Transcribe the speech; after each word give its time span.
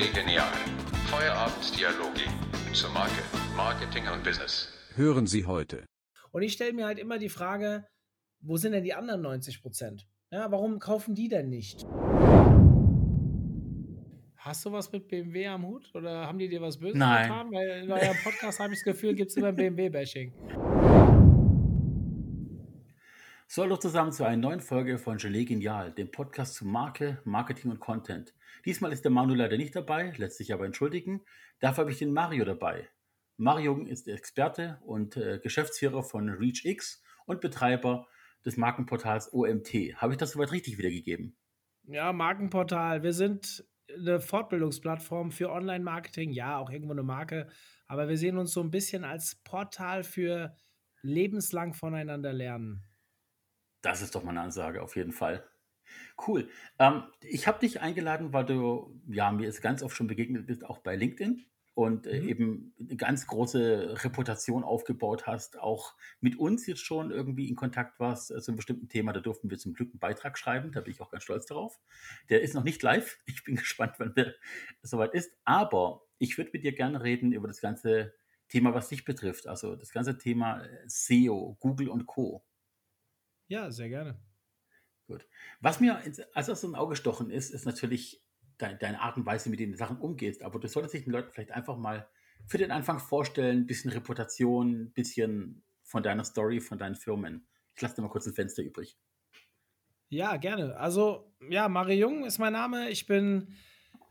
Gelee 0.00 0.12
Genial. 0.14 0.48
Feierabenddialoge 1.10 2.22
zur 2.72 2.88
Marke, 2.90 3.22
Marketing 3.54 4.04
und 4.08 4.24
Business. 4.24 4.72
Hören 4.94 5.26
Sie 5.26 5.44
heute. 5.44 5.84
Und 6.30 6.40
ich 6.40 6.54
stelle 6.54 6.72
mir 6.72 6.86
halt 6.86 6.98
immer 6.98 7.18
die 7.18 7.28
Frage, 7.28 7.86
wo 8.40 8.56
sind 8.56 8.72
denn 8.72 8.84
die 8.84 8.94
anderen 8.94 9.20
90 9.20 9.60
Prozent? 9.60 10.08
Ja, 10.30 10.50
warum 10.50 10.78
kaufen 10.78 11.14
die 11.14 11.28
denn 11.28 11.50
nicht? 11.50 11.84
Hast 14.36 14.64
du 14.64 14.72
was 14.72 14.90
mit 14.90 15.06
BMW 15.06 15.48
am 15.48 15.66
Hut 15.66 15.90
oder 15.94 16.26
haben 16.26 16.38
die 16.38 16.48
dir 16.48 16.62
was 16.62 16.78
Böses 16.78 16.96
Nein. 16.96 17.28
getan? 17.28 17.52
Weil 17.52 17.82
in 17.84 17.92
eurem 17.92 18.16
Podcast 18.24 18.58
habe 18.58 18.72
ich 18.72 18.78
das 18.78 18.84
Gefühl, 18.84 19.14
gibt 19.14 19.32
es 19.32 19.36
immer 19.36 19.52
BMW-Bashing. 19.52 20.32
So, 23.52 23.62
hallo 23.64 23.76
zusammen 23.76 24.12
zu 24.12 24.22
einer 24.22 24.36
neuen 24.36 24.60
Folge 24.60 24.96
von 24.96 25.16
Gelee 25.16 25.44
Genial, 25.44 25.90
dem 25.90 26.12
Podcast 26.12 26.54
zu 26.54 26.64
Marke, 26.64 27.20
Marketing 27.24 27.72
und 27.72 27.80
Content. 27.80 28.32
Diesmal 28.64 28.92
ist 28.92 29.02
der 29.02 29.10
Manu 29.10 29.34
leider 29.34 29.56
nicht 29.56 29.74
dabei, 29.74 30.12
lässt 30.18 30.36
sich 30.36 30.52
aber 30.52 30.66
entschuldigen. 30.66 31.22
Dafür 31.58 31.82
habe 31.82 31.90
ich 31.90 31.98
den 31.98 32.12
Mario 32.12 32.44
dabei. 32.44 32.88
Mario 33.38 33.76
ist 33.84 34.06
Experte 34.06 34.78
und 34.84 35.16
äh, 35.16 35.40
Geschäftsführer 35.42 36.04
von 36.04 36.28
ReachX 36.28 37.02
und 37.26 37.40
Betreiber 37.40 38.06
des 38.46 38.56
Markenportals 38.56 39.32
OMT. 39.32 39.96
Habe 39.96 40.12
ich 40.12 40.18
das 40.18 40.30
soweit 40.30 40.52
richtig 40.52 40.78
wiedergegeben? 40.78 41.36
Ja, 41.88 42.12
Markenportal. 42.12 43.02
Wir 43.02 43.12
sind 43.12 43.64
eine 43.92 44.20
Fortbildungsplattform 44.20 45.32
für 45.32 45.50
Online-Marketing. 45.50 46.30
Ja, 46.30 46.58
auch 46.58 46.70
irgendwo 46.70 46.92
eine 46.92 47.02
Marke. 47.02 47.48
Aber 47.88 48.08
wir 48.08 48.16
sehen 48.16 48.38
uns 48.38 48.52
so 48.52 48.60
ein 48.60 48.70
bisschen 48.70 49.02
als 49.02 49.34
Portal 49.42 50.04
für 50.04 50.54
lebenslang 51.02 51.74
voneinander 51.74 52.32
lernen. 52.32 52.86
Das 53.82 54.00
ist 54.00 54.14
doch 54.14 54.22
mal 54.22 54.30
eine 54.30 54.40
Ansage, 54.40 54.80
auf 54.82 54.96
jeden 54.96 55.12
Fall. 55.12 55.46
Cool. 56.26 56.48
Ähm, 56.78 57.04
ich 57.22 57.46
habe 57.46 57.58
dich 57.60 57.80
eingeladen, 57.80 58.32
weil 58.32 58.44
du 58.44 59.00
ja 59.08 59.30
mir 59.32 59.44
jetzt 59.44 59.62
ganz 59.62 59.82
oft 59.82 59.96
schon 59.96 60.06
begegnet 60.06 60.46
bist, 60.46 60.64
auch 60.64 60.78
bei 60.78 60.96
LinkedIn 60.96 61.46
und 61.74 62.06
äh, 62.06 62.18
Mhm. 62.18 62.20
eben 62.20 62.74
eine 62.78 62.96
ganz 62.96 63.26
große 63.26 63.96
Reputation 64.04 64.64
aufgebaut 64.64 65.26
hast, 65.26 65.58
auch 65.58 65.94
mit 66.20 66.38
uns 66.38 66.66
jetzt 66.66 66.84
schon 66.84 67.10
irgendwie 67.10 67.48
in 67.48 67.56
Kontakt 67.56 67.98
warst 68.00 68.30
äh, 68.30 68.40
zu 68.40 68.50
einem 68.50 68.56
bestimmten 68.56 68.88
Thema. 68.88 69.12
Da 69.12 69.20
durften 69.20 69.50
wir 69.50 69.58
zum 69.58 69.74
Glück 69.74 69.90
einen 69.90 69.98
Beitrag 70.00 70.36
schreiben, 70.38 70.72
da 70.72 70.80
bin 70.80 70.92
ich 70.92 71.00
auch 71.00 71.10
ganz 71.10 71.24
stolz 71.24 71.46
darauf. 71.46 71.80
Der 72.28 72.42
ist 72.42 72.54
noch 72.54 72.64
nicht 72.64 72.82
live. 72.82 73.18
Ich 73.26 73.44
bin 73.44 73.56
gespannt, 73.56 73.94
wann 73.98 74.14
der 74.14 74.34
soweit 74.82 75.14
ist. 75.14 75.32
Aber 75.44 76.02
ich 76.18 76.36
würde 76.38 76.50
mit 76.52 76.64
dir 76.64 76.72
gerne 76.72 77.02
reden 77.02 77.32
über 77.32 77.48
das 77.48 77.60
ganze 77.60 78.14
Thema, 78.48 78.74
was 78.74 78.88
dich 78.88 79.04
betrifft. 79.04 79.46
Also 79.46 79.76
das 79.76 79.92
ganze 79.92 80.18
Thema 80.18 80.62
äh, 80.64 80.68
SEO, 80.86 81.56
Google 81.60 81.88
und 81.88 82.06
Co. 82.06 82.44
Ja, 83.50 83.68
sehr 83.72 83.88
gerne. 83.88 84.16
Gut. 85.08 85.26
Was 85.60 85.80
mir 85.80 85.96
als 85.96 86.20
erstes 86.20 86.62
im 86.62 86.76
Auge 86.76 86.90
gestochen 86.90 87.30
ist, 87.30 87.50
ist 87.50 87.66
natürlich 87.66 88.22
dein, 88.58 88.78
deine 88.78 89.00
Art 89.00 89.16
und 89.16 89.26
Weise, 89.26 89.50
mit 89.50 89.58
du 89.58 89.76
Sachen 89.76 89.98
umgehst. 89.98 90.44
Aber 90.44 90.60
du 90.60 90.68
solltest 90.68 90.94
dich 90.94 91.02
den 91.02 91.12
Leuten 91.12 91.32
vielleicht 91.32 91.50
einfach 91.50 91.76
mal 91.76 92.08
für 92.46 92.58
den 92.58 92.70
Anfang 92.70 93.00
vorstellen, 93.00 93.58
ein 93.58 93.66
bisschen 93.66 93.90
Reputation, 93.90 94.82
ein 94.82 94.92
bisschen 94.92 95.64
von 95.82 96.04
deiner 96.04 96.22
Story, 96.22 96.60
von 96.60 96.78
deinen 96.78 96.94
Firmen. 96.94 97.44
Ich 97.74 97.82
lasse 97.82 97.96
dir 97.96 98.02
mal 98.02 98.08
kurz 98.08 98.28
ein 98.28 98.34
Fenster 98.34 98.62
übrig. 98.62 98.96
Ja, 100.10 100.36
gerne. 100.36 100.76
Also, 100.76 101.34
ja, 101.48 101.68
Mario 101.68 102.08
Jung 102.08 102.24
ist 102.24 102.38
mein 102.38 102.52
Name. 102.52 102.88
Ich 102.90 103.06
bin, 103.06 103.56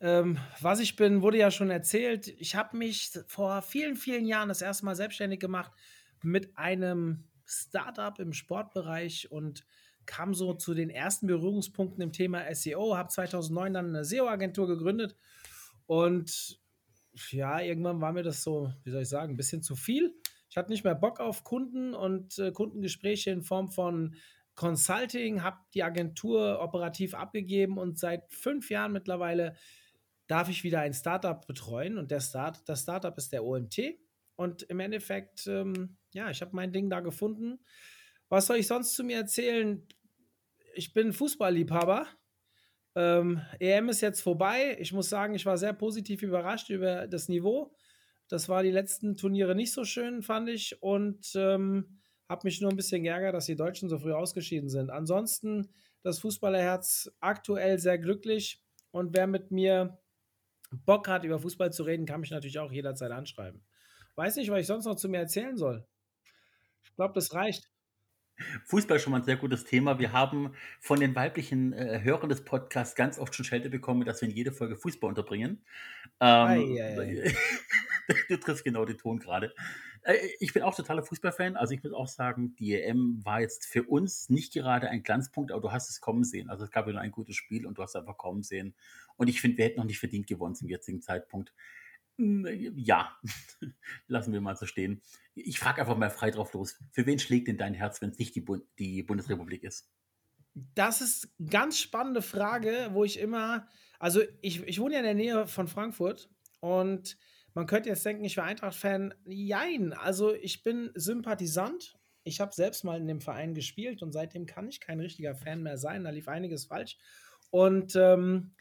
ähm, 0.02 0.38
was 0.60 0.82
ich 0.82 0.98
bin, 0.98 1.22
wurde 1.22 1.38
ja 1.38 1.50
schon 1.50 1.70
erzählt. 1.70 2.28
Ich 2.28 2.56
habe 2.56 2.76
mich 2.76 3.17
vor 3.28 3.62
vielen, 3.62 3.95
vielen 3.95 4.26
Jahren 4.26 4.50
das 4.50 4.62
erste 4.62 4.84
Mal 4.84 4.98
selbstständig 4.98 5.40
gemacht 5.40 5.72
mit 6.22 6.58
einem 6.58 7.28
Startup 7.50 8.17
im 8.19 8.33
Sportbereich 8.33 9.31
und 9.31 9.66
kam 10.05 10.33
so 10.33 10.53
zu 10.53 10.73
den 10.73 10.89
ersten 10.89 11.28
Berührungspunkten 11.28 12.02
im 12.02 12.11
Thema 12.11 12.44
SEO. 12.53 12.95
Habe 12.95 13.09
2009 13.09 13.73
dann 13.73 13.88
eine 13.88 14.05
SEO-Agentur 14.05 14.67
gegründet 14.67 15.16
und 15.86 16.59
ja, 17.31 17.59
irgendwann 17.59 18.02
war 18.02 18.14
mir 18.14 18.23
das 18.23 18.44
so, 18.44 18.72
wie 18.83 18.92
soll 18.92 19.02
ich 19.02 19.09
sagen, 19.09 19.33
ein 19.33 19.38
bisschen 19.38 19.61
zu 19.61 19.75
viel. 19.75 20.15
Ich 20.49 20.58
hatte 20.58 20.71
nicht 20.71 20.83
mehr 20.83 20.95
Bock 20.95 21.20
auf 21.20 21.43
Kunden 21.43 21.93
und 21.93 22.37
äh, 22.39 22.52
Kundengespräche 22.52 23.32
in 23.32 23.43
Form 23.43 23.70
von 23.70 24.16
Consulting, 24.55 25.43
habe 25.43 25.58
die 25.73 25.83
Agentur 25.83 26.60
operativ 26.60 27.14
abgegeben 27.14 27.77
und 27.77 27.98
seit 27.98 28.31
fünf 28.33 28.70
Jahren 28.70 28.92
mittlerweile 28.92 29.55
darf 30.27 30.49
ich 30.49 30.64
wieder 30.64 30.81
ein 30.81 30.93
Startup 30.93 31.45
betreuen 31.45 31.98
und 31.98 32.11
der 32.11 32.20
Start, 32.20 32.67
das 32.67 32.81
Startup 32.81 33.17
ist 33.17 33.31
der 33.31 33.45
OMT 33.45 33.98
und 34.36 34.64
im 34.64 34.80
Endeffekt, 34.80 35.48
ähm, 35.48 35.98
ja, 36.14 36.30
ich 36.30 36.42
habe 36.42 36.55
mein 36.55 36.71
Ding 36.71 36.89
da 36.89 36.99
gefunden. 36.99 37.59
Was 38.30 38.47
soll 38.47 38.58
ich 38.58 38.67
sonst 38.67 38.95
zu 38.95 39.03
mir 39.03 39.17
erzählen? 39.17 39.87
Ich 40.75 40.93
bin 40.93 41.14
Fußballliebhaber. 41.14 42.08
Ähm, 42.95 43.42
EM 43.59 43.89
ist 43.89 44.02
jetzt 44.02 44.21
vorbei. 44.21 44.77
Ich 44.80 44.93
muss 44.93 45.09
sagen, 45.09 45.36
ich 45.36 45.45
war 45.45 45.58
sehr 45.58 45.73
positiv 45.73 46.21
überrascht 46.21 46.69
über 46.69 47.08
das 47.08 47.27
Niveau. 47.27 47.73
Das 48.27 48.49
war 48.49 48.61
die 48.61 48.71
letzten 48.71 49.17
Turniere 49.17 49.55
nicht 49.55 49.73
so 49.73 49.83
schön, 49.83 50.21
fand 50.21 50.49
ich. 50.49 50.81
Und 50.81 51.31
ähm, 51.36 51.99
habe 52.30 52.42
mich 52.43 52.61
nur 52.61 52.69
ein 52.69 52.75
bisschen 52.75 53.03
geärgert, 53.03 53.33
dass 53.33 53.48
die 53.48 53.55
Deutschen 53.55 53.89
so 53.89 53.98
früh 53.98 54.14
ausgeschieden 54.14 54.69
sind. 54.69 54.92
Ansonsten 54.92 55.73
das 56.03 56.19
Fußballerherz 56.19 57.11
aktuell 57.19 57.80
sehr 57.80 57.98
glücklich. 57.98 58.64
Und 58.92 59.15
wer 59.15 59.27
mit 59.27 59.52
mir 59.52 59.99
Bock 60.71 61.08
hat, 61.08 61.23
über 61.23 61.39
Fußball 61.39 61.73
zu 61.73 61.83
reden, 61.83 62.05
kann 62.05 62.21
mich 62.21 62.31
natürlich 62.31 62.59
auch 62.59 62.71
jederzeit 62.71 63.11
anschreiben. 63.11 63.65
Weiß 64.15 64.36
nicht, 64.36 64.52
was 64.52 64.61
ich 64.61 64.67
sonst 64.67 64.86
noch 64.86 64.95
zu 64.95 65.09
mir 65.09 65.17
erzählen 65.17 65.58
soll. 65.58 65.87
Ich 66.99 67.02
glaube, 67.02 67.14
das 67.14 67.33
reicht. 67.33 67.71
Fußball 68.65 68.98
ist 68.98 69.04
schon 69.04 69.11
mal 69.11 69.20
ein 69.20 69.23
sehr 69.23 69.37
gutes 69.37 69.64
Thema. 69.64 69.99
Wir 69.99 70.11
haben 70.11 70.54
von 70.82 70.99
den 70.99 71.15
weiblichen 71.15 71.71
äh, 71.71 72.02
Hörern 72.04 72.27
des 72.27 72.43
Podcasts 72.43 72.93
ganz 72.93 73.17
oft 73.17 73.33
schon 73.33 73.45
Schelte 73.45 73.70
bekommen, 73.70 74.04
dass 74.04 74.20
wir 74.20 74.27
in 74.27 74.36
jede 74.36 74.52
Folge 74.52 74.76
Fußball 74.76 75.08
unterbringen. 75.08 75.64
Ähm, 76.20 76.27
Ei, 76.45 76.58
ei, 76.77 77.23
ei. 77.23 77.33
du 78.27 78.36
triffst 78.36 78.65
genau 78.65 78.83
den 78.83 78.98
Ton 78.98 79.20
gerade. 79.20 79.54
Äh, 80.02 80.17
ich 80.42 80.52
bin 80.52 80.61
auch 80.61 80.76
totaler 80.76 81.02
Fußballfan. 81.02 81.55
Also 81.55 81.73
ich 81.73 81.82
muss 81.82 81.93
auch 81.93 82.10
sagen, 82.10 82.54
die 82.58 82.76
EM 82.76 83.21
war 83.23 83.39
jetzt 83.39 83.66
für 83.66 83.83
uns 83.83 84.27
nicht 84.27 84.52
gerade 84.52 84.89
ein 84.89 85.02
Glanzpunkt, 85.02 85.54
aber 85.54 85.61
du 85.61 85.71
hast 85.71 85.89
es 85.89 86.02
kommen 86.02 86.26
sehen. 86.26 86.49
Also 86.49 86.66
es 86.66 86.71
gab 86.71 86.86
ja 86.87 86.92
nur 86.92 87.02
ein 87.02 87.11
gutes 87.11 87.37
Spiel 87.37 87.66
und 87.66 87.77
du 87.77 87.81
hast 87.81 87.92
es 87.92 88.02
einfach 88.02 88.17
kommen 88.17 88.43
sehen. 88.43 88.76
Und 89.16 89.30
ich 89.30 89.39
finde, 89.39 89.58
wir 89.58 89.64
hätten 89.64 89.80
noch 89.80 89.86
nicht 89.86 89.99
verdient 89.99 90.27
gewonnen 90.27 90.55
zum 90.55 90.67
jetzigen 90.67 91.02
Zeitpunkt. 91.02 91.54
Hm, 92.19 92.45
Ja, 92.75 93.17
lassen 94.07 94.33
wir 94.33 94.41
mal 94.41 94.57
so 94.57 94.65
stehen. 94.65 95.02
Ich 95.35 95.57
frage 95.57 95.81
einfach 95.81 95.97
mal 95.97 96.09
frei 96.09 96.31
drauf 96.31 96.53
los. 96.53 96.77
Für 96.91 97.05
wen 97.05 97.17
schlägt 97.17 97.47
denn 97.47 97.57
dein 97.57 97.73
Herz, 97.73 98.02
wenn 98.02 98.09
es 98.09 98.19
nicht 98.19 98.35
die, 98.35 98.41
Bund 98.41 98.65
die 98.77 99.03
Bundesrepublik 99.03 99.63
ist? 99.63 99.89
Das 100.75 100.99
ist 100.99 101.30
eine 101.39 101.49
ganz 101.49 101.80
spannende 101.80 102.21
Frage, 102.21 102.89
wo 102.91 103.05
ich 103.05 103.19
immer, 103.19 103.67
also 103.99 104.21
ich, 104.41 104.61
ich 104.63 104.80
wohne 104.81 104.95
ja 104.95 104.99
in 104.99 105.05
der 105.05 105.13
Nähe 105.13 105.47
von 105.47 105.69
Frankfurt 105.69 106.30
und 106.59 107.17
man 107.53 107.67
könnte 107.67 107.87
jetzt 107.87 108.05
denken, 108.05 108.25
ich 108.25 108.36
wäre 108.36 108.47
Eintracht-Fan. 108.47 109.13
Jein, 109.25 109.93
also 109.93 110.33
ich 110.33 110.61
bin 110.61 110.91
Sympathisant. 110.95 111.97
Ich 112.23 112.41
habe 112.41 112.53
selbst 112.53 112.83
mal 112.83 112.99
in 112.99 113.07
dem 113.07 113.21
Verein 113.21 113.53
gespielt 113.53 114.03
und 114.03 114.11
seitdem 114.11 114.45
kann 114.45 114.67
ich 114.67 114.81
kein 114.81 114.99
richtiger 114.99 115.36
Fan 115.36 115.63
mehr 115.63 115.77
sein. 115.77 116.03
Da 116.03 116.09
lief 116.09 116.27
einiges 116.27 116.65
falsch. 116.65 116.97
Und 117.49 117.95
ähm, 117.95 118.55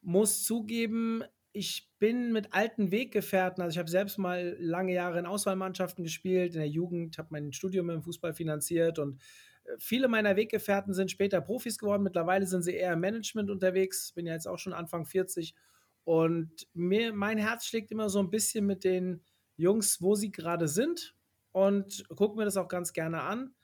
muss 0.00 0.44
zugeben, 0.44 1.24
ich 1.52 1.90
bin 1.98 2.32
mit 2.32 2.54
alten 2.54 2.90
Weggefährten, 2.90 3.62
also 3.62 3.74
ich 3.74 3.78
habe 3.78 3.90
selbst 3.90 4.18
mal 4.18 4.56
lange 4.60 4.92
Jahre 4.92 5.18
in 5.18 5.26
Auswahlmannschaften 5.26 6.04
gespielt, 6.04 6.54
in 6.54 6.60
der 6.60 6.68
Jugend, 6.68 7.18
habe 7.18 7.28
mein 7.30 7.52
Studium 7.52 7.90
im 7.90 8.02
Fußball 8.02 8.34
finanziert 8.34 8.98
und 8.98 9.20
äh, 9.64 9.76
viele 9.78 10.08
meiner 10.08 10.36
Weggefährten 10.36 10.94
sind 10.94 11.10
später 11.10 11.40
Profis 11.40 11.78
geworden. 11.78 12.02
Mittlerweile 12.02 12.46
sind 12.46 12.62
sie 12.62 12.74
eher 12.74 12.92
im 12.92 13.00
Management 13.00 13.50
unterwegs. 13.50 14.12
Bin 14.12 14.26
ja 14.26 14.34
jetzt 14.34 14.46
auch 14.46 14.58
schon 14.58 14.72
Anfang 14.72 15.04
40. 15.04 15.54
Und 16.04 16.68
mir, 16.72 17.12
mein 17.12 17.38
Herz 17.38 17.66
schlägt 17.66 17.90
immer 17.90 18.08
so 18.08 18.20
ein 18.20 18.30
bisschen 18.30 18.66
mit 18.66 18.84
den 18.84 19.22
Jungs, 19.56 20.00
wo 20.00 20.14
sie 20.14 20.32
gerade 20.32 20.68
sind. 20.68 21.14
Und 21.52 22.04
gucke 22.08 22.36
mir 22.36 22.44
das 22.44 22.56
auch 22.56 22.68
ganz 22.68 22.92
gerne 22.92 23.22
an. 23.22 23.54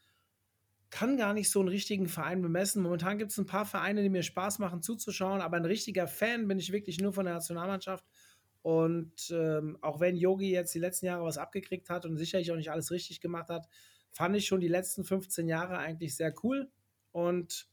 Kann 0.96 1.18
gar 1.18 1.34
nicht 1.34 1.50
so 1.50 1.60
einen 1.60 1.68
richtigen 1.68 2.08
Verein 2.08 2.40
bemessen. 2.40 2.82
Momentan 2.82 3.18
gibt 3.18 3.30
es 3.30 3.36
ein 3.36 3.44
paar 3.44 3.66
Vereine, 3.66 4.02
die 4.02 4.08
mir 4.08 4.22
Spaß 4.22 4.60
machen 4.60 4.80
zuzuschauen, 4.80 5.42
aber 5.42 5.58
ein 5.58 5.66
richtiger 5.66 6.08
Fan 6.08 6.48
bin 6.48 6.58
ich 6.58 6.72
wirklich 6.72 6.98
nur 7.02 7.12
von 7.12 7.26
der 7.26 7.34
Nationalmannschaft. 7.34 8.02
Und 8.62 9.30
ähm, 9.30 9.76
auch 9.82 10.00
wenn 10.00 10.16
Yogi 10.16 10.50
jetzt 10.50 10.74
die 10.74 10.78
letzten 10.78 11.04
Jahre 11.04 11.22
was 11.22 11.36
abgekriegt 11.36 11.90
hat 11.90 12.06
und 12.06 12.16
sicherlich 12.16 12.50
auch 12.50 12.56
nicht 12.56 12.70
alles 12.70 12.90
richtig 12.90 13.20
gemacht 13.20 13.50
hat, 13.50 13.68
fand 14.10 14.34
ich 14.36 14.46
schon 14.46 14.62
die 14.62 14.68
letzten 14.68 15.04
15 15.04 15.46
Jahre 15.48 15.76
eigentlich 15.76 16.16
sehr 16.16 16.32
cool. 16.42 16.70
Und 17.12 17.68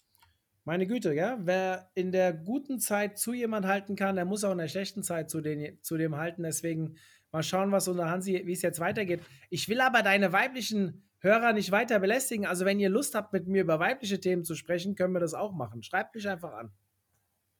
meine 0.65 0.85
Güte, 0.85 1.13
ja, 1.13 1.37
wer 1.39 1.91
in 1.95 2.11
der 2.11 2.33
guten 2.33 2.81
Zeit 2.81 3.17
zu 3.17 3.31
jemand 3.31 3.65
halten 3.65 3.95
kann, 3.95 4.17
der 4.17 4.25
muss 4.25 4.43
auch 4.43 4.51
in 4.51 4.57
der 4.57 4.67
schlechten 4.67 5.01
Zeit 5.01 5.29
zu, 5.29 5.39
den, 5.39 5.81
zu 5.81 5.95
dem 5.95 6.17
halten. 6.17 6.43
Deswegen 6.43 6.97
mal 7.31 7.41
schauen, 7.41 7.71
was 7.71 7.87
unter 7.87 8.09
Hansi, 8.09 8.41
wie 8.45 8.51
es 8.51 8.61
jetzt 8.61 8.81
weitergeht. 8.81 9.21
Ich 9.49 9.69
will 9.69 9.79
aber 9.79 10.01
deine 10.01 10.33
weiblichen 10.33 11.03
Hörer 11.23 11.53
nicht 11.53 11.71
weiter 11.71 11.99
belästigen. 11.99 12.45
Also, 12.45 12.65
wenn 12.65 12.79
ihr 12.79 12.89
Lust 12.89 13.15
habt, 13.15 13.31
mit 13.31 13.47
mir 13.47 13.61
über 13.61 13.79
weibliche 13.79 14.19
Themen 14.19 14.43
zu 14.43 14.55
sprechen, 14.55 14.95
können 14.95 15.13
wir 15.13 15.21
das 15.21 15.33
auch 15.33 15.53
machen. 15.53 15.81
Schreibt 15.81 16.15
mich 16.15 16.27
einfach 16.27 16.51
an. 16.53 16.71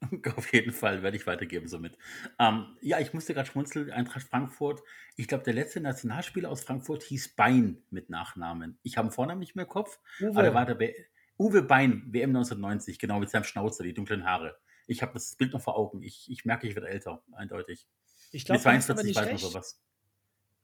Auf 0.36 0.52
jeden 0.52 0.72
Fall 0.72 1.02
werde 1.02 1.16
ich 1.16 1.26
weitergeben 1.26 1.66
somit. 1.66 1.96
Ähm, 2.38 2.76
ja, 2.82 3.00
ich 3.00 3.14
musste 3.14 3.32
gerade 3.32 3.48
schmunzeln, 3.48 3.90
Eintracht 3.90 4.26
Frankfurt. 4.26 4.82
Ich 5.16 5.28
glaube, 5.28 5.44
der 5.44 5.54
letzte 5.54 5.80
Nationalspieler 5.80 6.50
aus 6.50 6.62
Frankfurt 6.62 7.04
hieß 7.04 7.36
Bein 7.36 7.82
mit 7.88 8.10
Nachnamen. 8.10 8.78
Ich 8.82 8.98
habe 8.98 9.08
den 9.08 9.14
Vornamen 9.14 9.40
nicht 9.40 9.56
mehr 9.56 9.64
im 9.64 9.70
Kopf, 9.70 9.98
Uwe. 10.20 10.38
aber 10.38 10.52
war 10.52 10.66
der 10.66 10.74
Be 10.74 10.94
Uwe 11.38 11.62
Bein, 11.62 12.04
WM 12.12 12.30
1990, 12.30 12.98
genau, 12.98 13.18
mit 13.18 13.30
seinem 13.30 13.44
Schnauzer, 13.44 13.82
die 13.82 13.94
dunklen 13.94 14.24
Haare. 14.24 14.56
Ich 14.86 15.02
habe 15.02 15.14
das 15.14 15.34
Bild 15.36 15.52
noch 15.52 15.62
vor 15.62 15.76
Augen. 15.76 16.02
Ich, 16.02 16.30
ich 16.30 16.44
merke, 16.44 16.68
ich 16.68 16.76
werde 16.76 16.88
älter, 16.88 17.24
eindeutig. 17.32 17.88
Ich 18.30 18.42
Mit 18.42 18.46
glaube, 18.46 18.60
aber 18.60 18.80
42 18.80 19.06
nicht 19.06 19.16
weiß 19.16 19.26
man 19.26 19.38
sowas. 19.38 19.83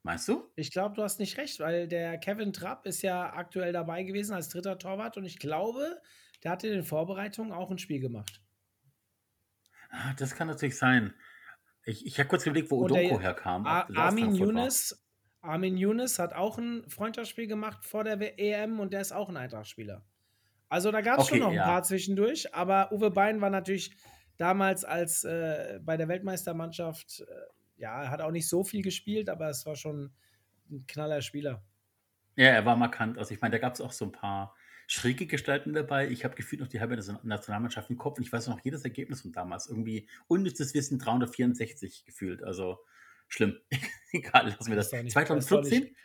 Meinst 0.02 0.28
du? 0.28 0.50
Ich 0.56 0.70
glaube, 0.70 0.94
du 0.94 1.02
hast 1.02 1.18
nicht 1.18 1.36
recht, 1.36 1.60
weil 1.60 1.86
der 1.86 2.16
Kevin 2.18 2.52
Trapp 2.52 2.86
ist 2.86 3.02
ja 3.02 3.34
aktuell 3.34 3.72
dabei 3.72 4.02
gewesen 4.02 4.32
als 4.32 4.48
dritter 4.48 4.78
Torwart 4.78 5.16
und 5.16 5.24
ich 5.24 5.38
glaube, 5.38 6.00
der 6.42 6.52
hat 6.52 6.64
in 6.64 6.72
den 6.72 6.84
Vorbereitungen 6.84 7.52
auch 7.52 7.70
ein 7.70 7.78
Spiel 7.78 8.00
gemacht. 8.00 8.40
Ah, 9.90 10.14
das 10.16 10.34
kann 10.34 10.48
natürlich 10.48 10.78
sein. 10.78 11.12
Ich, 11.84 12.06
ich 12.06 12.18
habe 12.18 12.28
kurz 12.28 12.46
überlegt, 12.46 12.70
wo 12.70 12.84
Udoko 12.84 13.20
herkam. 13.20 13.66
Armin. 13.66 14.34
Younes, 14.34 15.04
Armin 15.42 15.76
Younes 15.76 16.18
hat 16.18 16.32
auch 16.32 16.58
ein 16.58 16.88
Freundschaftsspiel 16.88 17.46
gemacht 17.46 17.84
vor 17.84 18.04
der 18.04 18.38
EM 18.38 18.80
und 18.80 18.92
der 18.92 19.00
ist 19.00 19.12
auch 19.12 19.28
ein 19.28 19.36
Eintracht-Spieler. 19.36 20.04
Also 20.68 20.92
da 20.92 21.00
gab 21.00 21.18
es 21.18 21.26
Okay, 21.26 21.34
schon 21.34 21.40
noch 21.40 21.48
ein 21.48 21.54
ja. 21.54 21.64
paar 21.64 21.82
zwischendurch, 21.82 22.54
aber 22.54 22.92
Uwe 22.92 23.10
Bein 23.10 23.40
war 23.40 23.50
natürlich 23.50 23.96
damals 24.36 24.84
als 24.84 25.24
äh, 25.24 25.80
bei 25.82 25.96
der 25.96 26.08
Weltmeistermannschaft, 26.08 27.20
äh, 27.20 27.24
ja, 27.80 28.02
er 28.04 28.10
hat 28.10 28.20
auch 28.20 28.30
nicht 28.30 28.48
so 28.48 28.62
viel 28.62 28.82
gespielt, 28.82 29.28
aber 29.28 29.48
es 29.50 29.66
war 29.66 29.74
schon 29.74 30.12
ein 30.70 30.86
knaller 30.86 31.20
Spieler. 31.22 31.64
Ja, 32.36 32.46
er 32.50 32.64
war 32.64 32.76
markant. 32.76 33.18
Also 33.18 33.34
ich 33.34 33.40
meine, 33.40 33.52
da 33.52 33.58
gab 33.58 33.74
es 33.74 33.80
auch 33.80 33.92
so 33.92 34.04
ein 34.04 34.12
paar 34.12 34.54
schräge 34.86 35.26
Gestalten 35.26 35.72
dabei. 35.72 36.08
Ich 36.08 36.24
habe 36.24 36.34
gefühlt 36.34 36.60
noch 36.60 36.68
die 36.68 36.80
halbe 36.80 36.94
Nation- 36.96 37.18
Nationalmannschaft 37.22 37.90
im 37.90 37.96
Kopf 37.96 38.18
und 38.18 38.24
ich 38.24 38.32
weiß 38.32 38.46
noch 38.48 38.60
jedes 38.64 38.84
Ergebnis 38.84 39.22
von 39.22 39.32
damals. 39.32 39.66
Irgendwie 39.68 40.08
unnützes 40.28 40.74
Wissen 40.74 40.98
364 40.98 42.04
gefühlt. 42.04 42.42
Also 42.42 42.78
schlimm. 43.28 43.56
Egal, 44.12 44.48
lassen 44.48 44.68
wir 44.70 44.76
das. 44.76 44.92
nicht- 44.92 45.14
das 45.16 45.24
doch 45.24 45.38
2014? 45.40 45.80
nicht- 45.84 45.96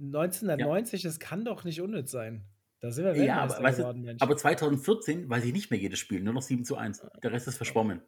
1990, 0.00 1.02
das 1.02 1.18
kann 1.18 1.44
doch 1.44 1.64
nicht 1.64 1.80
unnütz 1.80 2.10
sein. 2.10 2.44
Da 2.80 2.92
sind 2.92 3.04
wir 3.04 3.12
Ja, 3.16 3.18
Weltmeister 3.18 3.56
aber, 3.56 3.64
weißt 3.64 3.78
geworden, 3.78 4.02
du, 4.04 4.16
aber 4.20 4.36
2014 4.36 5.28
weiß 5.28 5.44
ich 5.44 5.52
nicht 5.52 5.70
mehr 5.72 5.80
jedes 5.80 5.98
Spiel, 5.98 6.22
nur 6.22 6.34
noch 6.34 6.42
7 6.42 6.64
zu 6.64 6.76
1. 6.76 7.04
Der 7.22 7.32
Rest 7.32 7.48
ist 7.48 7.56
verschwommen. 7.56 8.02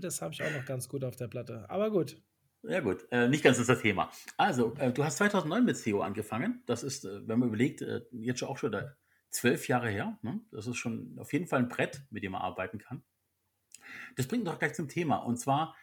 Das 0.00 0.22
habe 0.22 0.34
ich 0.34 0.42
auch 0.42 0.52
noch 0.52 0.64
ganz 0.64 0.88
gut 0.88 1.04
auf 1.04 1.16
der 1.16 1.28
Platte. 1.28 1.68
Aber 1.68 1.90
gut. 1.90 2.16
Ja 2.64 2.80
gut, 2.80 3.06
äh, 3.10 3.28
nicht 3.28 3.42
ganz 3.42 3.58
unser 3.58 3.80
Thema. 3.80 4.10
Also, 4.36 4.74
äh, 4.78 4.92
du 4.92 5.04
hast 5.04 5.16
2009 5.16 5.64
mit 5.64 5.76
SEO 5.76 6.00
angefangen. 6.00 6.62
Das 6.66 6.84
ist, 6.84 7.04
äh, 7.04 7.26
wenn 7.26 7.40
man 7.40 7.48
überlegt, 7.48 7.82
äh, 7.82 8.02
jetzt 8.12 8.38
schon 8.38 8.48
auch 8.48 8.58
schon 8.58 8.70
da 8.70 8.96
zwölf 9.30 9.66
Jahre 9.66 9.90
her. 9.90 10.18
Ne? 10.22 10.40
Das 10.52 10.66
ist 10.66 10.76
schon 10.76 11.18
auf 11.18 11.32
jeden 11.32 11.48
Fall 11.48 11.60
ein 11.60 11.68
Brett, 11.68 12.02
mit 12.10 12.22
dem 12.22 12.32
man 12.32 12.42
arbeiten 12.42 12.78
kann. 12.78 13.02
Das 14.16 14.28
bringt 14.28 14.46
uns 14.46 14.54
auch 14.54 14.58
gleich 14.60 14.74
zum 14.74 14.88
Thema. 14.88 15.16
Und 15.16 15.38
zwar 15.38 15.74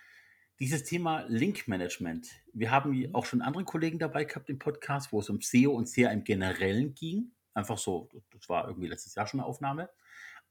dieses 0.59 0.83
Thema 0.83 1.25
Link-Management. 1.27 2.29
Wir 2.53 2.71
haben 2.71 3.13
auch 3.13 3.25
schon 3.25 3.41
andere 3.41 3.63
Kollegen 3.63 3.99
dabei 3.99 4.25
gehabt 4.25 4.49
im 4.49 4.59
Podcast, 4.59 5.11
wo 5.11 5.19
es 5.19 5.29
um 5.29 5.41
SEO 5.41 5.71
und 5.71 5.89
SEA 5.89 6.11
im 6.11 6.23
Generellen 6.23 6.93
ging. 6.95 7.31
Einfach 7.53 7.77
so, 7.77 8.09
das 8.31 8.47
war 8.47 8.67
irgendwie 8.67 8.87
letztes 8.87 9.15
Jahr 9.15 9.27
schon 9.27 9.39
eine 9.39 9.47
Aufnahme. 9.47 9.89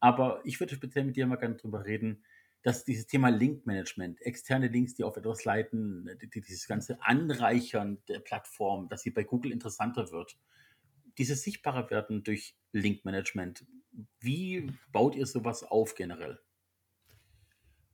Aber 0.01 0.41
ich 0.45 0.61
würde 0.61 0.75
speziell 0.75 1.05
mit 1.05 1.17
dir 1.17 1.27
mal 1.27 1.37
gerne 1.37 1.57
drüber 1.57 1.85
reden, 1.85 2.25
dass 2.63 2.85
dieses 2.85 3.07
Thema 3.07 3.29
Link-Management, 3.29 4.21
externe 4.23 4.69
Links, 4.69 4.95
die 4.95 5.05
auf 5.05 5.17
etwas 5.17 5.45
leiten, 5.45 6.11
die- 6.21 6.29
die- 6.29 6.41
dieses 6.41 6.67
ganze 6.67 7.01
Anreichern 7.03 8.03
der 8.09 8.19
Plattform, 8.21 8.89
dass 8.89 9.03
sie 9.03 9.11
bei 9.11 9.25
Google 9.25 9.53
interessanter 9.53 10.11
wird, 10.11 10.39
dieses 11.19 11.43
sichtbare 11.43 11.91
Werden 11.91 12.23
durch 12.25 12.57
Link-Management, 12.73 13.65
wie 14.21 14.73
baut 14.93 15.15
ihr 15.17 15.27
sowas 15.27 15.65
auf 15.65 15.95
generell? 15.95 16.41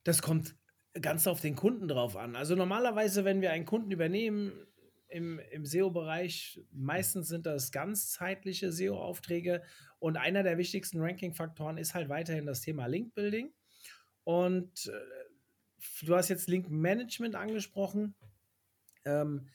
Das 0.02 0.20
kommt 0.22 0.56
ganz 1.00 1.26
auf 1.26 1.40
den 1.40 1.56
Kunden 1.56 1.88
drauf 1.88 2.16
an. 2.16 2.36
Also 2.36 2.54
normalerweise, 2.54 3.24
wenn 3.24 3.40
wir 3.40 3.52
einen 3.52 3.64
Kunden 3.64 3.90
übernehmen 3.90 4.66
im, 5.08 5.40
im 5.50 5.64
SEO-Bereich, 5.64 6.60
meistens 6.72 7.28
sind 7.28 7.46
das 7.46 7.72
ganzzeitliche 7.72 8.70
SEO-Aufträge 8.72 9.62
und 9.98 10.16
einer 10.16 10.42
der 10.42 10.58
wichtigsten 10.58 11.00
Ranking-Faktoren 11.00 11.78
ist 11.78 11.94
halt 11.94 12.08
weiterhin 12.08 12.46
das 12.46 12.60
Thema 12.60 12.86
Link-Building. 12.86 13.52
Und 14.24 14.86
äh, 14.86 16.04
du 16.04 16.14
hast 16.14 16.28
jetzt 16.28 16.48
Link-Management 16.48 17.34
angesprochen. 17.34 18.14
Ähm, 19.04 19.48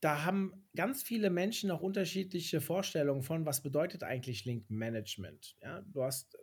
da 0.00 0.24
haben 0.24 0.66
ganz 0.74 1.02
viele 1.02 1.28
Menschen 1.28 1.70
auch 1.70 1.82
unterschiedliche 1.82 2.60
Vorstellungen 2.60 3.22
von, 3.22 3.44
was 3.44 3.62
bedeutet 3.62 4.02
eigentlich 4.02 4.44
Link-Management. 4.44 5.56
Ja, 5.60 5.82
du 5.82 6.02
hast 6.02 6.38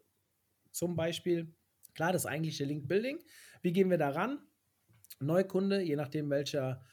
zum 0.72 0.96
Beispiel, 0.96 1.54
klar, 1.96 2.14
das 2.14 2.26
eigentliche 2.26 2.66
Link-Building. 2.66 3.20
Wie 3.62 3.74
gehen 3.74 3.90
wir 3.90 3.98
daran? 3.98 4.40
Neukunde, 5.20 5.82
je 5.82 5.96
nachdem, 5.96 6.30
welcher 6.30 6.86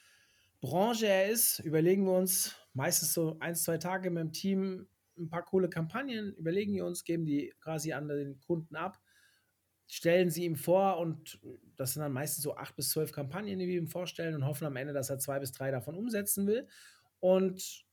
Branche 0.61 1.07
er 1.07 1.29
ist, 1.29 1.59
überlegen 1.59 2.05
wir 2.07 2.17
uns 2.17 2.57
meistens 2.73 3.13
so 3.13 3.37
ein, 3.41 3.55
zwei 3.55 3.77
Tage 3.77 4.11
mit 4.11 4.23
dem 4.23 4.33
Team 4.33 4.89
ein 5.19 5.29
paar 5.29 5.45
coole 5.45 5.69
Kampagnen, 5.69 6.35
überlegen 6.35 6.73
wir 6.73 6.87
uns, 6.87 7.05
geben 7.05 7.27
die 7.27 7.53
quasi 7.61 7.93
an 7.93 8.09
den 8.09 8.41
Kunden 8.41 8.75
ab, 8.75 8.99
stellen 9.87 10.31
sie 10.31 10.45
ihm 10.45 10.57
vor 10.57 10.99
und 10.99 11.39
das 11.77 11.93
sind 11.93 12.03
dann 12.03 12.13
meistens 12.13 12.43
so 12.43 12.57
acht 12.57 12.77
bis 12.77 12.91
zwölf 12.91 13.13
Kampagnen, 13.13 13.59
die 13.59 13.69
wir 13.69 13.79
ihm 13.79 13.89
vorstellen 13.89 14.35
und 14.35 14.47
hoffen 14.47 14.67
am 14.67 14.77
Ende, 14.77 14.93
dass 14.93 15.11
er 15.11 15.19
zwei 15.19 15.39
bis 15.39 15.53
drei 15.53 15.71
davon 15.71 15.95
umsetzen 15.95 16.47
will. 16.47 16.67
Und 17.21 17.85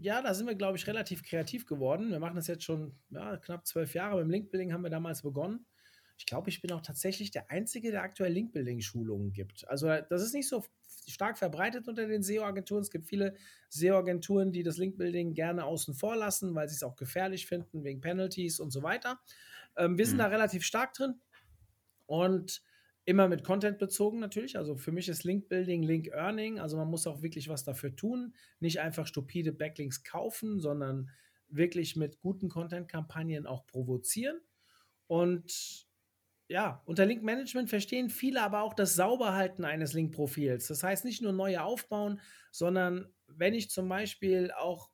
ja, 0.00 0.22
da 0.22 0.34
sind 0.34 0.46
wir, 0.46 0.54
glaube 0.54 0.76
ich, 0.76 0.86
relativ 0.86 1.22
kreativ 1.22 1.66
geworden. 1.66 2.10
Wir 2.10 2.18
machen 2.18 2.36
das 2.36 2.46
jetzt 2.46 2.64
schon 2.64 2.94
ja, 3.10 3.36
knapp 3.36 3.66
zwölf 3.66 3.94
Jahre. 3.94 4.16
Beim 4.16 4.30
Linkbuilding 4.30 4.72
haben 4.72 4.82
wir 4.82 4.90
damals 4.90 5.22
begonnen. 5.22 5.66
Ich 6.18 6.26
glaube, 6.26 6.48
ich 6.48 6.60
bin 6.62 6.72
auch 6.72 6.80
tatsächlich 6.80 7.30
der 7.30 7.50
Einzige, 7.50 7.90
der 7.90 8.02
aktuell 8.02 8.32
Linkbuilding-Schulungen 8.32 9.32
gibt. 9.32 9.68
Also 9.68 9.88
das 10.08 10.22
ist 10.22 10.34
nicht 10.34 10.48
so 10.48 10.64
stark 11.06 11.38
verbreitet 11.38 11.88
unter 11.88 12.06
den 12.06 12.22
SEO-Agenturen. 12.22 12.82
Es 12.82 12.90
gibt 12.90 13.06
viele 13.06 13.34
SEO-Agenturen, 13.68 14.50
die 14.50 14.62
das 14.62 14.78
Linkbuilding 14.78 15.34
gerne 15.34 15.64
außen 15.64 15.94
vor 15.94 16.16
lassen, 16.16 16.54
weil 16.54 16.68
sie 16.68 16.74
es 16.74 16.82
auch 16.82 16.96
gefährlich 16.96 17.46
finden, 17.46 17.84
wegen 17.84 18.00
Penalties 18.00 18.60
und 18.60 18.70
so 18.70 18.82
weiter. 18.82 19.20
Ähm, 19.76 19.98
wir 19.98 20.06
sind 20.06 20.16
Mhm. 20.16 20.20
da 20.20 20.26
relativ 20.28 20.64
stark 20.64 20.94
drin 20.94 21.20
und 22.06 22.62
immer 23.04 23.28
mit 23.28 23.44
Content 23.44 23.78
bezogen 23.78 24.18
natürlich. 24.18 24.56
Also 24.58 24.76
für 24.76 24.90
mich 24.92 25.08
ist 25.08 25.24
Link-Building 25.24 25.82
Link-Earning. 25.82 26.58
Also 26.58 26.76
man 26.76 26.88
muss 26.88 27.06
auch 27.06 27.22
wirklich 27.22 27.48
was 27.48 27.62
dafür 27.64 27.94
tun. 27.94 28.34
Nicht 28.58 28.80
einfach 28.80 29.06
stupide 29.06 29.52
Backlinks 29.52 30.02
kaufen, 30.02 30.58
sondern 30.60 31.10
wirklich 31.48 31.94
mit 31.94 32.18
guten 32.20 32.48
Content-Kampagnen 32.48 33.46
auch 33.46 33.64
provozieren. 33.66 34.40
Und 35.06 35.86
ja, 36.48 36.82
unter 36.84 37.06
Link-Management 37.06 37.70
verstehen 37.70 38.10
viele 38.10 38.42
aber 38.42 38.62
auch 38.62 38.74
das 38.74 38.94
Sauberhalten 38.94 39.64
eines 39.64 39.92
Link-Profils. 39.92 40.68
Das 40.68 40.82
heißt 40.82 41.04
nicht 41.04 41.22
nur 41.22 41.32
neue 41.32 41.62
aufbauen, 41.62 42.20
sondern 42.50 43.08
wenn 43.28 43.54
ich 43.54 43.70
zum 43.70 43.88
Beispiel 43.88 44.50
auch 44.52 44.90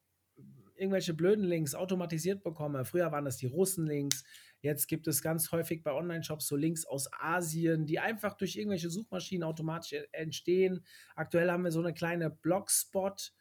irgendwelche 0.75 1.15
blöden 1.15 1.45
Links 1.45 1.75
automatisiert 1.75 2.43
bekomme, 2.43 2.85
früher 2.85 3.13
waren 3.13 3.25
das 3.25 3.37
die 3.37 3.47
Russen-Links, 3.47 4.25
jetzt 4.63 4.89
gibt 4.89 5.07
es 5.07 5.23
ganz 5.23 5.53
häufig 5.53 5.83
bei 5.83 5.93
Online-Shops 5.93 6.47
so 6.47 6.57
Links 6.57 6.87
aus 6.87 7.09
Asien, 7.13 7.87
die 7.87 7.99
einfach 7.99 8.35
durch 8.37 8.57
irgendwelche 8.57 8.91
Suchmaschinen 8.91 9.45
automatisch 9.45 9.95
entstehen. 10.13 10.85
Aktuell 11.15 11.51
haben 11.51 11.65
wir 11.65 11.73
so 11.73 11.81
eine 11.81 11.93
kleine 11.93 12.31
Blogspot- 12.31 13.33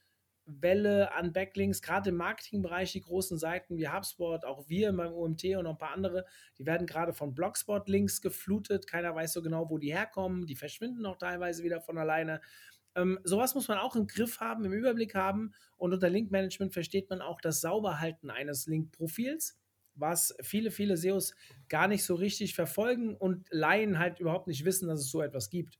Welle 0.46 1.14
an 1.14 1.34
Backlinks, 1.34 1.82
gerade 1.82 2.10
im 2.10 2.18
Marketingbereich, 2.18 2.92
die 2.92 3.02
großen 3.02 3.38
Seiten 3.38 3.78
wie 3.78 3.88
HubSpot, 3.88 4.44
auch 4.44 4.68
wir 4.68 4.92
beim 4.92 5.14
OMT 5.14 5.56
und 5.56 5.64
noch 5.64 5.72
ein 5.72 5.78
paar 5.78 5.94
andere, 5.94 6.26
die 6.58 6.66
werden 6.66 6.88
gerade 6.88 7.14
von 7.14 7.34
Blogspot-Links 7.34 8.22
geflutet. 8.22 8.88
Keiner 8.88 9.16
weiß 9.16 9.34
so 9.34 9.42
genau, 9.42 9.70
wo 9.70 9.78
die 9.78 9.94
herkommen. 9.94 10.48
Die 10.48 10.56
verschwinden 10.56 11.06
auch 11.06 11.18
teilweise 11.18 11.64
wieder 11.64 11.80
von 11.82 11.98
alleine. 11.98 12.42
Ähm, 12.96 13.20
sowas 13.24 13.56
muss 13.56 13.68
man 13.68 13.78
auch 13.78 13.96
im 13.96 14.08
Griff 14.08 14.40
haben, 14.40 14.66
im 14.66 14.74
Überblick 14.74 15.16
haben. 15.16 15.54
Und 15.78 15.94
unter 15.94 16.10
Link-Management 16.10 16.74
versteht 16.74 17.10
man 17.10 17.22
auch 17.22 17.40
das 17.40 17.62
Sauberhalten 17.62 18.30
eines 18.30 18.66
Link-Profils, 18.66 19.61
was 19.96 20.36
viele, 20.42 20.72
viele 20.72 20.94
SEOs 20.94 21.36
gar 21.70 21.88
nicht 21.88 22.04
so 22.04 22.16
richtig 22.16 22.56
verfolgen 22.56 23.16
und 23.16 23.48
Laien 23.52 24.00
halt 24.00 24.20
überhaupt 24.20 24.48
nicht 24.48 24.66
wissen, 24.66 24.88
dass 24.88 25.00
es 25.02 25.10
so 25.12 25.22
etwas 25.22 25.50
gibt. 25.50 25.80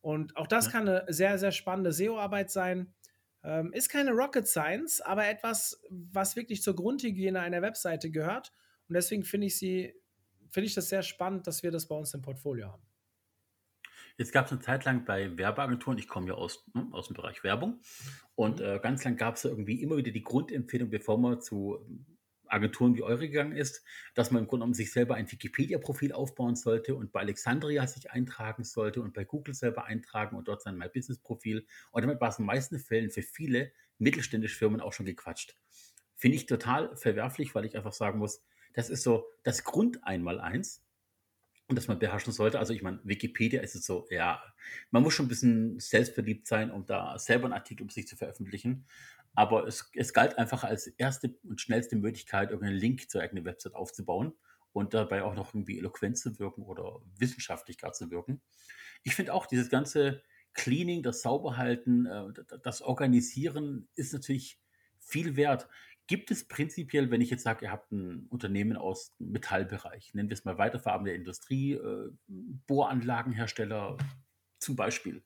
Und 0.00 0.36
auch 0.36 0.46
das 0.46 0.68
Ja. 0.68 0.70
kann 0.70 0.88
eine 0.88 1.04
sehr, 1.12 1.38
sehr 1.38 1.52
spannende 1.52 1.92
SEO-Arbeit 1.92 2.50
sein. 2.50 2.94
Ähm, 3.42 3.72
ist 3.72 3.88
keine 3.88 4.12
Rocket 4.12 4.46
Science, 4.46 5.00
aber 5.00 5.26
etwas, 5.28 5.82
was 5.90 6.36
wirklich 6.36 6.62
zur 6.62 6.74
Grundhygiene 6.76 7.40
einer 7.40 7.62
Webseite 7.62 8.10
gehört. 8.10 8.52
Und 8.88 8.94
deswegen 8.94 9.24
finde 9.24 9.46
ich 9.48 9.56
sie, 9.58 9.94
finde 10.50 10.66
ich 10.66 10.74
das 10.74 10.88
sehr 10.88 11.02
spannend, 11.02 11.46
dass 11.46 11.62
wir 11.62 11.70
das 11.70 11.86
bei 11.88 11.96
uns 11.96 12.14
im 12.14 12.22
Portfolio 12.22 12.68
haben. 12.72 12.82
Jetzt 14.16 14.32
gab 14.32 14.46
es 14.46 14.52
eine 14.52 14.60
Zeit 14.60 14.84
lang 14.84 15.04
bei 15.04 15.36
Werbeagenturen, 15.36 15.98
ich 15.98 16.08
komme 16.08 16.28
ja 16.28 16.34
aus, 16.34 16.64
ne, 16.74 16.88
aus 16.92 17.08
dem 17.08 17.14
Bereich 17.14 17.42
Werbung, 17.44 17.80
und 18.34 18.60
Mhm. 18.60 18.62
äh, 18.62 18.78
ganz 18.82 19.04
lang 19.04 19.16
gab 19.16 19.36
es 19.36 19.44
irgendwie 19.44 19.82
immer 19.82 19.96
wieder 19.96 20.12
die 20.12 20.22
Grundempfehlung, 20.24 20.90
bevor 20.90 21.18
man 21.18 21.40
zu 21.40 21.86
Agenturen 22.52 22.94
wie 22.94 23.02
eure 23.02 23.28
gegangen 23.28 23.52
ist, 23.52 23.82
dass 24.14 24.30
man 24.30 24.42
im 24.42 24.48
Grunde 24.48 24.64
genommen 24.64 24.74
sich 24.74 24.92
selber 24.92 25.14
ein 25.14 25.30
Wikipedia-Profil 25.30 26.12
aufbauen 26.12 26.56
sollte 26.56 26.94
und 26.94 27.12
bei 27.12 27.20
Alexandria 27.20 27.86
sich 27.86 28.10
eintragen 28.10 28.64
sollte 28.64 29.02
und 29.02 29.14
bei 29.14 29.24
Google 29.24 29.54
selber 29.54 29.84
eintragen 29.84 30.36
und 30.36 30.48
dort 30.48 30.62
sein 30.62 30.76
My 30.76 30.88
Business-Profil. 30.88 31.66
Und 31.92 32.02
damit 32.02 32.20
war 32.20 32.28
es 32.28 32.38
in 32.38 32.42
den 32.42 32.46
meisten 32.46 32.78
Fällen 32.78 33.10
für 33.10 33.22
viele 33.22 33.72
mittelständische 33.98 34.56
Firmen 34.56 34.80
auch 34.80 34.92
schon 34.92 35.06
gequatscht. 35.06 35.56
Finde 36.16 36.36
ich 36.36 36.46
total 36.46 36.96
verwerflich, 36.96 37.54
weil 37.54 37.64
ich 37.64 37.76
einfach 37.76 37.92
sagen 37.92 38.18
muss, 38.18 38.42
das 38.74 38.90
ist 38.90 39.02
so 39.02 39.26
das 39.42 39.64
Grund 39.64 40.04
einmal 40.04 40.40
eins 40.40 40.84
und 41.70 41.76
das 41.76 41.88
man 41.88 41.98
beherrschen 41.98 42.32
sollte. 42.32 42.58
Also 42.58 42.74
ich 42.74 42.82
meine, 42.82 43.00
Wikipedia 43.04 43.62
ist 43.62 43.74
es 43.74 43.86
so, 43.86 44.06
ja, 44.10 44.42
man 44.90 45.02
muss 45.02 45.14
schon 45.14 45.26
ein 45.26 45.28
bisschen 45.28 45.78
selbstverliebt 45.78 46.46
sein, 46.46 46.70
um 46.70 46.84
da 46.84 47.18
selber 47.18 47.44
einen 47.44 47.54
Artikel 47.54 47.84
um 47.84 47.90
sich 47.90 48.06
zu 48.08 48.16
veröffentlichen. 48.16 48.86
Aber 49.34 49.66
es, 49.66 49.90
es 49.94 50.12
galt 50.12 50.38
einfach 50.38 50.64
als 50.64 50.86
erste 50.86 51.34
und 51.44 51.60
schnellste 51.60 51.96
Möglichkeit, 51.96 52.50
irgendeinen 52.50 52.78
Link 52.78 53.10
zur 53.10 53.22
eigenen 53.22 53.44
Website 53.44 53.74
aufzubauen. 53.74 54.34
und 54.72 54.94
dabei 54.94 55.24
auch 55.24 55.34
noch 55.34 55.54
irgendwie 55.54 55.78
eloquent 55.78 56.16
zu 56.16 56.38
wirken 56.38 56.62
oder 56.62 57.00
wissenschaftlich 57.18 57.78
gerade 57.78 57.94
zu 57.94 58.10
wirken. 58.10 58.40
Ich 59.02 59.14
finde 59.14 59.34
auch 59.34 59.46
dieses 59.46 59.68
ganze 59.68 60.22
Cleaning, 60.52 61.02
das 61.02 61.22
Sauberhalten, 61.22 62.06
äh, 62.06 62.32
das 62.62 62.82
Organisieren 62.82 63.88
ist 63.94 64.12
natürlich 64.12 64.60
viel 64.98 65.36
wert. 65.36 65.68
Gibt 66.06 66.30
es 66.30 66.46
prinzipiell, 66.46 67.10
wenn 67.10 67.20
ich 67.20 67.30
jetzt 67.30 67.44
sage, 67.44 67.66
ihr 67.66 67.72
habt 67.72 67.92
ein 67.92 68.26
Unternehmen 68.30 68.76
aus 68.76 69.16
dem 69.16 69.30
Metallbereich, 69.30 70.12
nennen 70.14 70.28
wir 70.28 70.34
es 70.34 70.44
mal 70.44 70.58
weiterverarbeitende 70.58 71.14
Industrie, 71.14 71.74
äh, 71.74 72.10
Bohranlagenhersteller 72.66 73.96
zum 74.58 74.76
Beispiel, 74.76 75.22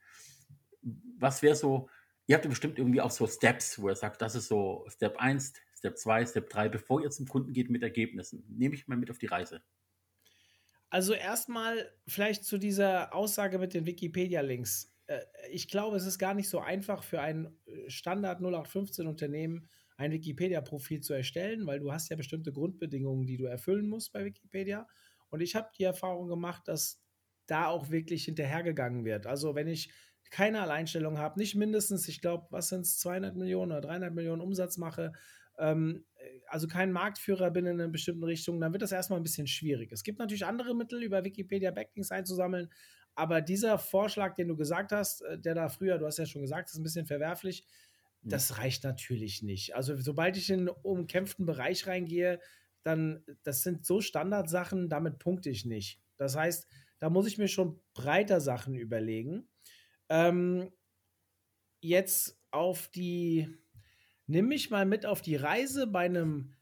was 1.18 1.42
wäre 1.42 1.56
so, 1.56 1.88
ihr 2.26 2.36
habt 2.36 2.44
ja 2.44 2.48
bestimmt 2.48 2.78
irgendwie 2.78 3.00
auch 3.00 3.10
so 3.10 3.26
Steps, 3.26 3.80
wo 3.80 3.88
ihr 3.88 3.96
sagt, 3.96 4.22
das 4.22 4.34
ist 4.34 4.48
so 4.48 4.86
Step 4.88 5.16
1, 5.16 5.52
Step 5.76 5.98
2, 5.98 6.26
Step 6.26 6.50
3, 6.50 6.68
bevor 6.68 7.02
ihr 7.02 7.10
zum 7.10 7.26
Kunden 7.26 7.52
geht 7.52 7.70
mit 7.70 7.82
Ergebnissen. 7.82 8.44
Nehme 8.48 8.74
ich 8.74 8.88
mal 8.88 8.96
mit 8.96 9.10
auf 9.10 9.18
die 9.18 9.26
Reise. 9.26 9.62
Also 10.90 11.12
erstmal 11.12 11.90
vielleicht 12.06 12.44
zu 12.44 12.56
dieser 12.56 13.14
Aussage 13.14 13.58
mit 13.58 13.74
den 13.74 13.84
Wikipedia-Links. 13.84 14.94
Äh, 15.06 15.20
ich 15.50 15.68
glaube, 15.68 15.96
es 15.96 16.06
ist 16.06 16.18
gar 16.18 16.34
nicht 16.34 16.48
so 16.48 16.60
einfach 16.60 17.02
für 17.02 17.20
ein 17.20 17.56
äh, 17.66 17.90
Standard 17.90 18.40
0815 18.40 19.06
Unternehmen 19.06 19.68
ein 19.96 20.12
Wikipedia-Profil 20.12 21.00
zu 21.00 21.12
erstellen, 21.12 21.66
weil 21.66 21.80
du 21.80 21.92
hast 21.92 22.08
ja 22.08 22.16
bestimmte 22.16 22.52
Grundbedingungen, 22.52 23.26
die 23.26 23.36
du 23.36 23.44
erfüllen 23.44 23.88
musst 23.88 24.12
bei 24.12 24.24
Wikipedia. 24.24 24.88
Und 25.30 25.40
ich 25.40 25.54
habe 25.54 25.70
die 25.76 25.84
Erfahrung 25.84 26.28
gemacht, 26.28 26.66
dass 26.66 27.02
da 27.46 27.66
auch 27.66 27.90
wirklich 27.90 28.24
hinterhergegangen 28.24 29.04
wird. 29.04 29.26
Also 29.26 29.54
wenn 29.54 29.68
ich 29.68 29.92
keine 30.30 30.60
Alleinstellung 30.60 31.18
habe, 31.18 31.38
nicht 31.38 31.54
mindestens, 31.54 32.08
ich 32.08 32.20
glaube, 32.20 32.46
was 32.50 32.68
sind 32.68 32.82
es, 32.82 32.98
200 32.98 33.36
Millionen 33.36 33.72
oder 33.72 33.80
300 33.80 34.14
Millionen 34.14 34.42
Umsatz 34.42 34.76
mache, 34.76 35.12
ähm, 35.58 36.04
also 36.48 36.66
kein 36.66 36.90
Marktführer 36.90 37.50
bin 37.50 37.66
in 37.66 37.80
einer 37.80 37.90
bestimmten 37.90 38.24
Richtung, 38.24 38.60
dann 38.60 38.72
wird 38.72 38.82
das 38.82 38.92
erstmal 38.92 39.20
ein 39.20 39.22
bisschen 39.22 39.46
schwierig. 39.46 39.92
Es 39.92 40.02
gibt 40.02 40.18
natürlich 40.18 40.46
andere 40.46 40.74
Mittel, 40.74 41.02
über 41.02 41.24
Wikipedia 41.24 41.70
Backlinks 41.70 42.10
einzusammeln, 42.10 42.68
aber 43.14 43.40
dieser 43.40 43.78
Vorschlag, 43.78 44.34
den 44.34 44.48
du 44.48 44.56
gesagt 44.56 44.92
hast, 44.92 45.22
äh, 45.22 45.38
der 45.38 45.54
da 45.54 45.68
früher, 45.68 45.98
du 45.98 46.06
hast 46.06 46.18
ja 46.18 46.26
schon 46.26 46.42
gesagt, 46.42 46.70
ist 46.70 46.76
ein 46.76 46.82
bisschen 46.82 47.06
verwerflich, 47.06 47.66
das 48.26 48.58
reicht 48.58 48.84
natürlich 48.84 49.42
nicht. 49.42 49.76
Also 49.76 49.96
sobald 49.98 50.38
ich 50.38 50.48
in 50.48 50.60
einen 50.60 50.68
umkämpften 50.68 51.44
Bereich 51.44 51.86
reingehe, 51.86 52.40
dann, 52.82 53.22
das 53.42 53.62
sind 53.62 53.84
so 53.84 54.00
Standardsachen, 54.00 54.88
damit 54.88 55.18
punkte 55.18 55.50
ich 55.50 55.66
nicht. 55.66 56.00
Das 56.16 56.34
heißt, 56.34 56.66
da 56.98 57.10
muss 57.10 57.26
ich 57.26 57.38
mir 57.38 57.48
schon 57.48 57.80
breiter 57.92 58.40
Sachen 58.40 58.74
überlegen. 58.74 59.48
Ähm, 60.08 60.70
jetzt 61.80 62.38
auf 62.50 62.88
die, 62.88 63.48
nimm 64.26 64.48
mich 64.48 64.70
mal 64.70 64.86
mit 64.86 65.06
auf 65.06 65.22
die 65.22 65.36
Reise 65.36 65.86
bei 65.86 66.04
einem 66.04 66.54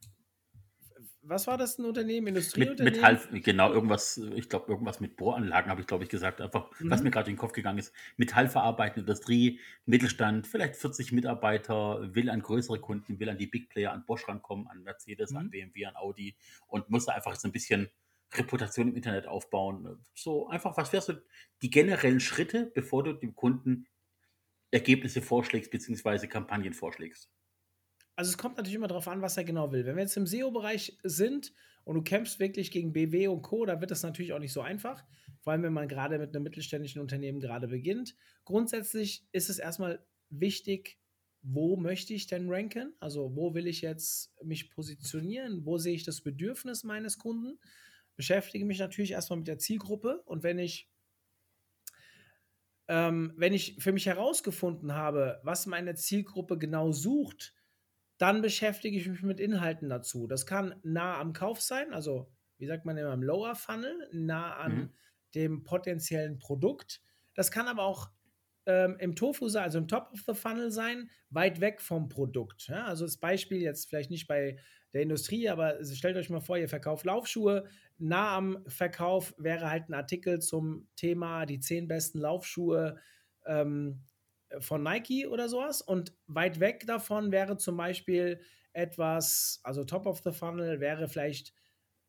was 1.23 1.47
war 1.47 1.57
das 1.57 1.79
ein 1.79 1.85
Unternehmen? 1.85 2.27
Industrieunternehmen? 2.27 3.01
Mit, 3.01 3.31
mit 3.31 3.43
genau, 3.43 3.71
irgendwas, 3.71 4.17
ich 4.35 4.49
glaube, 4.49 4.71
irgendwas 4.71 4.99
mit 4.99 5.15
Bohranlagen 5.15 5.71
habe 5.71 5.81
ich, 5.81 5.87
glaube 5.87 6.03
ich, 6.03 6.09
gesagt. 6.09 6.41
Einfach, 6.41 6.69
mhm. 6.79 6.91
was 6.91 7.01
mir 7.01 7.11
gerade 7.11 7.29
in 7.29 7.35
den 7.35 7.39
Kopf 7.39 7.53
gegangen 7.53 7.79
ist. 7.79 7.93
Metallverarbeitende 8.17 9.01
Industrie, 9.01 9.59
Mittelstand, 9.85 10.47
vielleicht 10.47 10.75
40 10.75 11.13
Mitarbeiter, 11.13 12.13
will 12.13 12.29
an 12.29 12.41
größere 12.41 12.79
Kunden, 12.79 13.19
will 13.19 13.29
an 13.29 13.37
die 13.37 13.47
Big 13.47 13.69
Player, 13.69 13.93
an 13.93 14.05
Bosch 14.05 14.27
rankommen, 14.27 14.67
an 14.67 14.83
Mercedes, 14.83 15.31
mhm. 15.31 15.37
an 15.37 15.49
BMW, 15.49 15.85
an 15.85 15.95
Audi 15.95 16.35
und 16.67 16.89
muss 16.89 17.05
da 17.05 17.13
einfach 17.13 17.35
so 17.35 17.47
ein 17.47 17.53
bisschen 17.53 17.89
Reputation 18.35 18.89
im 18.89 18.95
Internet 18.95 19.27
aufbauen. 19.27 20.03
So 20.13 20.47
einfach, 20.47 20.77
was 20.77 20.93
wärst 20.93 21.07
so 21.07 21.13
die 21.61 21.69
generellen 21.69 22.19
Schritte, 22.19 22.71
bevor 22.73 23.03
du 23.03 23.13
dem 23.13 23.35
Kunden 23.35 23.87
Ergebnisse 24.71 25.21
vorschlägst, 25.21 25.71
beziehungsweise 25.71 26.27
Kampagnen 26.27 26.73
vorschlägst? 26.73 27.29
also 28.15 28.29
es 28.29 28.37
kommt 28.37 28.57
natürlich 28.57 28.75
immer 28.75 28.87
darauf 28.87 29.07
an, 29.07 29.21
was 29.21 29.37
er 29.37 29.43
genau 29.43 29.71
will. 29.71 29.85
Wenn 29.85 29.95
wir 29.95 30.03
jetzt 30.03 30.17
im 30.17 30.27
SEO-Bereich 30.27 30.97
sind 31.03 31.53
und 31.83 31.95
du 31.95 32.03
kämpfst 32.03 32.39
wirklich 32.39 32.71
gegen 32.71 32.93
BW 32.93 33.27
und 33.27 33.41
Co., 33.41 33.65
da 33.65 33.81
wird 33.81 33.91
das 33.91 34.03
natürlich 34.03 34.33
auch 34.33 34.39
nicht 34.39 34.53
so 34.53 34.61
einfach. 34.61 35.03
Vor 35.41 35.53
allem, 35.53 35.63
wenn 35.63 35.73
man 35.73 35.87
gerade 35.87 36.19
mit 36.19 36.35
einem 36.35 36.43
mittelständischen 36.43 37.01
Unternehmen 37.01 37.39
gerade 37.39 37.67
beginnt. 37.67 38.15
Grundsätzlich 38.45 39.27
ist 39.31 39.49
es 39.49 39.59
erstmal 39.59 40.05
wichtig, 40.29 40.99
wo 41.41 41.75
möchte 41.75 42.13
ich 42.13 42.27
denn 42.27 42.49
ranken? 42.49 42.93
Also 42.99 43.35
wo 43.35 43.53
will 43.53 43.67
ich 43.67 43.81
jetzt 43.81 44.33
mich 44.43 44.69
positionieren? 44.69 45.65
Wo 45.65 45.77
sehe 45.77 45.95
ich 45.95 46.05
das 46.05 46.21
Bedürfnis 46.21 46.83
meines 46.83 47.17
Kunden? 47.17 47.59
Beschäftige 48.15 48.65
mich 48.65 48.79
natürlich 48.79 49.11
erstmal 49.11 49.37
mit 49.37 49.47
der 49.47 49.57
Zielgruppe 49.57 50.21
und 50.25 50.43
wenn 50.43 50.59
ich 50.59 50.89
ähm, 52.87 53.33
wenn 53.37 53.53
ich 53.53 53.77
für 53.79 53.93
mich 53.93 54.05
herausgefunden 54.05 54.93
habe, 54.93 55.39
was 55.43 55.65
meine 55.65 55.95
Zielgruppe 55.95 56.57
genau 56.57 56.91
sucht, 56.91 57.53
dann 58.17 58.41
beschäftige 58.41 58.97
ich 58.97 59.07
mich 59.07 59.23
mit 59.23 59.39
Inhalten 59.39 59.89
dazu. 59.89 60.27
Das 60.27 60.45
kann 60.45 60.75
nah 60.83 61.19
am 61.19 61.33
Kauf 61.33 61.61
sein, 61.61 61.93
also 61.93 62.31
wie 62.57 62.67
sagt 62.67 62.85
man 62.85 62.97
immer 62.97 63.13
im 63.13 63.23
Lower 63.23 63.55
Funnel, 63.55 64.09
nah 64.11 64.55
an 64.55 64.75
mhm. 64.75 64.89
dem 65.35 65.63
potenziellen 65.63 66.39
Produkt. 66.39 67.01
Das 67.33 67.51
kann 67.51 67.67
aber 67.67 67.83
auch 67.83 68.11
ähm, 68.65 68.95
im 68.99 69.15
Tofu 69.15 69.49
sein, 69.49 69.63
also 69.63 69.77
im 69.77 69.87
Top 69.87 70.09
of 70.13 70.21
the 70.27 70.33
Funnel 70.33 70.71
sein, 70.71 71.09
weit 71.29 71.59
weg 71.59 71.81
vom 71.81 72.09
Produkt. 72.09 72.67
Ja? 72.67 72.85
Also 72.85 73.05
das 73.05 73.17
Beispiel 73.17 73.61
jetzt 73.61 73.89
vielleicht 73.89 74.11
nicht 74.11 74.27
bei 74.27 74.57
der 74.93 75.01
Industrie, 75.01 75.49
aber 75.49 75.83
stellt 75.83 76.17
euch 76.17 76.29
mal 76.29 76.39
vor, 76.39 76.57
ihr 76.57 76.69
verkauft 76.69 77.05
Laufschuhe. 77.05 77.65
Nah 77.97 78.37
am 78.37 78.63
Verkauf 78.67 79.33
wäre 79.37 79.69
halt 79.69 79.89
ein 79.89 79.93
Artikel 79.93 80.39
zum 80.39 80.87
Thema 80.95 81.45
die 81.45 81.59
zehn 81.59 81.87
besten 81.87 82.19
Laufschuhe 82.19 82.97
ähm, 83.45 84.03
von 84.59 84.83
Nike 84.83 85.27
oder 85.27 85.49
sowas. 85.49 85.81
Und 85.81 86.13
weit 86.27 86.59
weg 86.59 86.85
davon 86.85 87.31
wäre 87.31 87.57
zum 87.57 87.75
Beispiel 87.77 88.39
etwas, 88.73 89.59
also 89.63 89.83
Top 89.83 90.05
of 90.05 90.21
the 90.23 90.31
Funnel 90.31 90.79
wäre 90.79 91.07
vielleicht 91.07 91.53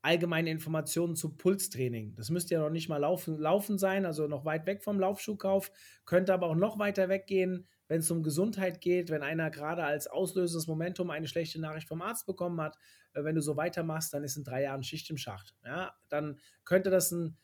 allgemeine 0.02 0.50
Informationen 0.50 1.16
zu 1.16 1.34
Pulstraining. 1.34 2.14
Das 2.14 2.28
müsste 2.28 2.54
ja 2.54 2.60
noch 2.60 2.70
nicht 2.70 2.90
mal 2.90 2.98
laufen, 2.98 3.38
laufen 3.38 3.78
sein, 3.78 4.04
also 4.04 4.26
noch 4.26 4.44
weit 4.44 4.66
weg 4.66 4.82
vom 4.82 5.00
Laufschuhkauf, 5.00 5.72
könnte 6.04 6.34
aber 6.34 6.48
auch 6.48 6.54
noch 6.54 6.78
weiter 6.78 7.08
weggehen, 7.08 7.66
wenn 7.88 8.00
es 8.00 8.10
um 8.10 8.22
Gesundheit 8.22 8.80
geht, 8.80 9.10
wenn 9.10 9.22
einer 9.22 9.50
gerade 9.50 9.84
als 9.84 10.06
auslösendes 10.06 10.66
Momentum 10.66 11.10
eine 11.10 11.28
schlechte 11.28 11.60
Nachricht 11.60 11.88
vom 11.88 12.02
Arzt 12.02 12.26
bekommen 12.26 12.60
hat, 12.60 12.76
äh, 13.12 13.24
wenn 13.24 13.34
du 13.34 13.40
so 13.40 13.56
weitermachst, 13.56 14.12
dann 14.14 14.24
ist 14.24 14.36
in 14.36 14.44
drei 14.44 14.62
Jahren 14.62 14.82
Schicht 14.82 15.10
im 15.10 15.16
Schacht. 15.16 15.54
Ja, 15.64 15.94
dann 16.08 16.38
könnte 16.64 16.90
das 16.90 17.10
ein 17.10 17.36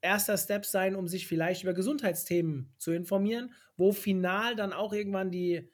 erster 0.00 0.36
Step 0.36 0.64
sein, 0.64 0.96
um 0.96 1.08
sich 1.08 1.26
vielleicht 1.26 1.62
über 1.62 1.74
Gesundheitsthemen 1.74 2.72
zu 2.78 2.92
informieren, 2.92 3.52
wo 3.76 3.92
final 3.92 4.56
dann 4.56 4.72
auch 4.72 4.92
irgendwann 4.92 5.30
die, 5.30 5.70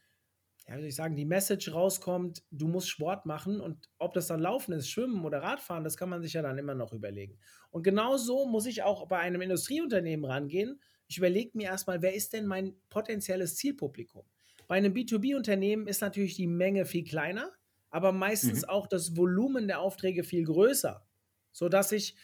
ja, 0.69 0.79
wie 0.79 0.87
ich 0.87 0.97
sagen, 0.97 1.17
die 1.17 1.25
Message 1.25 1.73
rauskommt, 1.73 2.43
du 2.51 2.67
musst 2.67 2.89
Sport 2.89 3.27
machen 3.27 3.61
und 3.61 3.89
ob 3.99 4.15
das 4.15 4.27
dann 4.27 4.41
Laufen 4.41 4.73
ist, 4.73 4.91
Schwimmen 4.91 5.25
oder 5.25 5.43
Radfahren, 5.43 5.85
das 5.85 5.97
kann 5.97 6.09
man 6.09 6.23
sich 6.23 6.33
ja 6.33 6.43
dann 6.43 6.59
immer 6.59 6.75
noch 6.75 6.93
überlegen. 6.93 7.39
Und 7.71 7.85
genau 7.85 8.17
so 8.17 8.47
muss 8.47 8.67
ich 8.67 8.83
auch 8.83 9.07
bei 9.07 9.19
einem 9.19 9.43
Industrieunternehmen 9.43 10.25
rangehen. 10.25 10.81
Ich 11.09 11.19
überlege 11.19 11.51
mir 11.55 11.69
erstmal, 11.69 12.03
wer 12.03 12.15
ist 12.15 12.33
denn 12.33 12.47
mein 12.47 12.75
potenzielles 12.91 13.57
Zielpublikum? 13.57 14.25
Bei 14.67 14.77
einem 14.77 14.93
B2B-Unternehmen 14.93 15.87
ist 15.87 16.01
natürlich 16.01 16.35
die 16.35 16.49
Menge 16.49 16.87
viel 16.87 17.05
kleiner, 17.05 17.53
aber 17.91 18.13
meistens 18.13 18.63
mhm. 18.63 18.69
auch 18.69 18.87
das 18.87 19.17
Volumen 19.17 19.69
der 19.69 19.81
Aufträge 19.81 20.25
viel 20.25 20.45
größer, 20.45 21.07
sodass 21.53 21.93
ich 21.93 22.17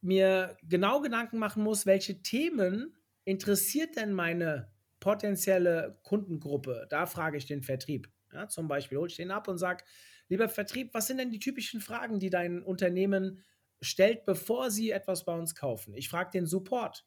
mir 0.00 0.56
genau 0.62 1.00
Gedanken 1.00 1.38
machen 1.38 1.62
muss, 1.62 1.86
welche 1.86 2.22
Themen 2.22 2.96
interessiert 3.24 3.96
denn 3.96 4.12
meine 4.12 4.70
potenzielle 5.00 5.98
Kundengruppe? 6.02 6.86
Da 6.90 7.06
frage 7.06 7.36
ich 7.36 7.46
den 7.46 7.62
Vertrieb. 7.62 8.08
Ja, 8.32 8.48
zum 8.48 8.68
Beispiel 8.68 8.98
hole 8.98 9.10
ich 9.10 9.16
den 9.16 9.30
ab 9.30 9.48
und 9.48 9.58
sage, 9.58 9.84
lieber 10.28 10.48
Vertrieb, 10.48 10.94
was 10.94 11.06
sind 11.06 11.18
denn 11.18 11.30
die 11.30 11.38
typischen 11.38 11.80
Fragen, 11.80 12.18
die 12.18 12.30
dein 12.30 12.62
Unternehmen 12.62 13.44
stellt, 13.80 14.24
bevor 14.24 14.70
sie 14.70 14.90
etwas 14.90 15.24
bei 15.24 15.36
uns 15.36 15.54
kaufen? 15.54 15.94
Ich 15.94 16.08
frage 16.08 16.30
den 16.30 16.46
Support. 16.46 17.04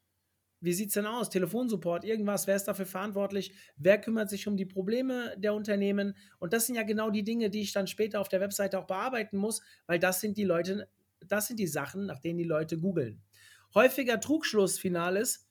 Wie 0.60 0.72
sieht 0.72 0.88
es 0.88 0.94
denn 0.94 1.06
aus? 1.06 1.28
Telefonsupport, 1.28 2.04
irgendwas, 2.04 2.46
wer 2.46 2.56
ist 2.56 2.64
dafür 2.64 2.86
verantwortlich? 2.86 3.52
Wer 3.76 4.00
kümmert 4.00 4.30
sich 4.30 4.48
um 4.48 4.56
die 4.56 4.64
Probleme 4.64 5.34
der 5.36 5.54
Unternehmen? 5.54 6.16
Und 6.38 6.52
das 6.52 6.66
sind 6.66 6.76
ja 6.76 6.82
genau 6.82 7.10
die 7.10 7.24
Dinge, 7.24 7.50
die 7.50 7.60
ich 7.60 7.72
dann 7.72 7.86
später 7.86 8.20
auf 8.20 8.28
der 8.28 8.40
Webseite 8.40 8.78
auch 8.78 8.86
bearbeiten 8.86 9.36
muss, 9.36 9.60
weil 9.86 9.98
das 9.98 10.20
sind 10.20 10.38
die 10.38 10.44
Leute, 10.44 10.88
das 11.20 11.48
sind 11.48 11.58
die 11.58 11.66
Sachen, 11.66 12.06
nach 12.06 12.20
denen 12.20 12.38
die 12.38 12.44
Leute 12.44 12.78
googeln. 12.78 13.22
Häufiger 13.74 14.18
Trugschlussfinal 14.18 15.16
ist, 15.16 15.46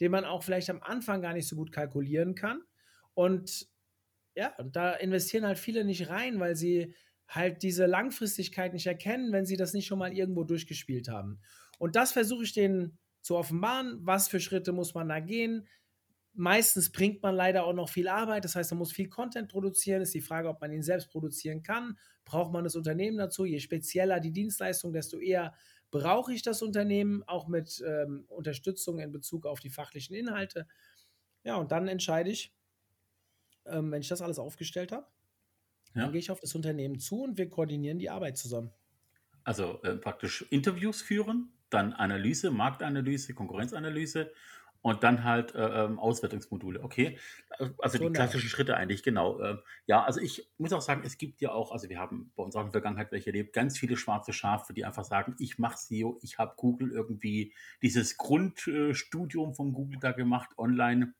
den 0.00 0.12
man 0.12 0.24
auch 0.24 0.42
vielleicht 0.42 0.70
am 0.70 0.82
Anfang 0.82 1.20
gar 1.20 1.32
nicht 1.32 1.48
so 1.48 1.56
gut 1.56 1.72
kalkulieren 1.72 2.34
kann. 2.34 2.62
Und 3.14 3.68
ja, 4.34 4.54
und 4.56 4.76
da 4.76 4.94
investieren 4.94 5.46
halt 5.46 5.58
viele 5.58 5.84
nicht 5.84 6.08
rein, 6.08 6.40
weil 6.40 6.56
sie 6.56 6.94
halt 7.28 7.62
diese 7.62 7.86
Langfristigkeit 7.86 8.72
nicht 8.72 8.86
erkennen, 8.86 9.32
wenn 9.32 9.46
sie 9.46 9.56
das 9.56 9.72
nicht 9.74 9.86
schon 9.86 9.98
mal 9.98 10.12
irgendwo 10.12 10.44
durchgespielt 10.44 11.08
haben. 11.08 11.40
Und 11.78 11.96
das 11.96 12.12
versuche 12.12 12.44
ich 12.44 12.52
denen 12.52 12.98
zu 13.20 13.36
offenbaren. 13.36 13.98
Was 14.02 14.28
für 14.28 14.40
Schritte 14.40 14.72
muss 14.72 14.94
man 14.94 15.08
da 15.08 15.20
gehen? 15.20 15.66
Meistens 16.34 16.90
bringt 16.92 17.22
man 17.22 17.34
leider 17.34 17.64
auch 17.64 17.74
noch 17.74 17.90
viel 17.90 18.08
Arbeit, 18.08 18.44
das 18.46 18.56
heißt, 18.56 18.70
man 18.72 18.78
muss 18.78 18.92
viel 18.92 19.08
Content 19.08 19.50
produzieren. 19.50 20.00
Ist 20.00 20.14
die 20.14 20.22
Frage, 20.22 20.48
ob 20.48 20.60
man 20.62 20.72
ihn 20.72 20.82
selbst 20.82 21.10
produzieren 21.10 21.62
kann. 21.62 21.98
Braucht 22.24 22.52
man 22.52 22.64
das 22.64 22.74
Unternehmen 22.74 23.18
dazu? 23.18 23.44
Je 23.44 23.58
spezieller 23.58 24.18
die 24.18 24.32
Dienstleistung, 24.32 24.92
desto 24.94 25.18
eher 25.18 25.54
brauche 25.90 26.32
ich 26.32 26.42
das 26.42 26.62
Unternehmen, 26.62 27.22
auch 27.24 27.48
mit 27.48 27.82
ähm, 27.86 28.24
Unterstützung 28.28 28.98
in 28.98 29.12
Bezug 29.12 29.44
auf 29.44 29.60
die 29.60 29.68
fachlichen 29.68 30.16
Inhalte. 30.16 30.66
Ja, 31.44 31.56
und 31.56 31.70
dann 31.70 31.86
entscheide 31.86 32.30
ich, 32.30 32.54
ähm, 33.66 33.90
wenn 33.90 34.00
ich 34.00 34.08
das 34.08 34.22
alles 34.22 34.38
aufgestellt 34.38 34.92
habe, 34.92 35.06
ja. 35.94 36.02
dann 36.02 36.12
gehe 36.12 36.20
ich 36.20 36.30
auf 36.30 36.40
das 36.40 36.54
Unternehmen 36.54 36.98
zu 36.98 37.22
und 37.22 37.38
wir 37.38 37.48
koordinieren 37.48 37.98
die 37.98 38.10
Arbeit 38.10 38.36
zusammen. 38.36 38.70
Also 39.44 39.82
äh, 39.82 39.96
praktisch 39.96 40.42
Interviews 40.50 41.02
führen, 41.02 41.52
dann 41.70 41.92
Analyse, 41.92 42.50
Marktanalyse, 42.50 43.34
Konkurrenzanalyse 43.34 44.32
und 44.82 45.04
dann 45.04 45.24
halt 45.24 45.54
äh, 45.54 45.84
ähm, 45.84 45.98
Auswertungsmodule. 45.98 46.82
Okay, 46.82 47.18
also 47.78 47.98
die 47.98 48.12
klassischen 48.12 48.48
Schritte 48.48 48.76
eigentlich, 48.76 49.02
genau. 49.02 49.40
Äh, 49.40 49.58
ja, 49.86 50.04
also 50.04 50.20
ich 50.20 50.50
muss 50.58 50.72
auch 50.72 50.82
sagen, 50.82 51.02
es 51.04 51.18
gibt 51.18 51.40
ja 51.40 51.52
auch, 51.52 51.70
also 51.72 51.88
wir 51.88 51.98
haben 51.98 52.32
bei 52.34 52.42
unserer 52.42 52.68
Vergangenheit 52.70 53.12
welche 53.12 53.26
erlebt, 53.26 53.52
ganz 53.52 53.78
viele 53.78 53.96
schwarze 53.96 54.32
Schafe, 54.32 54.74
die 54.74 54.84
einfach 54.84 55.04
sagen, 55.04 55.36
ich 55.38 55.58
mache 55.58 55.78
SEO, 55.78 56.18
ich 56.22 56.38
habe 56.38 56.54
Google 56.56 56.90
irgendwie 56.90 57.54
dieses 57.80 58.16
Grundstudium 58.16 59.54
von 59.54 59.72
Google 59.72 60.00
da 60.00 60.12
gemacht, 60.12 60.50
online, 60.58 61.14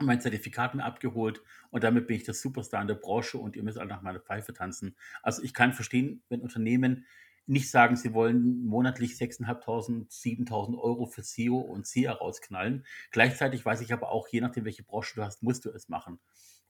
mein 0.00 0.20
Zertifikat 0.20 0.74
mir 0.74 0.84
abgeholt 0.84 1.42
und 1.70 1.84
damit 1.84 2.06
bin 2.06 2.16
ich 2.16 2.24
der 2.24 2.34
Superstar 2.34 2.82
in 2.82 2.88
der 2.88 2.94
Branche 2.94 3.38
und 3.38 3.56
ihr 3.56 3.62
müsst 3.62 3.78
alle 3.78 3.88
nach 3.88 4.02
meiner 4.02 4.20
Pfeife 4.20 4.52
tanzen. 4.52 4.96
Also 5.22 5.42
ich 5.42 5.54
kann 5.54 5.72
verstehen, 5.72 6.22
wenn 6.28 6.40
Unternehmen 6.40 7.06
nicht 7.46 7.70
sagen, 7.70 7.96
sie 7.96 8.14
wollen 8.14 8.64
monatlich 8.64 9.12
6.500, 9.12 10.08
7.000 10.08 10.78
Euro 10.78 11.06
für 11.06 11.22
SEO 11.22 11.58
und 11.58 11.86
SEA 11.86 12.12
rausknallen. 12.12 12.86
Gleichzeitig 13.10 13.64
weiß 13.64 13.82
ich 13.82 13.92
aber 13.92 14.10
auch, 14.10 14.28
je 14.28 14.40
nachdem, 14.40 14.64
welche 14.64 14.82
Branche 14.82 15.14
du 15.16 15.22
hast, 15.22 15.42
musst 15.42 15.64
du 15.64 15.70
es 15.70 15.88
machen. 15.88 16.18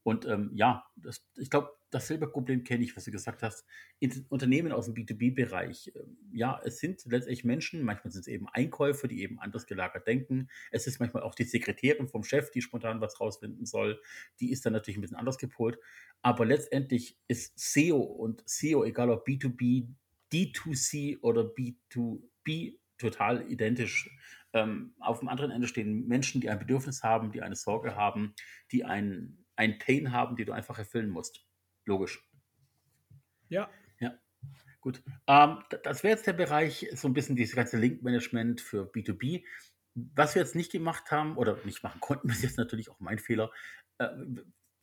Und 0.05 0.27
ähm, 0.27 0.51
ja, 0.55 0.85
das, 0.97 1.27
ich 1.37 1.49
glaube, 1.49 1.71
dasselbe 1.91 2.29
Problem 2.29 2.63
kenne 2.63 2.85
ich, 2.85 2.95
was 2.95 3.05
du 3.05 3.11
gesagt 3.11 3.43
hast. 3.43 3.65
In 4.01 4.27
Unternehmen 4.29 4.71
aus 4.71 4.85
dem 4.85 4.95
B2B-Bereich, 4.95 5.93
äh, 5.95 6.01
ja, 6.31 6.61
es 6.63 6.79
sind 6.79 7.03
letztendlich 7.07 7.45
Menschen, 7.45 7.83
manchmal 7.83 8.13
sind 8.13 8.21
es 8.21 8.27
eben 8.27 8.47
Einkäufer, 8.51 9.09
die 9.09 9.23
eben 9.23 9.41
anders 9.41 9.67
gelagert 9.67 10.07
denken. 10.07 10.49
Es 10.71 10.87
ist 10.87 11.01
manchmal 11.01 11.23
auch 11.23 11.35
die 11.35 11.45
Sekretärin 11.45 12.07
vom 12.07 12.23
Chef, 12.23 12.51
die 12.51 12.61
spontan 12.61 13.01
was 13.01 13.19
rausfinden 13.19 13.65
soll. 13.65 13.99
Die 14.41 14.53
ist 14.53 14.67
dann 14.67 14.75
natürlich 14.75 14.99
ein 14.99 15.01
bisschen 15.01 15.17
anders 15.17 15.39
gepolt. 15.39 15.79
Aber 16.21 16.45
letztendlich 16.45 17.19
ist 17.27 17.59
SEO 17.59 17.99
und 17.99 18.43
SEO, 18.47 18.85
egal 18.85 19.09
ob 19.09 19.27
B2B, 19.27 19.89
D2C 20.31 21.21
oder 21.23 21.43
B2B 21.43 22.79
total 22.99 23.51
identisch. 23.51 24.11
Ähm, 24.53 24.95
auf 25.01 25.19
dem 25.19 25.29
anderen 25.29 25.51
Ende 25.51 25.67
stehen 25.67 26.07
Menschen, 26.07 26.41
die 26.41 26.49
ein 26.49 26.59
Bedürfnis 26.59 27.03
haben, 27.03 27.33
die 27.33 27.43
eine 27.43 27.57
Sorge 27.57 27.97
haben, 27.97 28.35
die 28.71 28.85
ein, 28.85 29.44
ein 29.57 29.79
Pain 29.79 30.13
haben, 30.13 30.37
die 30.37 30.45
du 30.45 30.53
einfach 30.53 30.79
erfüllen 30.79 31.11
musst. 31.11 31.47
Logisch. 31.85 32.27
Ja. 33.49 33.71
Ja. 34.01 34.19
Gut. 34.81 35.03
Ähm, 35.27 35.59
das 35.83 36.03
wäre 36.03 36.15
jetzt 36.15 36.27
der 36.27 36.33
Bereich, 36.33 36.89
so 36.95 37.09
ein 37.09 37.15
bisschen 37.15 37.37
dieses 37.37 37.55
ganze 37.55 37.79
Link-Management 37.79 38.61
für 38.61 38.85
B2B. 38.85 39.45
Was 39.95 40.35
wir 40.35 40.43
jetzt 40.43 40.57
nicht 40.57 40.73
gemacht 40.73 41.11
haben 41.11 41.37
oder 41.37 41.59
nicht 41.65 41.83
machen 41.83 42.01
konnten, 42.01 42.29
ist 42.31 42.43
jetzt 42.43 42.59
natürlich 42.59 42.91
auch 42.91 43.01
mein 43.01 43.19
Fehler. 43.19 43.51
Äh, 43.99 44.09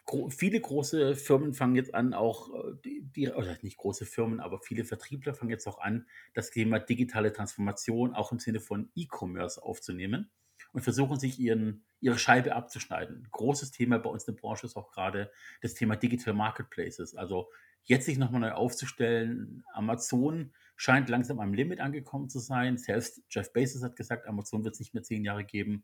gro 0.06 0.30
viele 0.30 0.60
große 0.60 1.16
Firmen 1.16 1.54
fangen 1.54 1.76
jetzt 1.76 1.94
an, 1.94 2.14
auch 2.14 2.54
äh, 2.54 2.74
die, 2.84 3.04
die, 3.16 3.30
oder 3.30 3.58
nicht 3.62 3.78
große 3.78 4.06
Firmen, 4.06 4.40
aber 4.40 4.60
viele 4.60 4.86
Vertriebler 4.86 5.34
fangen 5.34 5.52
jetzt 5.52 5.68
auch 5.68 5.80
an, 5.80 6.08
das 6.34 6.52
Thema 6.52 6.80
digitale 6.80 7.34
Transformation 7.34 8.14
auch 8.14 8.32
im 8.32 8.40
Sinne 8.40 8.60
von 8.60 8.90
E-Commerce 8.96 9.62
aufzunehmen 9.62 10.32
und 10.74 10.82
versuchen 10.82 11.20
sich 11.20 11.40
ihren, 11.40 11.84
ihre 12.00 12.18
Scheibe 12.18 12.56
abzuschneiden. 12.56 13.28
Großes 13.32 13.72
Thema 13.72 14.00
bei 14.00 14.10
uns 14.10 14.24
in 14.26 14.36
der 14.36 14.42
Branche 14.42 14.66
ist 14.66 14.78
auch 14.78 14.92
gerade 14.92 15.32
das 15.62 15.74
Thema 15.74 15.96
Digital 15.96 16.34
Marketplaces. 16.34 17.16
Also 17.16 17.50
jetzt 17.84 18.06
sich 18.06 18.18
nochmal 18.18 18.42
neu 18.42 18.52
aufzustellen. 18.52 19.64
Amazon 19.74 20.54
scheint 20.76 21.10
langsam 21.10 21.40
am 21.40 21.54
Limit 21.54 21.80
angekommen 21.80 22.30
zu 22.30 22.40
sein. 22.40 22.78
Selbst 22.78 23.22
Jeff 23.30 23.52
Bezos 23.54 23.84
hat 23.84 23.96
gesagt, 23.96 24.28
Amazon 24.28 24.64
wird 24.64 24.76
es 24.76 24.80
nicht 24.80 24.94
mehr 24.94 25.04
zehn 25.04 25.24
Jahre 25.26 25.44
geben. 25.44 25.84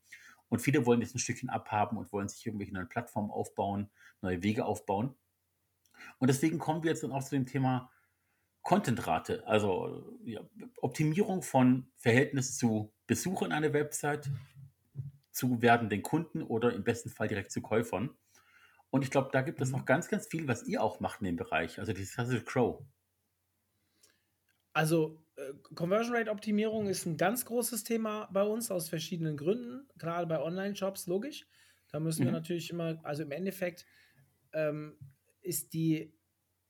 Und 0.50 0.62
viele 0.62 0.86
wollen 0.86 1.02
jetzt 1.02 1.16
ein 1.16 1.20
Stückchen 1.20 1.50
abhaben 1.50 1.98
und 1.98 2.12
wollen 2.14 2.30
sich 2.30 2.46
irgendwelche 2.46 2.74
neuen 2.74 2.88
Plattformen 2.88 3.32
aufbauen, 3.32 3.90
neue 4.22 4.42
Wege 4.44 4.66
aufbauen. 4.66 5.16
Und 6.20 6.30
deswegen 6.30 6.60
kommen 6.60 6.84
wir 6.84 6.92
jetzt 6.92 7.04
dann 7.04 7.12
auch 7.12 7.24
zu 7.24 7.36
dem 7.36 7.46
Thema 7.46 7.92
Contentrate, 8.62 9.48
also 9.48 10.20
ja, 10.26 10.42
Optimierung 10.82 11.42
von 11.42 11.88
Verhältnis 11.96 12.58
zu 12.58 12.94
Besuchern 13.08 13.54
einer 13.54 13.72
Website, 13.72 14.30
zu 15.38 15.62
werdenden 15.62 16.02
Kunden 16.02 16.42
oder 16.42 16.74
im 16.74 16.84
besten 16.84 17.10
Fall 17.10 17.28
direkt 17.28 17.52
zu 17.52 17.62
Käufern. 17.62 18.10
Und 18.90 19.04
ich 19.04 19.12
glaube, 19.12 19.30
da 19.32 19.42
gibt 19.42 19.62
es 19.62 19.70
mhm. 19.70 19.78
noch 19.78 19.86
ganz, 19.86 20.08
ganz 20.08 20.28
viel, 20.28 20.48
was 20.48 20.64
ihr 20.64 20.82
auch 20.82 21.00
macht 21.00 21.22
in 21.22 21.26
dem 21.26 21.36
Bereich, 21.36 21.80
also 21.80 21.94
dieses 21.94 22.16
klassische 22.16 22.44
Crow. 22.44 22.84
Also 24.74 25.24
äh, 25.36 25.54
Conversion 25.76 26.16
Rate 26.16 26.32
Optimierung 26.32 26.88
ist 26.88 27.06
ein 27.06 27.18
ganz 27.18 27.46
großes 27.46 27.84
Thema 27.84 28.28
bei 28.32 28.44
uns 28.44 28.72
aus 28.72 28.90
verschiedenen 28.90 29.38
Gründen, 29.38 29.88
gerade 29.98 30.26
bei 30.26 30.42
Online-Shops, 30.42 31.08
logisch. 31.08 31.46
Da 31.92 32.00
müssen 32.00 32.22
wir 32.22 32.28
mhm. 32.28 32.38
natürlich 32.38 32.70
immer, 32.72 33.00
also 33.04 33.24
im 33.24 33.32
Endeffekt 33.32 33.86
ähm, 34.54 34.98
ist 35.42 35.74
die, 35.74 36.14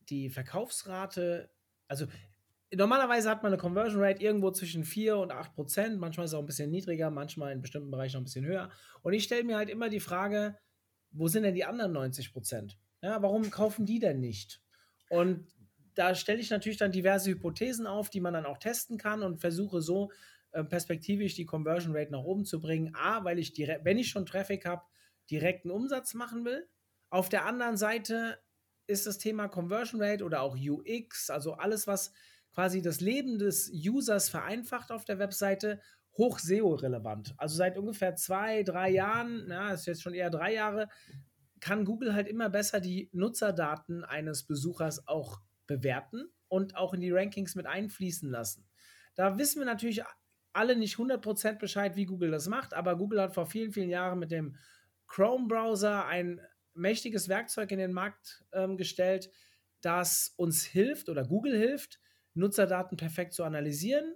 die 0.10 0.30
Verkaufsrate, 0.30 1.50
also 1.88 2.08
normalerweise 2.76 3.30
hat 3.30 3.44
man 3.44 3.54
eine 3.54 3.62
Conversion 3.62 4.02
Rate 4.02 4.22
irgendwo 4.22 4.52
zwischen 4.52 4.84
4 4.84 5.18
und 5.18 5.32
8 5.32 5.54
Prozent, 5.54 6.00
manchmal 6.00 6.26
ist 6.26 6.32
es 6.32 6.36
auch 6.36 6.42
ein 6.42 6.46
bisschen 6.46 6.70
niedriger, 6.70 7.10
manchmal 7.10 7.54
in 7.54 7.62
bestimmten 7.62 7.92
Bereichen 7.92 8.16
noch 8.16 8.22
ein 8.22 8.26
bisschen 8.26 8.46
höher. 8.46 8.70
Und 9.02 9.14
ich 9.14 9.24
stelle 9.24 9.44
mir 9.44 9.58
halt 9.58 9.70
immer 9.70 9.90
die 9.90 10.00
Frage, 10.00 10.58
wo 11.12 11.28
sind 11.28 11.44
denn 11.44 11.56
die 11.56 11.66
anderen 11.66 11.94
90 11.94 12.34
Prozent? 12.34 12.78
Ja, 13.02 13.22
warum 13.22 13.50
kaufen 13.50 13.86
die 13.86 14.00
denn 14.00 14.20
nicht? 14.20 14.62
Und 15.10 15.48
da 15.94 16.14
stelle 16.14 16.40
ich 16.40 16.50
natürlich 16.50 16.78
dann 16.78 16.92
diverse 16.92 17.32
Hypothesen 17.32 17.88
auf, 17.88 18.10
die 18.10 18.20
man 18.20 18.34
dann 18.34 18.46
auch 18.46 18.58
testen 18.58 18.98
kann 18.98 19.24
und 19.24 19.40
versuche 19.40 19.82
so 19.82 20.12
äh, 20.52 20.64
perspektivisch 20.64 21.36
die 21.36 21.46
Conversion 21.46 21.96
Rate 21.96 22.12
nach 22.12 22.24
oben 22.24 22.46
zu 22.46 22.60
bringen. 22.60 22.94
A, 22.94 23.24
weil 23.24 23.40
ich 23.40 23.54
direkt, 23.54 23.86
wenn 23.86 23.98
ich 23.98 24.10
schon 24.10 24.26
Traffic 24.26 24.66
habe, 24.66 24.84
direkten 25.30 25.72
Umsatz 25.72 26.14
machen 26.14 26.46
will. 26.46 26.68
Auf 27.10 27.30
der 27.30 27.46
anderen 27.46 27.78
Seite 27.78 28.40
ist 28.86 29.08
das 29.08 29.18
Thema 29.18 29.48
Conversion 29.48 30.02
Rate 30.02 30.24
oder 30.24 30.42
auch 30.42 30.56
UX, 30.58 31.30
also 31.30 31.54
alles, 31.54 31.88
was 31.88 32.14
quasi 32.58 32.82
das 32.82 33.02
Leben 33.02 33.38
des 33.38 33.70
Users 33.72 34.30
vereinfacht 34.30 34.92
auf 34.92 35.06
der 35.06 35.20
Webseite, 35.20 35.80
hoch 36.18 36.40
SEO-relevant. 36.40 37.36
Also 37.38 37.56
seit 37.56 37.78
ungefähr 37.78 38.16
zwei, 38.16 38.64
drei 38.64 38.90
Jahren, 38.90 39.44
na, 39.48 39.72
ist 39.74 39.86
jetzt 39.86 40.02
schon 40.02 40.16
eher 40.16 40.32
drei 40.32 40.56
Jahre, 40.56 40.90
kann 41.60 41.86
Google 41.86 42.16
halt 42.16 42.28
immer 42.28 42.50
besser 42.50 42.80
die 42.80 43.12
Nutzerdaten 43.14 44.04
eines 44.04 44.42
Besuchers 44.42 45.08
auch 45.08 45.40
bewerten 45.68 46.32
und 46.48 46.76
auch 46.76 46.96
in 46.96 47.02
die 47.02 47.12
Rankings 47.12 47.54
mit 47.54 47.68
einfließen 47.68 48.28
lassen. 48.28 48.66
Da 49.14 49.38
wissen 49.38 49.60
wir 49.60 49.68
natürlich 49.68 50.02
alle 50.52 50.76
nicht 50.76 50.96
100% 50.96 51.60
Bescheid, 51.60 51.96
wie 51.96 52.08
Google 52.08 52.32
das 52.32 52.48
macht, 52.48 52.74
aber 52.74 52.98
Google 52.98 53.22
hat 53.22 53.36
vor 53.36 53.46
vielen, 53.46 53.72
vielen 53.72 53.92
Jahren 53.92 54.18
mit 54.18 54.32
dem 54.32 54.56
Chrome-Browser 55.06 56.08
ein 56.08 56.42
mächtiges 56.74 57.30
Werkzeug 57.30 57.70
in 57.70 57.78
den 57.78 57.94
Markt 57.94 58.44
ähm, 58.52 58.78
gestellt, 58.78 59.30
das 59.82 60.34
uns 60.38 60.66
hilft 60.66 61.08
oder 61.10 61.24
Google 61.24 61.56
hilft, 61.56 62.00
Nutzerdaten 62.38 62.98
perfekt 62.98 63.34
zu 63.34 63.44
analysieren, 63.44 64.16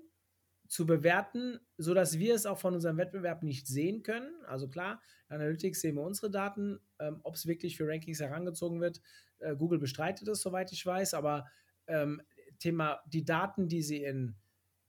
zu 0.67 0.85
bewerten, 0.85 1.59
sodass 1.77 2.17
wir 2.17 2.33
es 2.33 2.45
auch 2.45 2.57
von 2.57 2.73
unserem 2.73 2.97
Wettbewerb 2.97 3.43
nicht 3.43 3.67
sehen 3.67 4.03
können. 4.03 4.31
Also 4.45 4.69
klar, 4.69 5.01
in 5.29 5.35
Analytics 5.35 5.81
sehen 5.81 5.95
wir 5.95 6.03
unsere 6.03 6.31
Daten, 6.31 6.79
ähm, 6.99 7.19
ob 7.23 7.35
es 7.35 7.45
wirklich 7.45 7.75
für 7.75 7.87
Rankings 7.87 8.21
herangezogen 8.21 8.79
wird. 8.79 9.01
Äh, 9.39 9.55
Google 9.55 9.79
bestreitet 9.79 10.27
es, 10.27 10.41
soweit 10.41 10.71
ich 10.71 10.85
weiß, 10.85 11.13
aber 11.13 11.47
ähm, 11.87 12.21
Thema, 12.59 13.01
die 13.05 13.25
Daten, 13.25 13.67
die 13.67 13.81
sie 13.81 14.03
in, 14.03 14.35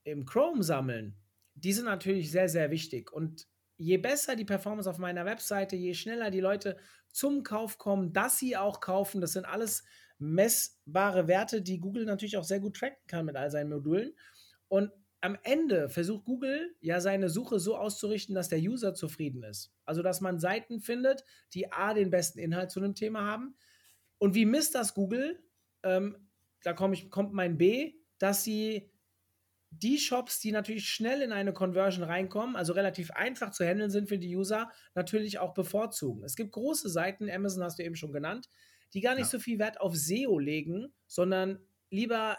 im 0.05 0.25
Chrome 0.25 0.63
sammeln, 0.63 1.17
die 1.55 1.73
sind 1.73 1.87
natürlich 1.87 2.31
sehr, 2.31 2.49
sehr 2.49 2.71
wichtig. 2.71 3.13
Und 3.13 3.49
je 3.77 3.99
besser 3.99 4.37
die 4.37 4.45
Performance 4.45 4.89
auf 4.89 4.99
meiner 4.99 5.25
Webseite, 5.25 5.77
je 5.77 5.95
schneller 5.95 6.31
die 6.31 6.41
Leute 6.41 6.77
zum 7.11 7.43
Kauf 7.43 7.79
kommen, 7.79 8.13
dass 8.13 8.39
sie 8.39 8.57
auch 8.57 8.81
kaufen, 8.81 9.21
das 9.21 9.33
sind 9.33 9.45
alles 9.45 9.85
messbare 10.23 11.29
Werte, 11.29 11.63
die 11.63 11.81
Google 11.81 12.05
natürlich 12.05 12.37
auch 12.37 12.45
sehr 12.45 12.61
gut 12.61 12.77
tracken 12.77 13.07
kann 13.07 13.27
mit 13.27 13.37
all 13.37 13.51
seinen 13.51 13.71
Modulen. 13.71 14.13
Und 14.69 14.91
am 15.21 15.39
Ende 15.45 15.89
versucht 15.89 16.25
Google 16.25 16.75
ja 16.81 17.01
seine 17.01 17.29
Suche 17.29 17.61
so 17.61 17.77
auszurichten, 17.77 18.35
dass 18.35 18.49
der 18.49 18.59
User 18.59 18.93
zufrieden 18.95 19.45
ist. 19.45 19.73
Also, 19.85 20.03
dass 20.03 20.21
man 20.21 20.41
Seiten 20.41 20.81
findet, 20.81 21.25
die 21.55 21.71
A, 21.71 21.95
den 21.95 22.11
besten 22.11 22.41
Inhalt 22.41 22.71
zu 22.71 22.81
einem 22.81 22.95
Thema 22.95 23.23
haben. 23.23 23.55
Und 24.19 24.35
wie 24.35 24.47
misst 24.47 24.75
das 24.75 24.95
Google? 24.95 25.39
Ähm, 25.85 26.29
da 26.63 26.73
komm 26.73 26.93
ich, 26.93 27.11
kommt 27.11 27.33
mein 27.33 27.57
B, 27.57 27.95
dass 28.19 28.43
sie 28.43 28.91
die 29.71 29.99
Shops, 29.99 30.41
die 30.41 30.53
natürlich 30.53 30.89
schnell 30.89 31.23
in 31.23 31.33
eine 31.33 31.53
Conversion 31.53 32.05
reinkommen, 32.05 32.57
also 32.57 32.73
relativ 32.73 33.11
einfach 33.13 33.51
zu 33.53 33.65
handeln 33.65 33.91
sind 33.91 34.09
für 34.09 34.19
die 34.19 34.37
User, 34.37 34.71
natürlich 34.95 35.39
auch 35.39 35.55
bevorzugen. 35.55 36.25
Es 36.25 36.37
gibt 36.37 36.53
große 36.53 36.91
Seiten, 36.91 37.31
Amazon 37.31 37.65
hast 37.65 37.79
du 37.79 37.85
eben 37.85 37.97
schon 37.97 38.13
genannt, 38.13 38.49
die 38.95 39.01
gar 39.01 39.15
nicht 39.15 39.27
ja. 39.27 39.31
so 39.31 39.39
viel 39.39 39.59
Wert 39.59 39.81
auf 39.81 39.97
SEO 39.97 40.39
legen, 40.39 40.93
sondern 41.07 41.61
lieber, 41.91 42.39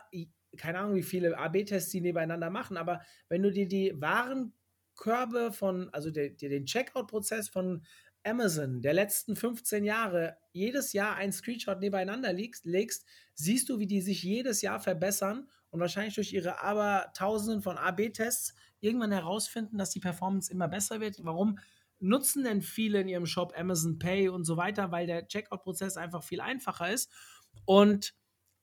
keine 0.58 0.80
Ahnung, 0.80 0.96
wie 0.96 1.04
viele 1.04 1.38
AB-Tests 1.38 1.92
die 1.92 2.02
nebeneinander 2.02 2.50
machen, 2.50 2.78
aber 2.78 3.02
wenn 3.30 3.44
du 3.44 3.52
dir 3.52 3.68
die 3.68 3.94
Warenkörbe 3.96 5.52
von, 5.52 5.90
also 5.90 6.12
de, 6.12 6.36
de, 6.36 6.50
den 6.50 6.66
Checkout-Prozess 6.66 7.50
von 7.50 7.84
Amazon 8.26 8.82
der 8.82 8.94
letzten 8.94 9.36
15 9.36 9.84
Jahre 9.84 10.38
jedes 10.54 10.94
Jahr 10.94 11.16
ein 11.16 11.34
Screenshot 11.34 11.80
nebeneinander 11.80 12.32
legst, 12.32 12.66
legst, 12.66 13.06
siehst 13.34 13.70
du, 13.70 13.80
wie 13.80 13.88
die 13.88 14.02
sich 14.02 14.24
jedes 14.24 14.62
Jahr 14.62 14.80
verbessern 14.80 15.50
und 15.72 15.80
wahrscheinlich 15.80 16.16
durch 16.16 16.34
ihre 16.34 16.62
aber 16.62 17.12
Tausenden 17.16 17.62
von 17.62 17.78
AB-Tests 17.78 18.54
irgendwann 18.80 19.12
herausfinden, 19.12 19.78
dass 19.78 19.90
die 19.90 20.00
Performance 20.00 20.52
immer 20.52 20.68
besser 20.68 21.02
wird. 21.02 21.18
Warum 21.24 21.58
nutzen 22.04 22.44
denn 22.44 22.62
viele 22.62 23.02
in 23.02 23.08
ihrem 23.08 23.26
Shop 23.26 23.54
Amazon 23.58 24.00
Pay 24.00 24.30
und 24.30 24.44
so 24.44 24.58
weiter? 24.58 24.92
Weil 24.92 25.08
der 25.08 25.28
Checkout-Prozess 25.28 25.98
einfach 25.98 26.24
viel 26.24 26.42
einfacher 26.42 26.92
ist. 26.92 27.12
Und 27.66 28.14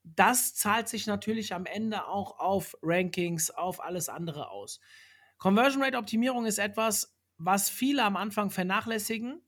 das 0.02 0.54
zahlt 0.54 0.88
sich 0.88 1.06
natürlich 1.06 1.54
am 1.54 1.66
Ende 1.66 2.06
auch 2.06 2.38
auf 2.38 2.76
Rankings, 2.82 3.50
auf 3.50 3.82
alles 3.82 4.08
andere 4.08 4.50
aus. 4.50 4.80
Conversion 5.38 5.82
Rate 5.82 5.98
Optimierung 5.98 6.46
ist 6.46 6.58
etwas, 6.58 7.16
was 7.38 7.70
viele 7.70 8.04
am 8.04 8.16
Anfang 8.16 8.50
vernachlässigen 8.50 9.42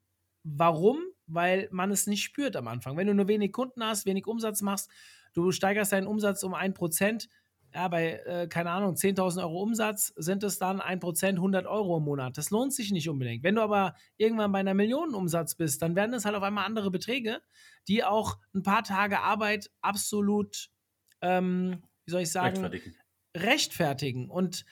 Warum? 0.44 0.98
Weil 1.26 1.68
man 1.70 1.90
es 1.90 2.06
nicht 2.06 2.22
spürt 2.22 2.56
am 2.56 2.68
Anfang. 2.68 2.96
Wenn 2.96 3.06
du 3.06 3.14
nur 3.14 3.28
wenig 3.28 3.52
Kunden 3.52 3.84
hast, 3.84 4.06
wenig 4.06 4.26
Umsatz 4.26 4.60
machst, 4.60 4.90
du 5.34 5.52
steigerst 5.52 5.92
deinen 5.92 6.06
Umsatz 6.06 6.42
um 6.42 6.54
1%, 6.54 7.28
ja, 7.74 7.88
bei, 7.88 8.18
äh, 8.26 8.48
keine 8.48 8.70
Ahnung, 8.70 8.94
10.000 8.94 9.42
Euro 9.42 9.62
Umsatz 9.62 10.12
sind 10.16 10.42
es 10.42 10.58
dann 10.58 10.80
1%, 10.80 11.36
100 11.36 11.66
Euro 11.66 11.98
im 11.98 12.04
Monat. 12.04 12.36
Das 12.36 12.50
lohnt 12.50 12.72
sich 12.72 12.92
nicht 12.92 13.08
unbedingt. 13.08 13.42
Wenn 13.42 13.54
du 13.54 13.62
aber 13.62 13.94
irgendwann 14.16 14.52
bei 14.52 14.60
einer 14.60 14.74
Million 14.74 15.14
Umsatz 15.14 15.54
bist, 15.54 15.82
dann 15.82 15.96
werden 15.96 16.14
es 16.14 16.24
halt 16.24 16.36
auf 16.36 16.42
einmal 16.42 16.66
andere 16.66 16.90
Beträge, 16.90 17.40
die 17.88 18.04
auch 18.04 18.38
ein 18.54 18.62
paar 18.62 18.82
Tage 18.82 19.20
Arbeit 19.20 19.70
absolut, 19.80 20.70
ähm, 21.20 21.82
wie 22.04 22.10
soll 22.10 22.22
ich 22.22 22.30
sagen, 22.30 22.56
rechtfertigen. 22.64 22.96
rechtfertigen. 23.36 24.30
Und 24.30 24.64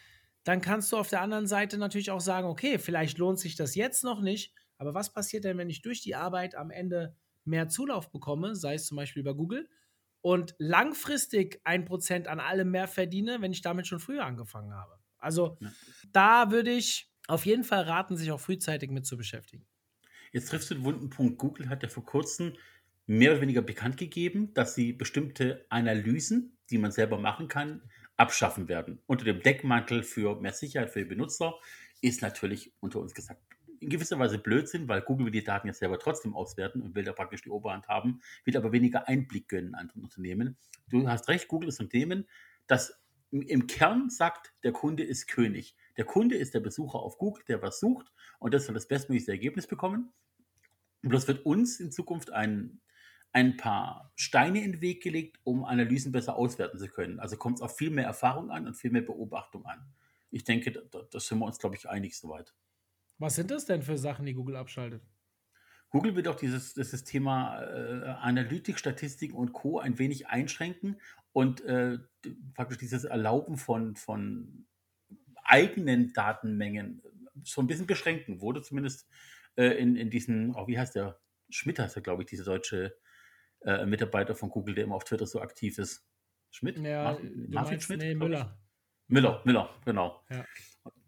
dann 0.45 0.61
kannst 0.61 0.93
du 0.93 0.97
auf 0.97 1.09
der 1.09 1.23
anderen 1.23 1.47
Seite 1.47 1.79
natürlich 1.79 2.11
auch 2.11 2.21
sagen, 2.21 2.47
okay, 2.47 2.79
vielleicht 2.79 3.19
lohnt 3.19 3.39
sich 3.39 3.57
das 3.57 3.75
jetzt 3.75 4.05
noch 4.05 4.21
nicht, 4.21 4.55
aber 4.79 4.95
was 4.95 5.13
passiert 5.13 5.45
denn, 5.45 5.59
wenn 5.59 5.71
ich 5.71 5.83
durch 5.83 6.01
die 6.01 6.15
Arbeit 6.15 6.55
am 6.55 6.71
Ende 6.71 7.15
mehr 7.45 7.69
Zulauf 7.69 8.11
bekomme, 8.11 8.55
sei 8.57 8.75
es 8.75 8.87
zum 8.87 8.97
Beispiel 8.97 9.23
bei 9.23 9.33
Google, 9.33 9.69
und 10.23 10.55
langfristig 10.59 11.61
ein 11.65 11.85
Prozent 11.85 12.29
an 12.29 12.41
allem 12.41 12.71
mehr 12.71 12.89
verdiene, 12.89 13.41
wenn 13.41 13.53
ich 13.53 13.63
damit 13.63 13.87
schon 13.87 14.01
früher 14.01 14.25
angefangen 14.25 14.75
habe? 14.75 14.99
Also 15.19 15.57
ja. 15.61 15.73
da 16.13 16.51
würde 16.51 16.71
ich 16.71 17.11
auf 17.29 17.47
jeden 17.47 17.65
Fall 17.65 17.83
raten, 17.83 18.17
sich 18.17 18.31
auch 18.33 18.41
frühzeitig 18.41 18.91
mit 18.91 19.07
zu 19.07 19.17
beschäftigen. 19.17 19.67
Jetzt 20.33 20.49
triffst 20.49 20.71
du 20.71 20.75
den 20.75 20.85
wunden 20.85 21.11
Punkt. 21.11 21.39
Google 21.39 21.69
hat 21.69 21.83
ja 21.83 21.89
vor 21.89 22.05
kurzem 22.05 22.55
mehr 23.07 23.33
oder 23.33 23.41
weniger 23.41 23.63
bekannt 23.63 23.97
gegeben, 23.97 24.55
dass 24.55 24.75
sie 24.75 24.93
bestimmte 24.93 25.67
Analysen, 25.69 26.57
die 26.71 26.79
man 26.79 26.93
selber 26.93 27.19
machen 27.19 27.49
kann, 27.49 27.83
abschaffen 28.17 28.69
werden. 28.69 29.01
Unter 29.07 29.25
dem 29.25 29.43
Deckmantel 29.43 30.03
für 30.03 30.41
mehr 30.41 30.53
Sicherheit 30.53 30.91
für 30.91 31.01
die 31.01 31.07
Benutzer 31.07 31.55
ist 32.01 32.23
natürlich 32.23 32.73
unter 32.81 33.01
uns 33.01 33.15
gesagt 33.15 33.41
in 33.81 33.89
gewisser 33.89 34.19
Weise 34.19 34.39
Blödsinn, 34.39 34.89
weil 34.89 35.01
Google 35.01 35.27
will 35.27 35.33
die 35.33 35.43
Daten 35.43 35.67
ja 35.67 35.73
selber 35.73 35.99
trotzdem 35.99 36.35
auswerten 36.35 36.83
und 36.83 36.95
will 36.95 37.05
da 37.05 37.13
praktisch 37.13 37.43
die 37.43 37.51
Oberhand 37.51 37.89
haben, 37.89 38.21
will 38.45 38.57
aber 38.57 38.73
weniger 38.73 39.09
Einblick 39.09 39.49
gönnen 39.49 39.75
andere 39.75 39.99
Unternehmen. 40.01 40.57
Du 40.89 41.09
hast 41.09 41.29
recht, 41.29 41.49
Google 41.49 41.71
ist 41.71 41.81
ein 41.81 41.87
Unternehmen, 41.87 42.29
das 42.67 43.01
im 43.31 43.67
Kern 43.67 44.11
sagt, 44.11 44.53
der 44.65 44.73
Kunde 44.73 45.05
ist 45.05 45.29
König. 45.29 45.77
Der 45.97 46.05
Kunde 46.05 46.37
ist 46.37 46.53
der 46.53 46.61
Besucher 46.61 46.99
auf 46.99 47.17
Google, 47.17 47.45
der 47.49 47.63
was 47.63 47.81
sucht 47.81 48.13
und 48.39 48.53
das 48.53 48.67
soll 48.67 48.75
das 48.75 48.87
bestmögliche 48.87 49.31
Ergebnis 49.31 49.67
bekommen. 49.67 50.13
Bloß 51.03 51.27
wird 51.29 51.47
uns 51.47 51.81
in 51.81 51.91
Zukunft 51.91 52.31
ein, 52.33 52.81
ein 53.33 53.57
paar 53.57 54.13
Steine 54.15 54.63
in 54.63 54.73
den 54.73 54.81
Weg 54.83 55.03
gelegt, 55.03 55.39
um 55.45 55.65
Analysen 55.65 56.13
besser 56.13 56.37
auswerten 56.37 56.79
zu 56.79 56.89
können. 56.89 57.19
Also 57.19 57.37
kommt 57.37 57.59
es 57.59 57.63
auf 57.63 57.77
viel 57.77 57.91
mehr 57.91 58.05
Erfahrung 58.05 58.51
an 58.51 58.67
und 58.67 58.75
viel 58.75 58.91
mehr 58.91 59.03
Beobachtung 59.03 59.65
an. 59.65 59.87
Ich 60.31 60.45
denke, 60.45 60.73
da, 60.73 61.03
da 61.11 61.21
sind 61.21 61.39
wir 61.39 61.47
uns, 61.47 61.59
glaube 61.59 61.77
ich, 61.77 61.89
einig 61.89 62.17
soweit. 62.17 62.53
Was 63.21 63.35
sind 63.35 63.51
das 63.51 63.67
denn 63.67 63.83
für 63.83 63.99
Sachen, 63.99 64.25
die 64.25 64.33
Google 64.33 64.57
abschaltet? 64.57 65.03
Google 65.91 66.17
wird 66.17 66.27
auch 66.27 66.37
dieses, 66.37 66.73
dieses 66.73 67.05
Thema 67.05 67.63
äh, 67.63 68.07
Analytik, 68.21 68.79
Statistik 68.79 69.35
und 69.35 69.53
Co. 69.53 69.79
ein 69.79 69.99
wenig 69.99 70.29
einschränken 70.29 70.99
und 71.33 71.61
äh, 71.63 71.99
praktisch 72.55 72.79
dieses 72.79 73.05
Erlauben 73.05 73.59
von, 73.59 73.95
von 73.95 74.67
eigenen 75.45 76.15
Datenmengen 76.15 77.03
so 77.45 77.61
ein 77.61 77.67
bisschen 77.67 77.87
beschränken. 77.87 78.41
Wurde 78.41 78.63
zumindest 78.63 79.07
äh, 79.57 79.67
in, 79.67 79.97
in 79.97 80.09
diesen, 80.09 80.55
oh, 80.55 80.67
wie 80.67 80.79
heißt 80.79 80.95
der? 80.95 81.21
Schmidt 81.51 81.79
heißt 81.79 81.97
er, 81.97 82.03
glaube 82.03 82.23
ich, 82.23 82.29
dieser 82.29 82.45
deutsche 82.45 82.97
äh, 83.63 83.85
Mitarbeiter 83.85 84.35
von 84.35 84.49
Google, 84.49 84.77
der 84.77 84.85
immer 84.85 84.95
auf 84.95 85.05
Twitter 85.05 85.27
so 85.27 85.43
aktiv 85.43 85.77
ist. 85.77 86.09
Schmidt? 86.53 86.79
Ja, 86.79 87.03
Martin, 87.03 87.51
Martin 87.51 87.81
Schmidt? 87.81 88.01
Nee, 88.01 88.15
Müller. 88.15 88.59
Müller, 89.09 89.43
Müller, 89.45 89.75
genau. 89.85 90.25
Ja 90.31 90.47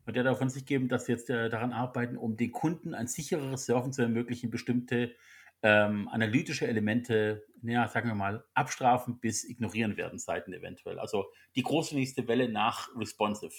wird 0.05 0.17
ja 0.17 0.23
davon 0.23 0.51
sich 0.51 0.67
geben, 0.67 0.88
dass 0.88 1.07
sie 1.07 1.12
jetzt 1.12 1.31
äh, 1.31 1.49
daran 1.49 1.73
arbeiten, 1.73 2.17
um 2.17 2.37
den 2.37 2.53
Kunden 2.53 2.95
ein 2.95 3.07
sichereres 3.07 3.67
Surfen 3.67 3.93
zu 3.93 4.03
ermöglichen, 4.03 4.51
bestimmte 4.51 5.15
ähm, 5.62 6.09
analytische 6.09 6.67
Elemente, 6.67 7.47
naja, 7.61 7.87
sagen 7.88 8.09
wir 8.09 8.17
mal, 8.17 8.45
abstrafen 8.55 9.21
bis 9.21 9.45
ignorieren 9.45 9.97
werden, 9.97 10.19
Seiten 10.19 10.53
eventuell. 10.53 10.99
Also 10.99 11.27
die 11.55 11.62
große 11.62 11.95
nächste 11.95 12.27
Welle 12.27 12.49
nach 12.49 12.88
responsive. 12.97 13.55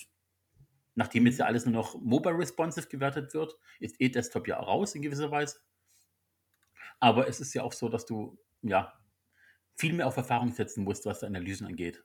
Nachdem 0.96 1.26
jetzt 1.26 1.40
ja 1.40 1.46
alles 1.46 1.66
nur 1.66 1.74
noch 1.74 2.00
mobile 2.02 2.38
responsive 2.38 2.88
gewertet 2.88 3.34
wird, 3.34 3.56
ist 3.80 4.00
eh 4.00 4.10
Desktop 4.10 4.48
ja 4.48 4.60
raus 4.60 4.96
in 4.96 5.02
gewisser 5.02 5.32
Weise. 5.32 5.60
Aber 7.00 7.28
es 7.28 7.40
ist 7.40 7.54
ja 7.54 7.64
auch 7.64 7.74
so, 7.74 7.90
dass 7.90 8.06
du 8.06 8.38
ja 8.62 8.94
viel 9.76 9.94
mehr 9.94 10.08
auf 10.08 10.18
Erfahrung 10.18 10.52
setzen 10.52 10.84
musst, 10.84 11.06
was 11.06 11.22
die 11.22 11.26
Analysen 11.26 11.66
angeht. 11.66 12.04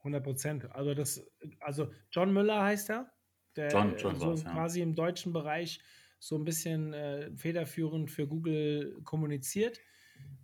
100 0.00 0.22
Prozent. 0.22 0.70
Also 0.72 0.94
das, 0.94 1.26
also 1.60 1.90
John 2.10 2.32
Müller 2.32 2.62
heißt 2.62 2.90
er, 2.90 3.12
der 3.56 3.70
John, 3.70 3.96
John 3.96 4.18
so 4.18 4.32
was, 4.32 4.44
quasi 4.44 4.80
ja. 4.80 4.86
im 4.86 4.94
deutschen 4.94 5.32
Bereich 5.32 5.80
so 6.18 6.36
ein 6.36 6.44
bisschen 6.44 6.92
äh, 6.92 7.34
federführend 7.36 8.10
für 8.10 8.26
Google 8.26 9.00
kommuniziert. 9.04 9.80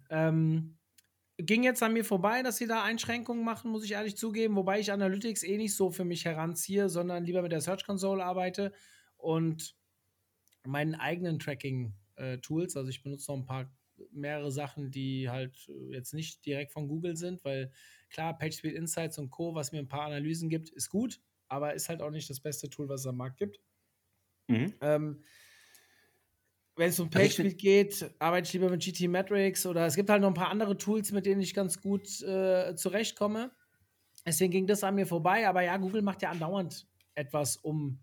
Ähm, 0.09 0.79
ging 1.39 1.63
jetzt 1.65 1.83
an 1.83 1.93
mir 1.93 2.05
vorbei, 2.05 2.43
dass 2.43 2.57
sie 2.57 2.67
da 2.67 2.83
Einschränkungen 2.83 3.45
machen, 3.45 3.71
muss 3.71 3.85
ich 3.85 3.93
ehrlich 3.93 4.17
zugeben, 4.17 4.57
wobei 4.57 4.81
ich 4.81 4.91
Analytics 4.91 5.43
eh 5.43 5.59
nicht 5.59 5.75
so 5.75 5.91
für 5.91 6.05
mich 6.05 6.25
heranziehe, 6.25 6.89
sondern 6.89 7.25
lieber 7.25 7.43
mit 7.43 7.53
der 7.53 7.61
Search 7.61 7.85
Console 7.85 8.25
arbeite 8.25 8.73
und 9.17 9.77
meinen 10.65 10.95
eigenen 10.95 11.39
Tracking-Tools. 11.39 12.75
Äh, 12.75 12.79
also 12.79 12.89
ich 12.89 13.03
benutze 13.03 13.31
noch 13.31 13.39
ein 13.39 13.47
paar 13.47 13.71
mehrere 14.13 14.51
Sachen, 14.51 14.91
die 14.91 15.29
halt 15.29 15.69
äh, 15.69 15.95
jetzt 15.95 16.15
nicht 16.15 16.45
direkt 16.47 16.73
von 16.73 16.89
Google 16.89 17.17
sind, 17.17 17.45
weil 17.45 17.71
klar, 18.11 18.37
PageSpeed 18.39 18.75
Insights 18.75 19.19
und 19.19 19.31
Co., 19.31 19.55
was 19.55 19.73
mir 19.73 19.79
ein 19.79 19.89
paar 19.89 20.07
Analysen 20.07 20.49
gibt, 20.49 20.71
ist 20.71 20.91
gut, 20.91 21.21
aber 21.49 21.75
ist 21.75 21.89
halt 21.89 22.03
auch 22.03 22.11
nicht 22.11 22.29
das 22.31 22.41
beste 22.41 22.69
Tool, 22.69 22.89
was 22.89 23.01
es 23.01 23.07
am 23.07 23.17
Markt 23.17 23.39
gibt. 23.39 23.61
Mhm. 24.49 24.75
Ähm, 24.81 25.23
wenn 26.77 26.91
es 26.91 27.01
um 27.01 27.07
also 27.07 27.19
PageSpeed 27.19 27.59
geht, 27.59 28.15
arbeite 28.19 28.47
ich 28.47 28.53
lieber 28.53 28.69
mit 28.69 28.83
GT 28.83 29.09
Metrics 29.09 29.65
oder 29.65 29.87
es 29.87 29.97
gibt 29.97 30.11
halt 30.11 30.21
noch 30.21 30.29
ein 30.29 30.35
paar 30.35 30.51
andere 30.51 30.77
Tools, 30.77 31.11
mit 31.11 31.25
denen 31.25 31.41
ich 31.41 31.55
ganz 31.55 31.81
gut 31.81 32.23
äh, 32.23 32.75
zurechtkomme. 32.77 33.51
Deswegen 34.27 34.51
ging 34.51 34.67
das 34.67 34.85
an 34.85 34.95
mir 34.95 35.07
vorbei, 35.07 35.49
aber 35.49 35.63
ja, 35.63 35.77
Google 35.79 36.03
macht 36.03 36.23
ja 36.23 36.31
andauernd 36.31 36.87
etwas, 37.15 37.57
um 37.57 38.01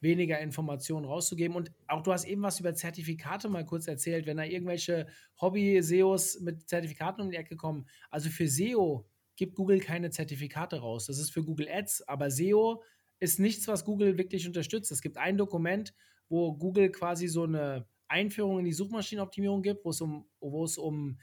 weniger 0.00 0.38
Informationen 0.38 1.04
rauszugeben. 1.04 1.56
Und 1.56 1.72
auch 1.88 2.02
du 2.02 2.12
hast 2.12 2.24
eben 2.24 2.42
was 2.42 2.60
über 2.60 2.74
Zertifikate 2.74 3.48
mal 3.48 3.64
kurz 3.64 3.88
erzählt, 3.88 4.26
wenn 4.26 4.36
da 4.36 4.44
irgendwelche 4.44 5.06
Hobby-SEOs 5.40 6.40
mit 6.40 6.68
Zertifikaten 6.68 7.22
um 7.22 7.30
die 7.30 7.36
Ecke 7.36 7.56
kommen. 7.56 7.86
Also 8.10 8.30
für 8.30 8.46
SEO 8.46 9.06
gibt 9.36 9.56
Google 9.56 9.80
keine 9.80 10.10
Zertifikate 10.10 10.78
raus. 10.78 11.06
Das 11.06 11.18
ist 11.18 11.30
für 11.30 11.44
Google 11.44 11.68
Ads, 11.68 12.06
aber 12.08 12.30
SEO 12.30 12.82
ist 13.20 13.38
nichts, 13.38 13.68
was 13.68 13.84
Google 13.84 14.18
wirklich 14.18 14.46
unterstützt. 14.46 14.92
Es 14.92 15.02
gibt 15.02 15.16
ein 15.16 15.36
Dokument, 15.36 15.94
wo 16.28 16.54
Google 16.54 16.90
quasi 16.90 17.28
so 17.28 17.44
eine 17.44 17.86
Einführung 18.08 18.58
in 18.58 18.64
die 18.64 18.72
Suchmaschinenoptimierung 18.72 19.62
gibt, 19.62 19.84
wo 19.84 19.90
es 19.90 20.00
um, 20.00 20.26
wo 20.40 20.64
es 20.64 20.78
um 20.78 21.18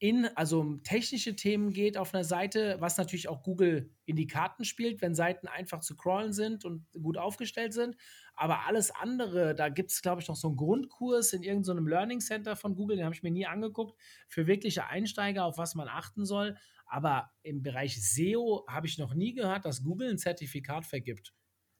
in, 0.00 0.26
also 0.36 0.60
um 0.60 0.82
technische 0.82 1.34
Themen 1.34 1.72
geht 1.72 1.96
auf 1.96 2.14
einer 2.14 2.24
Seite, 2.24 2.76
was 2.78 2.98
natürlich 2.98 3.28
auch 3.28 3.42
Google 3.42 3.90
in 4.04 4.16
die 4.16 4.26
Karten 4.26 4.64
spielt, 4.64 5.02
wenn 5.02 5.14
Seiten 5.14 5.48
einfach 5.48 5.80
zu 5.80 5.96
crawlen 5.96 6.32
sind 6.32 6.64
und 6.64 6.86
gut 7.02 7.16
aufgestellt 7.16 7.72
sind. 7.72 7.96
Aber 8.34 8.66
alles 8.66 8.92
andere, 8.92 9.56
da 9.56 9.68
gibt 9.68 9.90
es, 9.90 10.00
glaube 10.00 10.22
ich, 10.22 10.28
noch 10.28 10.36
so 10.36 10.48
einen 10.48 10.56
Grundkurs 10.56 11.32
in 11.32 11.42
irgendeinem 11.42 11.88
Learning 11.88 12.20
Center 12.20 12.54
von 12.54 12.76
Google, 12.76 12.96
den 12.96 13.04
habe 13.04 13.14
ich 13.14 13.24
mir 13.24 13.32
nie 13.32 13.46
angeguckt, 13.46 13.98
für 14.28 14.46
wirkliche 14.46 14.86
Einsteiger, 14.86 15.44
auf 15.44 15.58
was 15.58 15.74
man 15.74 15.88
achten 15.88 16.24
soll. 16.24 16.56
Aber 16.88 17.30
im 17.42 17.62
Bereich 17.62 18.02
SEO 18.02 18.64
habe 18.68 18.86
ich 18.86 18.98
noch 18.98 19.14
nie 19.14 19.34
gehört, 19.34 19.64
dass 19.64 19.82
Google 19.82 20.10
ein 20.10 20.18
Zertifikat 20.18 20.86
vergibt. 20.86 21.34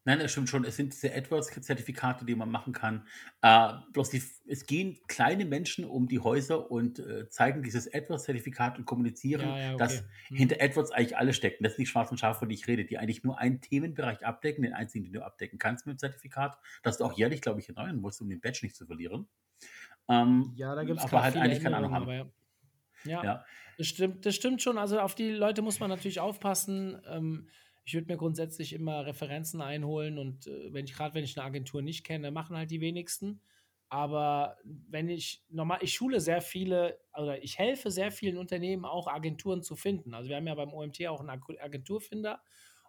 Nein, 0.09 0.21
das 0.21 0.33
stimmt 0.33 0.49
schon. 0.49 0.65
Es 0.65 0.77
sind 0.77 0.95
diese 0.95 1.15
AdWords-Zertifikate, 1.15 2.25
die 2.25 2.35
man 2.35 2.51
machen 2.51 2.73
kann. 2.73 3.07
Äh, 3.43 3.75
bloß 3.93 4.09
die, 4.09 4.23
es 4.47 4.65
gehen 4.65 4.99
kleine 5.07 5.45
Menschen 5.45 5.85
um 5.85 6.09
die 6.09 6.19
Häuser 6.21 6.71
und 6.71 6.99
äh, 6.99 7.29
zeigen 7.29 7.63
dieses 7.63 7.93
AdWords-Zertifikat 7.93 8.79
und 8.79 8.87
kommunizieren, 8.87 9.47
Ja, 9.47 9.59
ja, 9.59 9.77
dass 9.77 9.99
okay. 9.99 10.09
Hm. 10.29 10.37
hinter 10.39 10.57
AdWords 10.63 10.93
eigentlich 10.93 11.19
alle 11.19 11.35
stecken. 11.35 11.63
Das 11.63 11.75
sind 11.75 11.83
die 11.83 11.91
schwarzen 11.91 12.17
Schafe, 12.17 12.39
von 12.39 12.49
denen 12.49 12.59
ich 12.59 12.67
rede, 12.67 12.87
die 12.87 12.97
eigentlich 12.97 13.23
nur 13.23 13.39
einen 13.39 13.61
Themenbereich 13.61 14.25
abdecken, 14.25 14.63
den 14.63 14.73
einzigen, 14.73 15.05
den 15.05 15.13
du 15.13 15.23
abdecken 15.23 15.59
kannst 15.59 15.87
mit 15.87 15.97
dem 15.97 15.99
Zertifikat, 15.99 16.57
das 16.83 16.97
du 16.97 17.05
auch 17.05 17.13
jährlich, 17.13 17.43
glaube 17.43 17.61
ich, 17.61 17.69
erneuern 17.69 17.97
musst, 18.01 18.23
um 18.23 18.31
den 18.31 18.41
Badge 18.41 18.61
nicht 18.63 18.77
zu 18.77 18.87
verlieren. 18.87 19.29
Ähm, 20.09 20.53
Ja, 20.57 20.75
da 20.75 20.85
gibt 20.85 21.01
es 21.01 21.05
aber 21.05 21.23
halt 21.23 21.37
eigentlich 21.37 21.63
keine 21.63 21.77
Ahnung 21.77 21.93
haben. 21.93 22.05
Aber 22.05 22.15
ja. 22.15 22.31
Ja, 23.05 23.23
Ja. 23.25 23.45
das 23.77 23.87
stimmt, 23.87 24.27
das 24.27 24.35
stimmt 24.35 24.63
schon. 24.63 24.79
Also 24.79 25.01
auf 25.01 25.15
die 25.15 25.31
Leute 25.31 25.63
muss 25.63 25.81
man 25.81 25.91
natürlich 25.91 26.21
aufpassen. 26.21 27.01
Ähm, 27.07 27.49
ich 27.85 27.95
würde 27.95 28.09
mir 28.13 28.19
grundsätzlich 28.19 28.73
immer 28.75 29.07
Referenzen 29.07 29.61
einholen 29.63 30.19
und 30.19 30.47
äh, 30.47 30.73
wenn 30.73 30.85
ich 30.85 30.95
gerade 30.95 31.15
wenn 31.15 31.25
ich 31.25 31.37
eine 31.39 31.47
Agentur 31.47 31.81
nicht 31.83 32.05
kenne, 32.05 32.31
machen 32.31 32.57
halt 32.57 32.71
die 32.71 32.81
wenigsten. 32.81 33.41
Aber 33.91 34.59
wenn 34.65 35.09
ich 35.09 35.45
normal, 35.49 35.79
ich 35.81 35.95
schule 35.95 36.21
sehr 36.21 36.43
viele 36.43 37.01
oder 37.15 37.43
ich 37.43 37.59
helfe 37.59 37.91
sehr 37.91 38.11
vielen 38.13 38.37
Unternehmen 38.37 38.85
auch 38.85 39.07
Agenturen 39.07 39.63
zu 39.63 39.77
finden. 39.77 40.13
Also 40.13 40.29
wir 40.29 40.37
haben 40.37 40.47
ja 40.47 40.55
beim 40.55 40.75
OMT 40.75 41.07
auch 41.09 41.21
einen 41.21 41.31
Ag- 41.31 41.59
Agenturfinder 41.61 42.43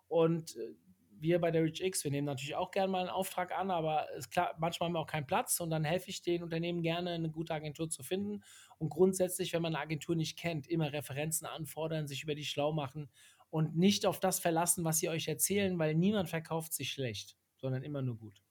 und 0.10 0.58
äh, 0.58 0.74
wir 1.22 1.40
bei 1.40 1.52
der 1.52 1.64
ReachX, 1.64 2.04
wir 2.04 2.12
nehmen 2.12 2.26
natürlich 2.26 2.56
auch 2.56 2.72
gerne 2.72 2.92
mal 2.92 3.02
einen 3.02 3.10
Auftrag 3.10 3.52
an, 3.52 3.72
aber 3.72 4.08
es 4.12 4.26
ist 4.26 4.32
klar, 4.32 4.56
manchmal 4.60 4.88
haben 4.88 4.94
wir 4.94 5.00
auch 5.00 5.08
keinen 5.08 5.28
Platz 5.28 5.60
und 5.60 5.70
dann 5.70 5.84
helfe 5.84 6.10
ich 6.10 6.22
den 6.22 6.44
Unternehmen 6.44 6.82
gerne, 6.82 7.12
eine 7.12 7.30
gute 7.30 7.54
Agentur 7.54 7.90
zu 7.90 8.04
finden. 8.04 8.44
Und 8.78 8.90
grundsätzlich, 8.90 9.54
wenn 9.54 9.62
man 9.62 9.76
eine 9.76 9.84
Agentur 9.84 10.16
nicht 10.16 10.38
kennt, 10.38 10.68
immer 10.68 10.92
Referenzen 10.94 11.48
anfordern, 11.48 12.08
sich 12.08 12.24
über 12.24 12.36
die 12.36 12.46
schlau 12.46 12.72
machen 12.72 13.10
und 13.50 13.76
nicht 13.76 14.06
auf 14.06 14.20
das 14.20 14.40
verlassen, 14.40 14.84
was 14.84 15.00
sie 15.00 15.10
euch 15.10 15.28
erzählen, 15.28 15.78
weil 15.80 15.96
niemand 15.96 16.30
verkauft 16.30 16.74
sich 16.74 16.92
schlecht, 16.92 17.38
sondern 17.58 17.84
immer 17.84 18.02
nur 18.02 18.18
gut. 18.18 18.42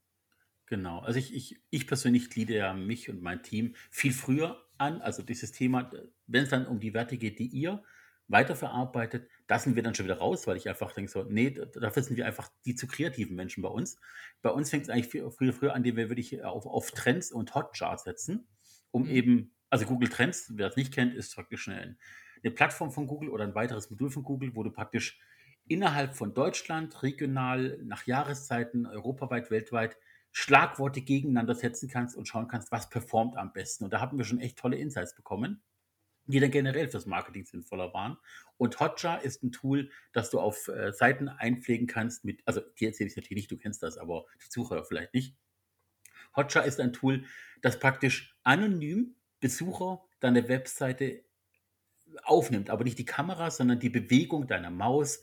Genau. 0.66 0.98
Also 0.98 1.18
ich, 1.18 1.34
ich, 1.34 1.60
ich 1.70 1.86
persönlich 1.86 2.28
gliede 2.28 2.56
ja 2.56 2.74
mich 2.74 3.08
und 3.08 3.22
mein 3.22 3.42
Team 3.42 3.74
viel 3.90 4.12
früher 4.12 4.62
an. 4.76 5.00
Also 5.00 5.22
dieses 5.22 5.52
Thema, 5.52 5.90
wenn 6.26 6.44
es 6.44 6.50
dann 6.50 6.66
um 6.66 6.78
die 6.78 6.92
Werte 6.92 7.16
geht, 7.16 7.38
die 7.38 7.46
ihr 7.46 7.82
weiterverarbeitet, 8.28 9.28
da 9.46 9.58
sind 9.58 9.74
wir 9.76 9.82
dann 9.82 9.94
schon 9.94 10.04
wieder 10.06 10.18
raus, 10.18 10.46
weil 10.46 10.56
ich 10.56 10.68
einfach 10.68 10.92
denke 10.92 11.10
so, 11.10 11.24
nee, 11.24 11.50
da- 11.50 11.64
dafür 11.66 12.02
sind 12.02 12.16
wir 12.16 12.26
einfach 12.26 12.50
die 12.64 12.74
zu 12.74 12.86
kreativen 12.86 13.36
Menschen 13.36 13.62
bei 13.62 13.68
uns. 13.70 13.98
Bei 14.42 14.50
uns 14.50 14.70
fängt 14.70 14.84
es 14.84 14.90
eigentlich 14.90 15.08
viel, 15.08 15.30
viel 15.30 15.52
früher 15.52 15.72
an, 15.72 15.78
indem 15.78 15.96
wir 15.96 16.08
wirklich 16.10 16.44
auf, 16.44 16.66
auf 16.66 16.90
Trends 16.92 17.32
und 17.32 17.54
Hotcharts 17.54 18.04
setzen, 18.04 18.48
um 18.90 19.06
Mhm. 19.06 19.08
eben, 19.08 19.54
also 19.70 19.86
Google 19.86 20.08
Trends, 20.08 20.52
wer 20.56 20.68
das 20.68 20.76
nicht 20.76 20.92
kennt, 20.94 21.14
ist 21.14 21.34
praktisch 21.34 21.68
eine, 21.68 21.96
eine 22.42 22.52
Plattform 22.52 22.90
von 22.90 23.06
Google 23.06 23.30
oder 23.30 23.44
ein 23.44 23.54
weiteres 23.54 23.90
Modul 23.90 24.10
von 24.10 24.22
Google, 24.22 24.54
wo 24.54 24.62
du 24.62 24.70
praktisch 24.70 25.20
innerhalb 25.66 26.16
von 26.16 26.34
Deutschland, 26.34 27.02
regional, 27.02 27.78
nach 27.84 28.06
Jahreszeiten, 28.06 28.86
europaweit, 28.86 29.50
weltweit 29.50 29.96
Schlagworte 30.32 31.00
gegeneinander 31.02 31.54
setzen 31.54 31.88
kannst 31.88 32.16
und 32.16 32.26
schauen 32.28 32.48
kannst, 32.48 32.70
was 32.72 32.90
performt 32.90 33.36
am 33.36 33.52
besten. 33.52 33.84
Und 33.84 33.92
da 33.92 34.00
haben 34.00 34.18
wir 34.18 34.24
schon 34.24 34.40
echt 34.40 34.58
tolle 34.58 34.76
Insights 34.76 35.14
bekommen, 35.14 35.62
die 36.32 36.40
dann 36.40 36.50
generell 36.50 36.88
fürs 36.88 37.06
Marketing 37.06 37.44
sinnvoller 37.44 37.92
waren. 37.92 38.18
Und 38.56 38.78
Hotjar 38.80 39.22
ist 39.22 39.42
ein 39.42 39.52
Tool, 39.52 39.90
das 40.12 40.30
du 40.30 40.40
auf 40.40 40.68
äh, 40.68 40.92
Seiten 40.92 41.28
einpflegen 41.28 41.86
kannst 41.86 42.24
mit, 42.24 42.42
also 42.44 42.60
dir 42.78 42.88
erzähle 42.88 43.10
ich 43.10 43.16
natürlich 43.16 43.42
nicht, 43.42 43.50
du 43.50 43.56
kennst 43.56 43.82
das, 43.82 43.98
aber 43.98 44.26
die 44.44 44.48
Zuhörer 44.48 44.84
vielleicht 44.84 45.14
nicht. 45.14 45.34
Hotjar 46.36 46.64
ist 46.64 46.80
ein 46.80 46.92
Tool, 46.92 47.24
das 47.62 47.78
praktisch 47.78 48.36
anonym 48.44 49.14
Besucher 49.40 50.04
deine 50.20 50.48
Webseite 50.48 51.24
aufnimmt, 52.24 52.70
aber 52.70 52.84
nicht 52.84 52.98
die 52.98 53.04
Kamera, 53.04 53.50
sondern 53.50 53.80
die 53.80 53.90
Bewegung 53.90 54.46
deiner 54.46 54.70
Maus, 54.70 55.22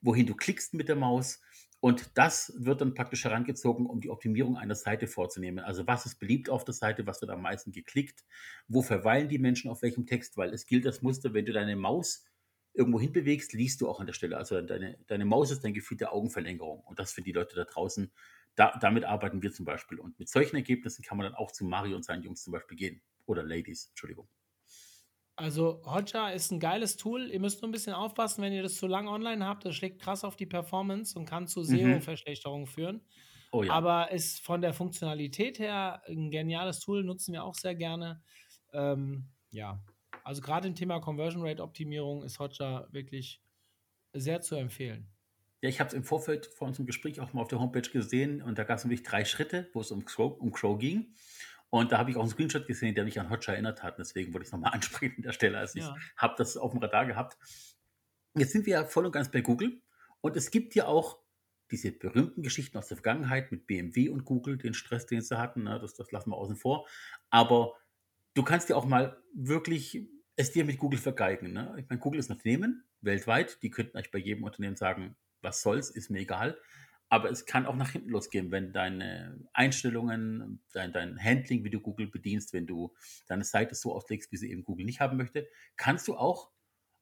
wohin 0.00 0.26
du 0.26 0.34
klickst 0.34 0.74
mit 0.74 0.88
der 0.88 0.96
Maus. 0.96 1.40
Und 1.80 2.18
das 2.18 2.52
wird 2.58 2.82
dann 2.82 2.92
praktisch 2.92 3.24
herangezogen, 3.24 3.86
um 3.86 4.00
die 4.00 4.10
Optimierung 4.10 4.58
einer 4.58 4.74
Seite 4.74 5.06
vorzunehmen. 5.06 5.64
Also 5.64 5.86
was 5.86 6.04
ist 6.04 6.18
beliebt 6.18 6.50
auf 6.50 6.64
der 6.64 6.74
Seite, 6.74 7.06
was 7.06 7.22
wird 7.22 7.30
am 7.30 7.40
meisten 7.40 7.72
geklickt, 7.72 8.24
wo 8.68 8.82
verweilen 8.82 9.30
die 9.30 9.38
Menschen 9.38 9.70
auf 9.70 9.80
welchem 9.80 10.06
Text, 10.06 10.36
weil 10.36 10.52
es 10.52 10.66
gilt 10.66 10.84
das 10.84 11.00
Muster, 11.00 11.32
wenn 11.32 11.46
du 11.46 11.52
deine 11.52 11.76
Maus 11.76 12.24
irgendwo 12.74 13.00
hinbewegst, 13.00 13.54
liest 13.54 13.80
du 13.80 13.88
auch 13.88 13.98
an 13.98 14.06
der 14.06 14.12
Stelle. 14.12 14.36
Also 14.36 14.60
deine, 14.60 14.98
deine 15.06 15.24
Maus 15.24 15.50
ist 15.50 15.64
dein 15.64 15.74
Gefühl 15.74 15.96
der 15.96 16.12
Augenverlängerung. 16.12 16.80
Und 16.80 16.98
das 16.98 17.12
für 17.12 17.22
die 17.22 17.32
Leute 17.32 17.56
da 17.56 17.64
draußen, 17.64 18.12
da, 18.56 18.76
damit 18.80 19.04
arbeiten 19.04 19.42
wir 19.42 19.52
zum 19.52 19.64
Beispiel. 19.64 19.98
Und 19.98 20.18
mit 20.18 20.28
solchen 20.28 20.56
Ergebnissen 20.56 21.02
kann 21.02 21.16
man 21.16 21.24
dann 21.24 21.34
auch 21.34 21.50
zu 21.50 21.64
Mario 21.64 21.96
und 21.96 22.04
seinen 22.04 22.22
Jungs 22.22 22.42
zum 22.42 22.52
Beispiel 22.52 22.76
gehen. 22.76 23.02
Oder 23.26 23.42
Ladies, 23.42 23.88
Entschuldigung. 23.88 24.28
Also 25.40 25.80
Hotjar 25.86 26.34
ist 26.34 26.50
ein 26.50 26.60
geiles 26.60 26.98
Tool. 26.98 27.30
Ihr 27.30 27.40
müsst 27.40 27.62
nur 27.62 27.70
ein 27.70 27.72
bisschen 27.72 27.94
aufpassen, 27.94 28.42
wenn 28.42 28.52
ihr 28.52 28.62
das 28.62 28.76
zu 28.76 28.86
lang 28.86 29.08
online 29.08 29.46
habt. 29.46 29.64
Das 29.64 29.74
schlägt 29.74 30.02
krass 30.02 30.22
auf 30.22 30.36
die 30.36 30.44
Performance 30.44 31.18
und 31.18 31.24
kann 31.24 31.48
zu 31.48 31.60
Mhm. 31.60 31.64
SEO-Verschlechterungen 31.64 32.66
führen. 32.66 33.00
Oh 33.50 33.62
ja. 33.62 33.72
Aber 33.72 34.10
ist 34.10 34.40
von 34.44 34.60
der 34.60 34.74
Funktionalität 34.74 35.58
her 35.58 36.02
ein 36.06 36.30
geniales 36.30 36.78
Tool, 36.80 37.02
nutzen 37.04 37.32
wir 37.32 37.42
auch 37.42 37.54
sehr 37.54 37.74
gerne. 37.74 38.22
Ähm, 38.74 39.30
ja, 39.50 39.82
also 40.24 40.42
gerade 40.42 40.68
im 40.68 40.74
Thema 40.74 41.00
Conversion 41.00 41.42
Rate 41.42 41.62
Optimierung 41.62 42.22
ist 42.22 42.38
Hotjar 42.38 42.92
wirklich 42.92 43.40
sehr 44.12 44.42
zu 44.42 44.56
empfehlen. 44.56 45.08
Ja, 45.62 45.70
ich 45.70 45.80
habe 45.80 45.88
es 45.88 45.94
im 45.94 46.04
Vorfeld 46.04 46.46
vor 46.46 46.68
unserem 46.68 46.84
Gespräch 46.86 47.18
auch 47.18 47.32
mal 47.32 47.40
auf 47.42 47.48
der 47.48 47.60
Homepage 47.60 47.88
gesehen 47.90 48.42
und 48.42 48.58
da 48.58 48.64
gab 48.64 48.76
es 48.76 48.84
nämlich 48.84 49.02
drei 49.02 49.24
Schritte, 49.24 49.70
wo 49.72 49.80
es 49.80 49.90
um 49.90 50.04
Crow, 50.04 50.38
um 50.38 50.52
Crow 50.52 50.78
ging. 50.78 51.14
Und 51.70 51.92
da 51.92 51.98
habe 51.98 52.10
ich 52.10 52.16
auch 52.16 52.22
einen 52.22 52.30
Screenshot 52.30 52.66
gesehen, 52.66 52.94
der 52.96 53.04
mich 53.04 53.18
an 53.20 53.30
Hotjar 53.30 53.54
erinnert 53.54 53.82
hat. 53.82 53.98
Deswegen 53.98 54.32
wollte 54.34 54.42
ich 54.42 54.48
es 54.48 54.52
nochmal 54.52 54.72
ansprechen 54.74 55.16
an 55.18 55.22
der 55.22 55.32
Stelle. 55.32 55.58
Also 55.58 55.78
Ja. 55.78 55.94
ich 55.96 56.16
habe 56.16 56.34
das 56.36 56.56
auf 56.56 56.72
dem 56.72 56.80
Radar 56.80 57.06
gehabt. 57.06 57.38
Jetzt 58.34 58.52
sind 58.52 58.66
wir 58.66 58.72
ja 58.74 58.84
voll 58.84 59.06
und 59.06 59.12
ganz 59.12 59.30
bei 59.30 59.40
Google. 59.40 59.80
Und 60.20 60.36
es 60.36 60.50
gibt 60.50 60.74
ja 60.74 60.86
auch 60.86 61.18
diese 61.70 61.92
berühmten 61.92 62.42
Geschichten 62.42 62.76
aus 62.76 62.88
der 62.88 62.96
Vergangenheit 62.96 63.52
mit 63.52 63.66
BMW 63.66 64.08
und 64.08 64.24
Google, 64.24 64.58
den 64.58 64.74
Stress, 64.74 65.06
den 65.06 65.22
sie 65.22 65.38
hatten. 65.38 65.62
Ne, 65.64 65.78
das, 65.80 65.94
das 65.94 66.10
lassen 66.10 66.30
wir 66.30 66.36
außen 66.36 66.56
vor. 66.56 66.86
Aber 67.30 67.74
du 68.34 68.42
kannst 68.42 68.68
ja 68.68 68.76
auch 68.76 68.84
mal 68.86 69.22
wirklich 69.34 70.08
es 70.36 70.50
dir 70.52 70.64
mit 70.64 70.78
Google 70.78 70.98
vergeigen. 70.98 71.52
Ne? 71.52 71.74
Ich 71.78 71.88
meine, 71.88 72.00
Google 72.00 72.18
ist 72.18 72.30
ein 72.30 72.34
Unternehmen 72.34 72.84
weltweit. 73.00 73.62
Die 73.62 73.70
könnten 73.70 73.96
eigentlich 73.96 74.10
bei 74.10 74.18
jedem 74.18 74.42
Unternehmen 74.42 74.76
sagen, 74.76 75.16
was 75.42 75.62
soll's, 75.62 75.90
ist 75.90 76.10
mir 76.10 76.20
egal. 76.20 76.58
Aber 77.10 77.28
es 77.28 77.44
kann 77.44 77.66
auch 77.66 77.74
nach 77.74 77.90
hinten 77.90 78.10
losgehen, 78.10 78.52
wenn 78.52 78.72
deine 78.72 79.44
Einstellungen, 79.52 80.62
dein, 80.72 80.92
dein 80.92 81.22
Handling, 81.22 81.64
wie 81.64 81.70
du 81.70 81.80
Google 81.80 82.06
bedienst, 82.06 82.52
wenn 82.52 82.68
du 82.68 82.94
deine 83.26 83.42
Seite 83.42 83.74
so 83.74 83.92
auslegst, 83.92 84.30
wie 84.30 84.36
sie 84.36 84.50
eben 84.50 84.62
Google 84.62 84.86
nicht 84.86 85.00
haben 85.00 85.16
möchte, 85.16 85.48
kannst 85.76 86.06
du 86.06 86.16
auch 86.16 86.50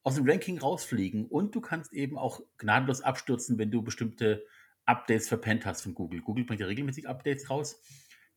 aus 0.02 0.14
dem 0.14 0.28
Ranking 0.28 0.58
rausfliegen 0.58 1.26
und 1.26 1.54
du 1.54 1.60
kannst 1.60 1.92
eben 1.92 2.16
auch 2.16 2.40
gnadenlos 2.56 3.02
abstürzen, 3.02 3.58
wenn 3.58 3.70
du 3.70 3.82
bestimmte 3.82 4.46
Updates 4.86 5.28
verpennt 5.28 5.66
hast 5.66 5.82
von 5.82 5.94
Google. 5.94 6.22
Google 6.22 6.44
bringt 6.44 6.62
ja 6.62 6.66
regelmäßig 6.66 7.06
Updates 7.06 7.50
raus. 7.50 7.82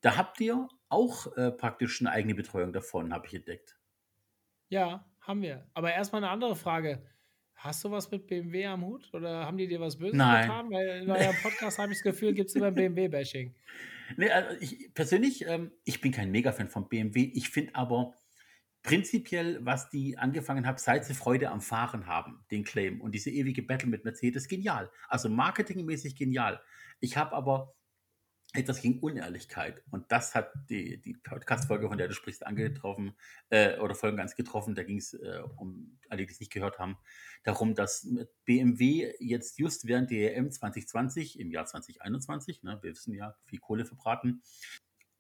Da 0.02 0.18
habt 0.18 0.42
ihr 0.42 0.68
auch 0.90 1.38
äh, 1.38 1.52
praktisch 1.52 2.02
eine 2.02 2.12
eigene 2.12 2.36
Betreuung 2.36 2.74
davon, 2.74 3.14
habe 3.14 3.28
ich 3.28 3.34
entdeckt. 3.34 3.80
Ja, 4.68 5.10
haben 5.22 5.42
wir. 5.42 5.70
Aber 5.74 5.94
erstmal 5.94 6.22
eine 6.22 6.32
andere 6.32 6.58
Frage. 6.58 7.06
Hast 7.64 7.84
du 7.84 7.92
was 7.92 8.10
mit 8.10 8.26
BMW 8.26 8.66
am 8.66 8.84
Hut 8.84 9.08
oder 9.14 9.46
haben 9.46 9.56
die 9.56 9.68
dir 9.68 9.80
was 9.80 9.96
Böses 9.96 10.18
Nein. 10.18 10.48
getan? 10.48 10.72
Weil 10.72 11.04
in 11.04 11.12
eurem 11.12 11.36
Podcast 11.44 11.78
habe 11.78 11.92
ich 11.92 12.00
das 12.00 12.04
Gefühl, 12.04 12.34
gibt 12.34 12.50
es 12.50 12.56
immer 12.56 12.72
BMW-Bashing. 12.72 13.54
Nee, 14.18 14.30
also 14.30 14.60
ich 14.60 14.94
persönlich, 14.94 15.48
ähm, 15.48 15.72
ich 15.86 16.02
bin 16.02 16.12
kein 16.12 16.32
Mega-Fan 16.32 16.68
von 16.68 16.90
BMW. 16.90 17.32
Ich 17.34 17.50
finde 17.50 17.74
aber 17.76 18.14
prinzipiell, 18.84 19.60
was 19.66 19.90
die 19.90 20.18
angefangen 20.18 20.68
haben, 20.68 20.78
seit 20.78 21.06
sie 21.06 21.14
Freude 21.14 21.50
am 21.50 21.62
Fahren 21.62 22.08
haben, 22.08 22.44
den 22.52 22.66
Claim 22.66 23.00
und 23.00 23.16
diese 23.16 23.30
ewige 23.30 23.64
Battle 23.64 23.88
mit 23.88 24.04
Mercedes, 24.04 24.50
genial. 24.50 24.92
Also 25.08 25.30
marketingmäßig 25.30 26.18
genial. 26.18 26.62
Ich 27.00 27.16
habe 27.16 27.32
aber 27.34 27.74
etwas 28.54 28.82
gegen 28.82 29.00
Unehrlichkeit 29.00 29.82
und 29.92 30.12
das 30.12 30.36
hat 30.36 30.52
die, 30.70 31.02
die 31.02 31.14
Podcast-Folge, 31.14 31.88
von 31.88 31.98
der 31.98 32.08
du 32.08 32.14
sprichst, 32.14 32.46
angetroffen 32.46 33.14
äh, 33.50 33.78
oder 33.80 33.96
Folgen 33.96 34.18
ganz 34.18 34.36
getroffen. 34.36 34.76
Da 34.76 34.84
ging 34.84 34.98
es 34.98 35.14
äh, 35.14 35.42
um 35.58 35.98
alle, 36.10 36.26
die 36.26 36.32
es 36.32 36.40
nicht 36.40 36.52
gehört 36.52 36.78
haben, 36.78 36.98
darum, 37.44 37.76
dass 37.76 38.08
BMW 38.46 39.14
jetzt 39.20 39.58
just 39.58 39.88
während 39.88 40.12
der 40.12 40.36
EM 40.36 40.52
2020 40.52 41.40
im 41.40 41.52
Jahr 41.52 41.66
2021, 41.66 42.64
ne, 42.64 42.80
wir 42.82 42.92
wissen 42.92 43.14
ja, 43.14 43.36
viel 43.46 43.60
Kohle 43.60 43.86
verbraten, 43.86 44.42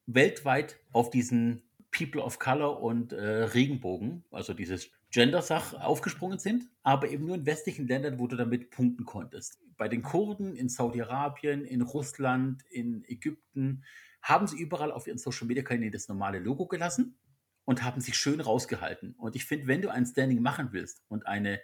weltweit 0.05 0.79
auf 0.91 1.09
diesen 1.09 1.63
People 1.91 2.21
of 2.21 2.39
Color 2.39 2.81
und 2.81 3.13
äh, 3.13 3.43
Regenbogen, 3.43 4.23
also 4.31 4.53
dieses 4.53 4.89
Gender-Sach, 5.11 5.73
aufgesprungen 5.73 6.39
sind, 6.39 6.69
aber 6.83 7.09
eben 7.09 7.25
nur 7.25 7.35
in 7.35 7.45
westlichen 7.45 7.87
Ländern, 7.87 8.19
wo 8.19 8.27
du 8.27 8.35
damit 8.37 8.71
punkten 8.71 9.05
konntest. 9.05 9.59
Bei 9.77 9.87
den 9.87 10.03
Kurden 10.03 10.55
in 10.55 10.69
Saudi-Arabien, 10.69 11.65
in 11.65 11.81
Russland, 11.81 12.63
in 12.69 13.03
Ägypten 13.05 13.83
haben 14.21 14.47
sie 14.47 14.57
überall 14.59 14.91
auf 14.91 15.07
ihren 15.07 15.17
Social-Media-Kanälen 15.17 15.91
das 15.91 16.07
normale 16.07 16.39
Logo 16.39 16.67
gelassen. 16.67 17.17
und 17.65 17.83
haben 17.83 18.01
sich 18.01 18.15
schön 18.17 18.41
rausgehalten. 18.41 19.13
Und 19.15 19.35
ich 19.35 19.45
finde, 19.45 19.67
wenn 19.67 19.81
du 19.81 19.89
ein 19.89 20.05
Standing 20.05 20.41
machen 20.41 20.69
willst 20.73 21.03
und 21.07 21.27
eine 21.27 21.61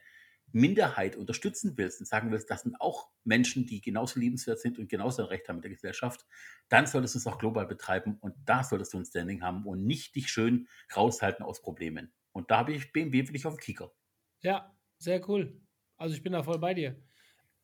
Minderheit 0.52 1.16
unterstützen 1.16 1.74
willst 1.78 2.00
und 2.00 2.06
sagen 2.06 2.32
willst, 2.32 2.50
das 2.50 2.62
sind 2.62 2.80
auch 2.80 3.10
Menschen, 3.26 3.66
die 3.66 3.82
genauso 3.82 4.20
liebenswert 4.20 4.60
sind 4.60 4.80
und 4.80 4.90
genauso 4.90 5.24
ein 5.24 5.28
Recht 5.30 5.50
haben 5.50 5.58
mit 5.58 5.66
der 5.66 5.72
Gesellschaft, 5.72 6.26
dann 6.70 6.88
solltest 6.88 7.16
du 7.16 7.20
es 7.20 7.28
auch 7.28 7.40
global 7.40 7.66
betreiben 7.68 8.18
und 8.22 8.36
da 8.46 8.64
solltest 8.64 8.94
du 8.94 9.00
ein 9.00 9.06
Standing 9.06 9.42
haben 9.44 9.66
und 9.66 9.86
nicht 9.86 10.16
dich 10.16 10.30
schön 10.30 10.68
raushalten 10.96 11.44
aus 11.44 11.62
Problemen. 11.62 12.14
Und 12.38 12.52
da 12.52 12.60
habe 12.60 12.72
ich 12.72 12.94
BMW 12.94 13.24
wirklich 13.24 13.48
auf 13.48 13.56
dem 13.56 13.60
Kicker. 13.60 13.92
Ja, 14.42 14.72
sehr 15.00 15.28
cool. 15.28 15.60
Also 15.98 16.14
ich 16.14 16.22
bin 16.22 16.34
da 16.34 16.44
voll 16.44 16.60
bei 16.60 16.76
dir. 16.76 16.96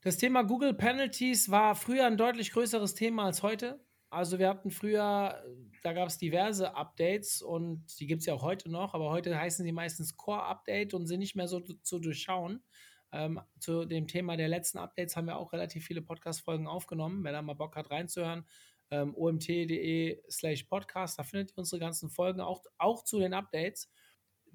Das 0.02 0.18
Thema 0.18 0.42
Google 0.42 0.74
Penalties 0.74 1.52
war 1.52 1.76
früher 1.76 2.08
ein 2.08 2.18
deutlich 2.18 2.52
größeres 2.52 2.96
Thema 2.96 3.26
als 3.26 3.44
heute. 3.44 3.86
Also 4.10 4.40
wir 4.40 4.50
hatten 4.50 4.72
früher, 4.72 5.46
da 5.84 5.94
gab 5.94 6.08
es 6.08 6.18
diverse 6.18 6.76
Updates 6.76 7.44
und 7.44 7.86
die 8.00 8.08
gibt 8.08 8.22
es 8.22 8.26
ja 8.26 8.34
auch 8.34 8.42
heute 8.42 8.72
noch, 8.72 8.96
aber 8.96 9.12
heute 9.12 9.38
heißen 9.38 9.64
sie 9.64 9.72
meistens 9.72 10.18
Core 10.18 10.42
Update 10.42 10.96
und 10.96 11.06
sind 11.06 11.20
nicht 11.20 11.36
mehr 11.36 11.48
so 11.48 11.60
zu 11.60 12.00
durchschauen. 12.00 12.64
Ähm, 13.12 13.40
zu 13.60 13.86
dem 13.86 14.08
Thema 14.08 14.38
der 14.38 14.48
letzten 14.48 14.80
Updates 14.80 15.16
haben 15.16 15.28
wir 15.28 15.38
auch 15.38 15.54
relativ 15.54 15.86
viele 15.86 16.02
Podcast-Folgen 16.02 16.66
aufgenommen. 16.66 17.24
Wer 17.24 17.32
da 17.32 17.44
mal 17.44 17.54
Bock 17.54 17.76
hat 17.76 17.92
reinzuhören, 17.92 18.48
ähm, 18.90 19.14
omt.de 19.16 20.20
slash 20.32 20.64
podcast, 20.64 21.20
da 21.20 21.24
findet 21.24 21.52
ihr 21.52 21.60
unsere 21.60 21.80
ganzen 21.80 22.10
Folgen 22.10 22.42
auch, 22.42 22.64
auch 22.80 23.04
zu 23.04 23.20
den 23.20 23.36
Updates. 23.36 23.92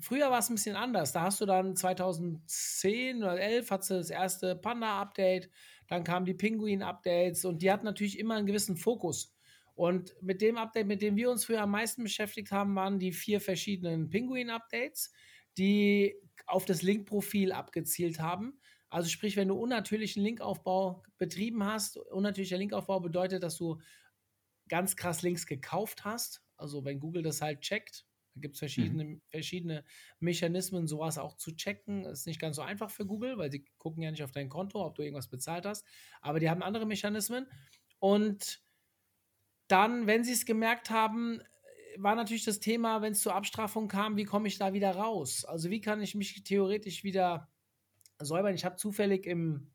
Früher 0.01 0.31
war 0.31 0.39
es 0.39 0.49
ein 0.49 0.55
bisschen 0.55 0.77
anders. 0.77 1.13
Da 1.13 1.23
hast 1.23 1.41
du 1.41 1.47
dann 1.47 1.75
2010 1.75 3.23
oder 3.23 3.41
11 3.41 3.71
hast 3.71 3.91
du 3.91 3.95
das 3.95 4.11
erste 4.11 4.55
Panda-Update, 4.55 5.51
dann 5.89 6.05
kamen 6.05 6.27
die 6.27 6.35
Pinguin-Updates 6.35 7.45
und 7.45 7.63
die 7.63 7.71
hatten 7.71 7.85
natürlich 7.85 8.19
immer 8.19 8.37
einen 8.37 8.47
gewissen 8.47 8.77
Fokus. 8.77 9.35
Und 9.75 10.17
mit 10.21 10.43
dem 10.43 10.57
Update, 10.57 10.87
mit 10.87 11.03
dem 11.03 11.17
wir 11.17 11.31
uns 11.31 11.45
früher 11.45 11.63
am 11.63 11.71
meisten 11.71 12.03
beschäftigt 12.03 12.51
haben, 12.51 12.75
waren 12.75 12.99
die 12.99 13.13
vier 13.13 13.41
verschiedenen 13.41 14.11
Pinguin-Updates, 14.11 15.13
die 15.57 16.17
auf 16.47 16.65
das 16.65 16.83
Link-Profil 16.83 17.53
abgezielt 17.53 18.21
haben. 18.21 18.61
Also 18.91 19.09
sprich, 19.09 19.37
wenn 19.37 19.49
du 19.49 19.55
unnatürlichen 19.55 20.23
Linkaufbau 20.23 21.03
betrieben 21.19 21.65
hast, 21.65 21.97
unnatürlicher 21.97 22.57
Linkaufbau 22.57 23.01
bedeutet, 23.01 23.43
dass 23.43 23.57
du 23.57 23.79
ganz 24.69 24.97
krass 24.97 25.23
Links 25.23 25.47
gekauft 25.47 26.05
hast. 26.05 26.43
Also 26.57 26.85
wenn 26.85 27.01
Google 27.01 27.23
das 27.23 27.41
halt 27.41 27.61
checkt, 27.61 28.08
da 28.39 28.41
gibt 28.41 28.55
es 28.55 28.61
verschiedene, 28.61 29.05
mhm. 29.05 29.23
verschiedene 29.29 29.85
Mechanismen, 30.21 30.87
sowas 30.87 31.19
auch 31.19 31.35
zu 31.35 31.55
checken. 31.57 32.05
Das 32.05 32.21
ist 32.21 32.27
nicht 32.27 32.41
ganz 32.41 32.57
so 32.57 32.63
einfach 32.63 32.91
für 32.91 33.05
Google, 33.05 33.37
weil 33.37 33.51
sie 33.51 33.65
gucken 33.79 34.03
ja 34.03 34.11
nicht 34.11 34.23
auf 34.23 34.33
dein 34.33 34.49
Konto, 34.49 34.85
ob 34.85 34.95
du 34.95 35.03
irgendwas 35.03 35.29
bezahlt 35.29 35.67
hast. 35.67 35.85
Aber 36.21 36.41
die 36.41 36.49
haben 36.49 36.63
andere 36.63 36.87
Mechanismen. 36.87 37.47
Und 37.99 38.63
dann, 39.67 40.07
wenn 40.07 40.25
sie 40.25 40.33
es 40.33 40.47
gemerkt 40.47 40.91
haben, 40.91 41.43
war 41.97 42.15
natürlich 42.15 42.45
das 42.45 42.61
Thema, 42.61 43.03
wenn 43.03 43.13
es 43.13 43.21
zur 43.21 43.35
Abstrafung 43.35 43.89
kam, 43.89 44.17
wie 44.17 44.25
komme 44.25 44.47
ich 44.47 44.59
da 44.59 44.73
wieder 44.73 44.93
raus? 44.93 45.45
Also 45.45 45.69
wie 45.71 45.81
kann 45.81 46.01
ich 46.01 46.15
mich 46.15 46.45
theoretisch 46.45 47.03
wieder 47.03 47.49
säubern? 48.19 48.55
Ich 48.55 48.65
habe 48.65 48.77
zufällig 48.77 49.27
im, 49.27 49.73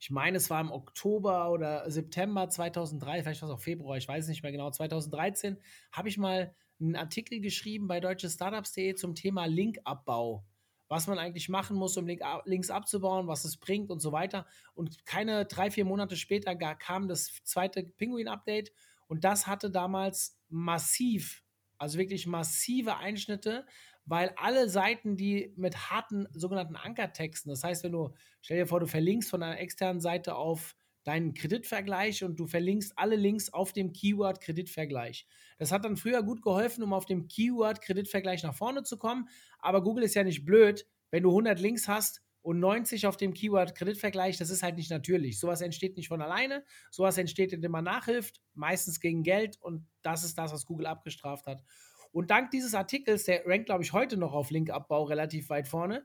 ich 0.00 0.10
meine, 0.10 0.36
es 0.36 0.50
war 0.50 0.60
im 0.60 0.72
Oktober 0.72 1.52
oder 1.52 1.88
September 1.88 2.48
2003, 2.48 3.22
vielleicht 3.22 3.42
war 3.42 3.48
es 3.48 3.54
auch 3.54 3.60
Februar, 3.60 3.96
ich 3.96 4.08
weiß 4.08 4.26
nicht 4.26 4.42
mehr 4.42 4.50
genau, 4.50 4.68
2013, 4.70 5.58
habe 5.92 6.08
ich 6.08 6.18
mal 6.18 6.54
einen 6.82 6.96
Artikel 6.96 7.40
geschrieben 7.40 7.86
bei 7.88 8.00
deutschestartups.de 8.00 8.94
zum 8.94 9.14
Thema 9.14 9.46
Linkabbau 9.46 10.44
was 10.92 11.06
man 11.06 11.18
eigentlich 11.18 11.48
machen 11.48 11.74
muss, 11.74 11.96
um 11.96 12.06
Links 12.06 12.68
abzubauen, 12.68 13.26
was 13.26 13.46
es 13.46 13.56
bringt 13.56 13.90
und 13.90 14.00
so 14.00 14.12
weiter. 14.12 14.46
Und 14.74 15.06
keine 15.06 15.46
drei, 15.46 15.70
vier 15.70 15.86
Monate 15.86 16.16
später 16.16 16.54
kam 16.54 17.08
das 17.08 17.32
zweite 17.44 17.82
Pinguin-Update 17.82 18.74
und 19.08 19.24
das 19.24 19.46
hatte 19.46 19.70
damals 19.70 20.38
massiv, 20.50 21.42
also 21.78 21.98
wirklich 21.98 22.26
massive 22.26 22.98
Einschnitte, 22.98 23.64
weil 24.04 24.34
alle 24.36 24.68
Seiten, 24.68 25.16
die 25.16 25.54
mit 25.56 25.90
harten 25.90 26.28
sogenannten 26.34 26.76
Ankertexten, 26.76 27.48
das 27.48 27.64
heißt, 27.64 27.84
wenn 27.84 27.92
du, 27.92 28.12
stell 28.42 28.58
dir 28.58 28.66
vor, 28.66 28.80
du 28.80 28.86
verlinkst 28.86 29.30
von 29.30 29.42
einer 29.42 29.60
externen 29.60 30.02
Seite 30.02 30.34
auf 30.34 30.76
deinen 31.04 31.34
Kreditvergleich 31.34 32.24
und 32.24 32.38
du 32.38 32.46
verlinkst 32.46 32.92
alle 32.96 33.16
Links 33.16 33.52
auf 33.52 33.72
dem 33.72 33.92
Keyword 33.92 34.40
Kreditvergleich. 34.40 35.26
Das 35.58 35.72
hat 35.72 35.84
dann 35.84 35.96
früher 35.96 36.22
gut 36.22 36.42
geholfen, 36.42 36.82
um 36.82 36.92
auf 36.92 37.06
dem 37.06 37.28
Keyword 37.28 37.82
Kreditvergleich 37.82 38.42
nach 38.42 38.54
vorne 38.54 38.82
zu 38.82 38.98
kommen, 38.98 39.28
aber 39.58 39.82
Google 39.82 40.04
ist 40.04 40.14
ja 40.14 40.24
nicht 40.24 40.44
blöd, 40.44 40.86
wenn 41.10 41.22
du 41.22 41.30
100 41.30 41.60
Links 41.60 41.88
hast 41.88 42.22
und 42.42 42.58
90 42.58 43.06
auf 43.06 43.16
dem 43.16 43.34
Keyword 43.34 43.74
Kreditvergleich, 43.74 44.36
das 44.36 44.50
ist 44.50 44.62
halt 44.62 44.76
nicht 44.76 44.90
natürlich. 44.90 45.38
Sowas 45.38 45.60
entsteht 45.60 45.96
nicht 45.96 46.08
von 46.08 46.20
alleine, 46.22 46.64
sowas 46.90 47.18
entsteht, 47.18 47.52
indem 47.52 47.72
man 47.72 47.84
nachhilft, 47.84 48.40
meistens 48.54 49.00
gegen 49.00 49.22
Geld 49.22 49.58
und 49.60 49.86
das 50.02 50.24
ist 50.24 50.36
das, 50.38 50.52
was 50.52 50.66
Google 50.66 50.86
abgestraft 50.86 51.46
hat. 51.46 51.62
Und 52.10 52.30
dank 52.30 52.50
dieses 52.50 52.74
Artikels, 52.74 53.24
der 53.24 53.46
rankt, 53.46 53.66
glaube 53.66 53.82
ich, 53.82 53.92
heute 53.92 54.18
noch 54.18 54.34
auf 54.34 54.50
Linkabbau 54.50 55.04
relativ 55.04 55.48
weit 55.48 55.66
vorne, 55.66 56.04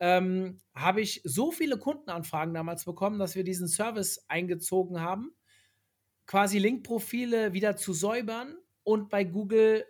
ähm, 0.00 0.60
habe 0.74 1.00
ich 1.00 1.20
so 1.24 1.50
viele 1.50 1.78
Kundenanfragen 1.78 2.54
damals 2.54 2.84
bekommen, 2.84 3.18
dass 3.18 3.34
wir 3.34 3.44
diesen 3.44 3.68
Service 3.68 4.24
eingezogen 4.28 5.00
haben, 5.00 5.34
quasi 6.26 6.58
Linkprofile 6.58 7.52
wieder 7.52 7.76
zu 7.76 7.92
säubern 7.92 8.56
und 8.82 9.08
bei 9.08 9.24
Google 9.24 9.84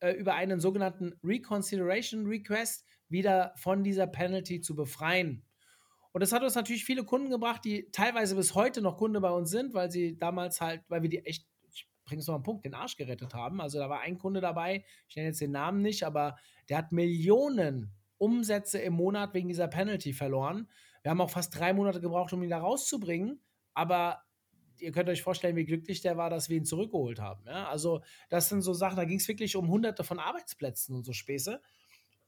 äh, 0.00 0.12
über 0.12 0.34
einen 0.34 0.60
sogenannten 0.60 1.14
Reconsideration 1.22 2.26
Request 2.26 2.84
wieder 3.08 3.54
von 3.56 3.84
dieser 3.84 4.06
Penalty 4.06 4.60
zu 4.60 4.74
befreien. 4.74 5.44
Und 6.12 6.20
das 6.20 6.32
hat 6.32 6.42
uns 6.42 6.54
natürlich 6.54 6.84
viele 6.84 7.04
Kunden 7.04 7.30
gebracht, 7.30 7.62
die 7.64 7.90
teilweise 7.92 8.36
bis 8.36 8.54
heute 8.54 8.80
noch 8.80 8.96
Kunde 8.96 9.20
bei 9.20 9.30
uns 9.30 9.50
sind, 9.50 9.74
weil 9.74 9.90
sie 9.90 10.16
damals 10.16 10.60
halt, 10.60 10.82
weil 10.88 11.02
wir 11.02 11.10
die 11.10 11.24
echt, 11.24 11.46
ich 11.70 11.88
bringe 12.04 12.20
es 12.20 12.26
noch 12.26 12.34
einen 12.34 12.42
Punkt, 12.42 12.64
den 12.64 12.74
Arsch 12.74 12.96
gerettet 12.96 13.34
haben. 13.34 13.60
Also 13.60 13.78
da 13.78 13.90
war 13.90 14.00
ein 14.00 14.18
Kunde 14.18 14.40
dabei, 14.40 14.84
ich 15.08 15.16
nenne 15.16 15.28
jetzt 15.28 15.40
den 15.40 15.50
Namen 15.50 15.82
nicht, 15.82 16.04
aber 16.04 16.36
der 16.68 16.78
hat 16.78 16.92
Millionen 16.92 17.95
Umsätze 18.18 18.78
im 18.78 18.94
Monat 18.94 19.34
wegen 19.34 19.48
dieser 19.48 19.68
Penalty 19.68 20.12
verloren. 20.12 20.68
Wir 21.02 21.10
haben 21.10 21.20
auch 21.20 21.30
fast 21.30 21.58
drei 21.58 21.72
Monate 21.72 22.00
gebraucht, 22.00 22.32
um 22.32 22.42
ihn 22.42 22.50
da 22.50 22.58
rauszubringen. 22.58 23.40
Aber 23.74 24.22
ihr 24.78 24.92
könnt 24.92 25.08
euch 25.08 25.22
vorstellen, 25.22 25.56
wie 25.56 25.64
glücklich 25.64 26.00
der 26.00 26.16
war, 26.16 26.30
dass 26.30 26.48
wir 26.48 26.56
ihn 26.56 26.64
zurückgeholt 26.64 27.20
haben. 27.20 27.44
Ja? 27.46 27.68
Also, 27.68 28.02
das 28.28 28.48
sind 28.48 28.62
so 28.62 28.72
Sachen, 28.72 28.96
da 28.96 29.04
ging 29.04 29.18
es 29.18 29.28
wirklich 29.28 29.56
um 29.56 29.68
hunderte 29.68 30.04
von 30.04 30.18
Arbeitsplätzen 30.18 30.94
und 30.94 31.04
so 31.04 31.12
Späße. 31.12 31.60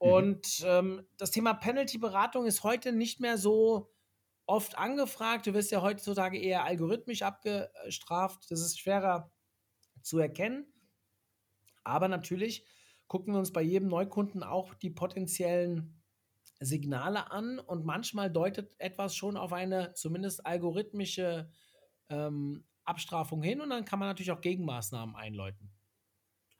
Mhm. 0.01 0.09
Und 0.09 0.64
ähm, 0.64 1.07
das 1.16 1.31
Thema 1.31 1.55
Penalty-Beratung 1.55 2.46
ist 2.46 2.62
heute 2.62 2.92
nicht 2.92 3.20
mehr 3.20 3.38
so 3.38 3.90
oft 4.46 4.79
angefragt. 4.79 5.46
Du 5.46 5.55
wirst 5.55 5.70
ja 5.70 5.83
heutzutage 5.83 6.38
eher 6.38 6.64
algorithmisch 6.64 7.22
abgestraft. 7.22 8.51
Das 8.51 8.61
ist 8.61 8.79
schwerer 8.79 9.31
zu 10.03 10.18
erkennen. 10.18 10.72
Aber 11.85 12.09
natürlich 12.09 12.64
gucken 13.08 13.34
wir 13.34 13.38
uns 13.38 13.52
bei 13.52 13.62
jedem 13.62 13.88
Neukunden 13.88 14.42
auch 14.42 14.74
die 14.74 14.90
potenziellen 14.90 15.98
Signale 16.60 17.30
an 17.30 17.58
und 17.58 17.84
manchmal 17.84 18.30
deutet 18.30 18.74
etwas 18.78 19.16
schon 19.16 19.36
auf 19.36 19.52
eine 19.52 19.94
zumindest 19.94 20.44
algorithmische 20.46 21.50
ähm, 22.08 22.64
Abstrafung 22.84 23.42
hin 23.42 23.60
und 23.60 23.70
dann 23.70 23.84
kann 23.84 23.98
man 23.98 24.08
natürlich 24.08 24.30
auch 24.30 24.40
Gegenmaßnahmen 24.40 25.14
einläuten. 25.14 25.70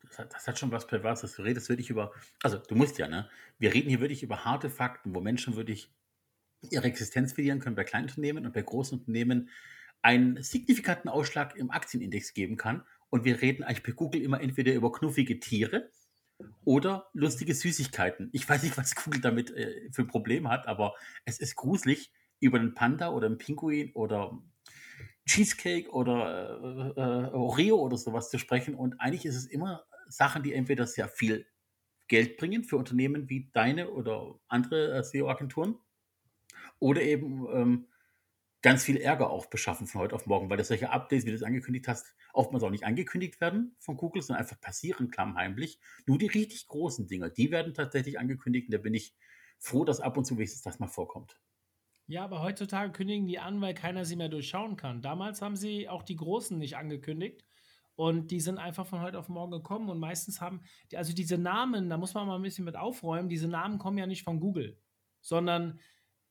Das 0.03 0.19
hat, 0.19 0.33
das 0.33 0.47
hat 0.47 0.59
schon 0.59 0.71
was 0.71 0.87
Perverses. 0.87 1.35
Du 1.35 1.43
redest 1.43 1.69
wirklich 1.69 1.91
über, 1.91 2.13
also 2.43 2.59
du 2.59 2.75
musst 2.75 2.99
ja, 2.99 3.09
ne? 3.09 3.29
Wir 3.59 3.75
reden 3.75 3.89
hier 3.89 4.01
wirklich 4.01 4.23
über 4.23 4.45
harte 4.45 4.71
Fakten, 4.71 5.15
wo 5.15 5.21
Menschen 5.21 5.57
wirklich 5.57 5.93
ihre 6.61 6.87
Existenz 6.87 7.33
verlieren 7.33 7.61
können 7.61 7.77
bei 7.77 7.85
Kleinunternehmen 7.85 8.47
und 8.47 8.53
bei 8.53 8.63
großen 8.63 8.99
Unternehmen 8.99 9.51
einen 10.01 10.43
signifikanten 10.43 11.09
Ausschlag 11.09 11.57
im 11.57 11.71
Aktienindex 11.71 12.33
geben 12.33 12.57
kann. 12.57 12.85
Und 13.11 13.25
wir 13.25 13.43
reden 13.43 13.65
eigentlich 13.65 13.83
bei 13.83 13.93
Google 13.93 14.23
immer 14.23 14.41
entweder 14.41 14.73
über 14.73 14.93
knuffige 14.93 15.41
Tiere 15.41 15.91
oder 16.65 17.09
lustige 17.13 17.55
Süßigkeiten. 17.55 18.31
Ich 18.33 18.49
weiß 18.49 18.63
nicht, 18.63 18.77
was 18.77 18.95
Google 18.95 19.21
damit 19.21 19.51
äh, 19.51 19.91
für 19.93 20.03
ein 20.03 20.09
Problem 20.09 20.49
hat, 20.49 20.67
aber 20.67 20.95
es 21.25 21.39
ist 21.39 21.57
gruselig, 21.57 22.13
über 22.41 22.59
einen 22.59 22.75
Panda 22.75 23.11
oder 23.11 23.27
einen 23.27 23.39
Pinguin 23.39 23.93
oder 23.95 24.39
Cheesecake 25.27 25.91
oder 25.91 26.95
äh, 26.97 27.01
äh, 27.01 27.35
Oreo 27.35 27.77
oder 27.77 27.97
sowas 27.97 28.31
zu 28.31 28.39
sprechen. 28.39 28.75
Und 28.75 29.01
eigentlich 29.01 29.27
ist 29.27 29.37
es 29.37 29.47
immer 29.47 29.85
Sachen, 30.09 30.43
die 30.43 30.55
entweder 30.55 30.87
sehr 30.87 31.09
viel 31.09 31.47
Geld 32.07 32.39
bringen 32.39 32.65
für 32.65 32.77
Unternehmen 32.77 33.29
wie 33.29 33.51
deine 33.53 33.91
oder 33.91 34.39
andere 34.49 34.99
äh, 34.99 35.03
SEO-Agenturen 35.03 35.77
oder 36.79 37.03
eben 37.03 37.47
ähm, 37.53 37.89
ganz 38.63 38.85
viel 38.85 38.97
Ärger 38.97 39.31
auch 39.31 39.47
beschaffen 39.47 39.87
von 39.87 40.01
heute 40.01 40.15
auf 40.15 40.27
morgen, 40.27 40.51
weil 40.51 40.57
das 40.57 40.69
solche 40.69 40.91
Updates, 40.91 41.25
wie 41.25 41.31
du 41.31 41.37
es 41.37 41.43
angekündigt 41.43 41.87
hast, 41.89 42.15
oftmals 42.33 42.65
auch 42.65 42.71
nicht 42.71 42.85
angekündigt 42.85 43.41
werden 43.41 43.77
von 43.79 43.97
Google, 43.97 44.23
sondern 44.23 44.43
einfach 44.43 44.61
passieren 44.61 45.11
klammheimlich. 45.11 45.79
Nur 46.07 46.19
die 46.19 46.27
richtig 46.27 46.67
großen 46.67 47.07
Dinger, 47.07 47.31
die 47.31 47.51
werden 47.51 47.75
tatsächlich 47.75 48.19
angekündigt 48.19 48.69
und 48.69 48.75
da 48.75 48.79
bin 48.79 48.95
ich 48.95 49.15
froh, 49.59 49.85
dass 49.85 50.01
ab 50.01 50.17
und 50.17 50.25
zu 50.25 50.37
wenigstens 50.37 50.63
das 50.63 50.79
mal 50.79 50.89
vorkommt. 50.89 51.39
Ja, 52.07 52.25
aber 52.25 52.43
heutzutage 52.43 52.91
kündigen 52.91 53.27
die 53.27 53.39
an, 53.39 53.61
weil 53.61 53.75
keiner 53.75 54.05
sie 54.05 54.17
mehr 54.17 54.31
durchschauen 54.31 54.77
kann. 54.77 55.03
Damals 55.03 55.43
haben 55.43 55.57
sie 55.57 55.89
auch 55.89 56.03
die 56.03 56.17
Großen 56.17 56.57
nicht 56.57 56.77
angekündigt 56.77 57.45
und 57.97 58.31
die 58.31 58.41
sind 58.41 58.59
einfach 58.59 58.87
von 58.87 59.03
heute 59.03 59.19
auf 59.19 59.29
morgen 59.29 59.51
gekommen 59.51 59.91
und 59.91 59.99
meistens 59.99 60.41
haben, 60.41 60.63
also 60.95 61.13
diese 61.13 61.37
Namen, 61.37 61.91
da 61.91 61.99
muss 61.99 62.15
man 62.15 62.27
mal 62.27 62.37
ein 62.37 62.43
bisschen 62.43 62.65
mit 62.65 62.77
aufräumen, 62.77 63.29
diese 63.29 63.49
Namen 63.49 63.79
kommen 63.79 63.99
ja 63.99 64.07
nicht 64.07 64.23
von 64.23 64.41
Google, 64.41 64.81
sondern 65.21 65.81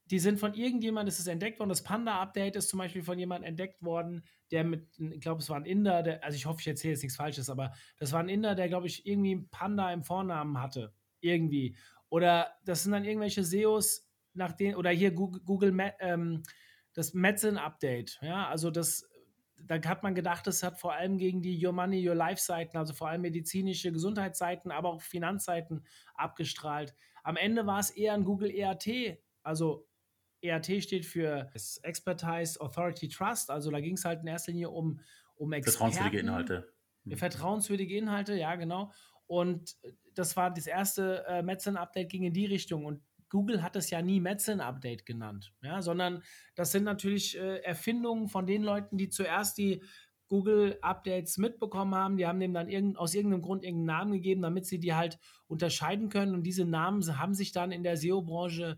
die 0.10 0.20
sind 0.20 0.39
von 0.39 0.53
irgendjemandem, 0.53 1.10
ist 1.10 1.20
es 1.20 1.28
entdeckt 1.28 1.60
worden. 1.60 1.70
Das 1.70 1.84
Panda-Update 1.84 2.55
ist 2.55 2.70
zum 2.70 2.80
Beispiel 2.80 3.03
von 3.03 3.20
jemandem 3.20 3.49
entdeckt 3.49 3.84
worden, 3.84 4.24
der 4.51 4.64
mit, 4.64 4.88
ich 4.97 5.20
glaube, 5.20 5.41
es 5.41 5.49
war 5.49 5.58
ein 5.58 5.66
Inder, 5.66 6.03
der, 6.03 6.24
also 6.24 6.36
ich 6.36 6.45
hoffe, 6.45 6.62
ich 6.62 6.68
erzähle 6.68 6.93
jetzt 6.93 7.03
nichts 7.03 7.18
Falsches, 7.18 7.49
aber 7.49 7.74
das 7.97 8.14
war 8.14 8.22
ein 8.22 8.30
Inder, 8.30 8.55
der, 8.55 8.70
glaube 8.70 8.88
ich, 8.88 9.05
irgendwie 9.05 9.36
ein 9.36 9.49
Panda 9.49 9.91
im 9.91 10.03
Vornamen 10.03 10.62
hatte. 10.62 10.93
Irgendwie. 11.20 11.76
Oder 12.10 12.53
das 12.64 12.84
sind 12.84 12.93
dann 12.93 13.05
irgendwelche 13.05 13.43
SEOs, 13.43 14.10
nach 14.34 14.53
denen, 14.53 14.76
oder 14.76 14.91
hier 14.91 15.12
Google, 15.12 15.41
Google 15.43 15.93
ähm, 15.99 16.43
das 16.93 17.14
Medicine-Update. 17.14 18.20
Ja, 18.22 18.47
also 18.47 18.72
das, 18.72 19.10
da 19.66 19.82
hat 19.84 20.03
man 20.03 20.16
gedacht, 20.16 20.47
das 20.47 20.64
hat 20.64 20.80
vor 20.80 20.93
allem 20.93 21.18
gegen 21.18 21.41
die 21.41 21.66
Your 21.66 21.74
Money, 21.74 22.08
Your 22.08 22.16
Life-Seiten, 22.16 22.78
also 22.78 22.93
vor 22.93 23.10
allem 23.10 23.22
medizinische 23.22 23.91
Gesundheitsseiten, 23.91 24.72
aber 24.72 24.89
auch 24.89 25.01
Finanzseiten 25.01 25.86
abgestrahlt. 26.16 26.95
Am 27.24 27.36
Ende 27.36 27.66
war 27.66 27.80
es 27.80 27.89
eher 27.89 28.14
ein 28.14 28.24
Google 28.24 28.51
ERT, 28.51 29.20
also 29.43 29.88
ERT 30.42 30.84
steht 30.84 31.06
für 31.06 31.50
Expertise 31.84 32.60
Authority 32.62 33.08
Trust. 33.10 33.50
Also 33.50 33.72
da 33.72 33.80
ging 33.80 33.96
es 33.96 34.06
halt 34.06 34.22
in 34.22 34.28
erster 34.28 34.52
Linie 34.52 34.70
um, 34.70 35.00
um 35.36 35.52
Experten. 35.54 35.78
Vertrauenswürdige 35.78 36.20
Inhalte. 36.20 36.74
Mhm. 37.04 37.18
Vertrauenswürdige 37.18 37.98
Inhalte, 37.98 38.36
ja, 38.36 38.56
genau. 38.56 38.92
Und 39.26 39.76
das 40.14 40.38
war 40.38 40.54
das 40.54 40.68
erste 40.68 41.26
äh, 41.28 41.44
Medicine-Update 41.44 42.10
ging 42.10 42.24
in 42.24 42.34
die 42.34 42.46
Richtung. 42.46 42.86
Und 42.86 43.02
Google 43.30 43.62
hat 43.62 43.76
es 43.76 43.90
ja 43.90 44.02
nie 44.02 44.20
Medicine-Update 44.22 45.06
genannt, 45.06 45.54
ja, 45.62 45.82
sondern 45.82 46.24
das 46.56 46.72
sind 46.72 46.86
natürlich 46.86 47.38
äh, 47.38 47.58
Erfindungen 47.58 48.30
von 48.30 48.48
den 48.48 48.64
Leuten, 48.64 48.98
die 48.98 49.10
zuerst 49.10 49.58
die 49.58 49.84
Google-Updates 50.30 51.38
mitbekommen 51.38 51.96
haben. 51.96 52.18
Die 52.18 52.26
haben 52.26 52.40
dem 52.40 52.54
dann 52.54 52.70
irgend, 52.70 52.98
aus 52.98 53.14
irgendeinem 53.14 53.42
Grund 53.42 53.64
irgendeinen 53.64 54.00
Namen 54.00 54.12
gegeben, 54.14 54.42
damit 54.42 54.66
sie 54.66 54.80
die 54.80 54.94
halt 54.94 55.20
unterscheiden 55.48 56.10
können. 56.10 56.34
Und 56.34 56.44
diese 56.44 56.66
Namen 56.66 57.18
haben 57.18 57.34
sich 57.34 57.52
dann 57.52 57.72
in 57.72 57.84
der 57.84 57.98
SEO-Branche 57.98 58.78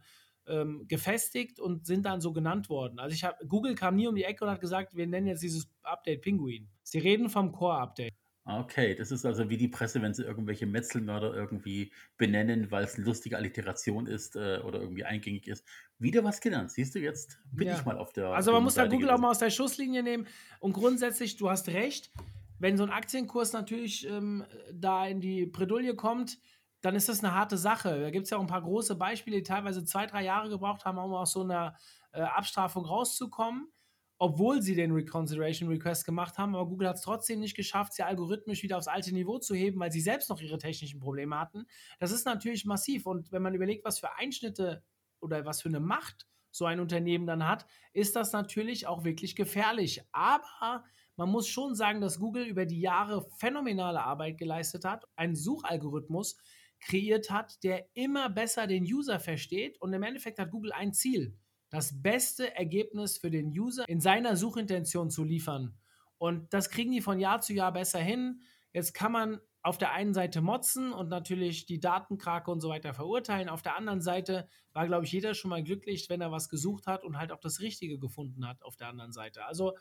ähm, 0.50 0.86
gefestigt 0.88 1.60
und 1.60 1.86
sind 1.86 2.06
dann 2.06 2.22
so 2.22 2.34
genannt 2.34 2.70
worden. 2.70 3.00
Also 3.00 3.14
ich 3.14 3.24
habe 3.24 3.46
Google 3.48 3.76
kam 3.76 3.96
nie 3.96 4.08
um 4.08 4.16
die 4.16 4.24
Ecke 4.24 4.44
und 4.44 4.52
hat 4.52 4.62
gesagt, 4.62 4.96
wir 4.96 5.08
nennen 5.08 5.28
jetzt 5.28 5.44
dieses 5.44 5.70
Update 5.84 6.22
Pinguin. 6.22 6.68
Sie 6.84 7.00
reden 7.00 7.30
vom 7.30 7.52
Core-Update. 7.52 8.14
Okay, 8.46 8.96
das 8.96 9.12
ist 9.12 9.26
also 9.26 9.50
wie 9.50 9.58
die 9.58 9.68
Presse, 9.68 10.02
wenn 10.02 10.16
sie 10.16 10.24
irgendwelche 10.24 10.66
Metzelmörder 10.66 11.36
irgendwie 11.36 11.92
benennen, 12.18 12.72
weil 12.72 12.84
es 12.84 12.96
eine 12.96 13.06
lustige 13.06 13.38
Alliteration 13.38 14.08
ist 14.08 14.36
äh, 14.36 14.60
oder 14.66 14.82
irgendwie 14.82 15.06
eingängig 15.06 15.48
ist. 15.48 15.64
Wieder 16.00 16.24
was 16.24 16.42
gelernt. 16.42 16.72
Siehst 16.72 16.96
du, 16.96 17.00
jetzt 17.00 17.38
bin 17.52 17.68
ja. 17.68 17.78
ich 17.78 17.86
mal 17.86 17.98
auf 17.98 18.12
der. 18.12 18.30
Also 18.30 18.52
man 18.52 18.64
muss 18.64 18.74
da 18.74 18.86
Google 18.86 19.00
gewesen. 19.00 19.14
auch 19.14 19.20
mal 19.20 19.30
aus 19.30 19.40
der 19.40 19.52
Schusslinie 19.52 20.02
nehmen. 20.02 20.26
Und 20.60 20.74
grundsätzlich, 20.74 21.38
du 21.38 21.50
hast 21.50 21.68
recht, 21.70 22.12
wenn 22.58 22.76
so 22.76 22.84
ein 22.84 22.90
Aktienkurs 22.90 23.54
natürlich 23.54 24.08
ähm, 24.08 24.44
da 24.74 25.06
in 25.06 25.22
die 25.22 25.46
Bredouille 25.46 25.96
kommt, 25.96 26.40
dann 26.82 26.96
ist 26.96 27.10
das 27.10 27.24
eine 27.24 27.34
harte 27.34 27.58
Sache. 27.58 28.02
Da 28.02 28.10
gibt 28.10 28.26
es 28.26 28.30
ja 28.30 28.38
auch 28.38 28.42
ein 28.42 28.48
paar 28.48 28.62
große 28.62 28.96
Beispiele, 28.96 29.38
die 29.38 29.44
teilweise 29.44 29.84
zwei, 29.84 30.06
drei 30.06 30.24
Jahre 30.24 30.50
gebraucht 30.50 30.86
haben, 30.86 30.98
um 30.98 31.14
aus 31.14 31.34
so 31.34 31.44
einer 31.44 31.76
äh, 32.12 32.22
Abstrafung 32.22 32.86
rauszukommen, 32.86 33.72
obwohl 34.18 34.62
sie 34.62 34.76
den 34.76 34.92
Reconsideration 34.92 35.70
Request 35.70 36.06
gemacht 36.06 36.38
haben. 36.38 36.56
Aber 36.56 36.68
Google 36.68 36.88
hat 36.88 36.96
es 36.96 37.02
trotzdem 37.02 37.40
nicht 37.40 37.56
geschafft, 37.56 37.94
sie 37.94 38.04
algorithmisch 38.04 38.64
wieder 38.64 38.78
aufs 38.78 38.88
alte 38.88 39.14
Niveau 39.14 39.40
zu 39.40 39.56
heben, 39.56 39.80
weil 39.80 39.92
sie 39.92 40.02
selbst 40.02 40.30
noch 40.30 40.42
ihre 40.42 40.58
technischen 40.58 41.00
Probleme 41.00 41.38
hatten. 41.38 41.66
Das 42.00 42.12
ist 42.12 42.26
natürlich 42.26 42.66
massiv. 42.66 43.06
Und 43.06 43.32
wenn 43.32 43.42
man 43.42 43.54
überlegt, 43.54 43.86
was 43.86 44.00
für 44.00 44.16
Einschnitte 44.18 44.84
oder 45.20 45.46
was 45.46 45.62
für 45.62 45.70
eine 45.70 45.80
Macht 45.80 46.28
so 46.52 46.66
ein 46.66 46.80
Unternehmen 46.80 47.28
dann 47.28 47.48
hat, 47.48 47.66
ist 47.94 48.16
das 48.16 48.32
natürlich 48.32 48.88
auch 48.88 49.04
wirklich 49.04 49.36
gefährlich. 49.36 50.02
Aber 50.12 50.84
man 51.16 51.30
muss 51.30 51.48
schon 51.48 51.76
sagen, 51.76 52.00
dass 52.00 52.20
Google 52.20 52.46
über 52.46 52.66
die 52.66 52.80
Jahre 52.80 53.28
phänomenale 53.38 54.02
Arbeit 54.02 54.38
geleistet 54.38 54.86
hat. 54.86 55.06
Ein 55.18 55.36
Suchalgorithmus, 55.36 56.38
kreiert 56.80 57.30
hat, 57.30 57.64
der 57.64 57.86
immer 57.94 58.30
besser 58.30 58.68
den 58.68 58.84
User 58.84 59.20
versteht. 59.20 59.80
Und 59.82 59.94
im 59.94 60.04
Endeffekt 60.04 60.40
hat 60.40 60.52
Google 60.52 60.72
ein 60.72 60.94
Ziel, 60.94 61.38
das 61.70 62.02
beste 62.02 62.56
Ergebnis 62.56 63.18
für 63.18 63.30
den 63.30 63.48
User 63.48 63.88
in 63.88 64.02
seiner 64.02 64.36
Suchintention 64.36 65.10
zu 65.10 65.24
liefern. 65.24 65.78
Und 66.18 66.54
das 66.54 66.70
kriegen 66.70 66.92
die 66.92 67.02
von 67.02 67.20
Jahr 67.20 67.42
zu 67.42 67.54
Jahr 67.54 67.72
besser 67.72 68.00
hin. 68.00 68.42
Jetzt 68.74 68.94
kann 68.94 69.12
man 69.12 69.40
auf 69.62 69.78
der 69.78 69.92
einen 69.92 70.14
Seite 70.14 70.42
motzen 70.42 70.94
und 70.94 71.10
natürlich 71.10 71.66
die 71.66 71.80
Datenkrake 71.80 72.50
und 72.50 72.62
so 72.62 72.70
weiter 72.70 72.94
verurteilen. 72.94 73.50
Auf 73.50 73.62
der 73.62 73.76
anderen 73.76 74.02
Seite 74.02 74.48
war, 74.72 74.88
glaube 74.88 75.06
ich, 75.06 75.12
jeder 75.12 75.34
schon 75.34 75.50
mal 75.50 75.64
glücklich, 75.64 76.10
wenn 76.10 76.22
er 76.22 76.32
was 76.32 76.50
gesucht 76.50 76.88
hat 76.88 77.04
und 77.04 77.18
halt 77.18 77.32
auch 77.32 77.40
das 77.40 77.60
Richtige 77.60 78.00
gefunden 78.00 78.48
hat 78.48 78.64
auf 78.64 78.78
der 78.78 78.88
anderen 78.88 79.12
Seite. 79.12 79.46
Also 79.46 79.74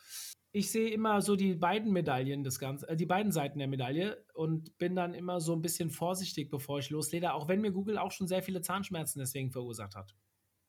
ich 0.58 0.70
sehe 0.70 0.90
immer 0.90 1.22
so 1.22 1.36
die 1.36 1.54
beiden 1.54 1.92
Medaillen 1.92 2.42
des 2.42 2.58
Ganzen, 2.58 2.88
äh, 2.88 2.96
die 2.96 3.06
beiden 3.06 3.32
Seiten 3.32 3.58
der 3.58 3.68
Medaille 3.68 4.24
und 4.34 4.76
bin 4.78 4.94
dann 4.94 5.14
immer 5.14 5.40
so 5.40 5.54
ein 5.54 5.62
bisschen 5.62 5.90
vorsichtig, 5.90 6.50
bevor 6.50 6.80
ich 6.80 6.90
loslege, 6.90 7.32
auch 7.32 7.48
wenn 7.48 7.60
mir 7.60 7.72
Google 7.72 7.98
auch 7.98 8.12
schon 8.12 8.26
sehr 8.26 8.42
viele 8.42 8.60
Zahnschmerzen 8.60 9.20
deswegen 9.20 9.50
verursacht 9.50 9.94
hat. 9.94 10.14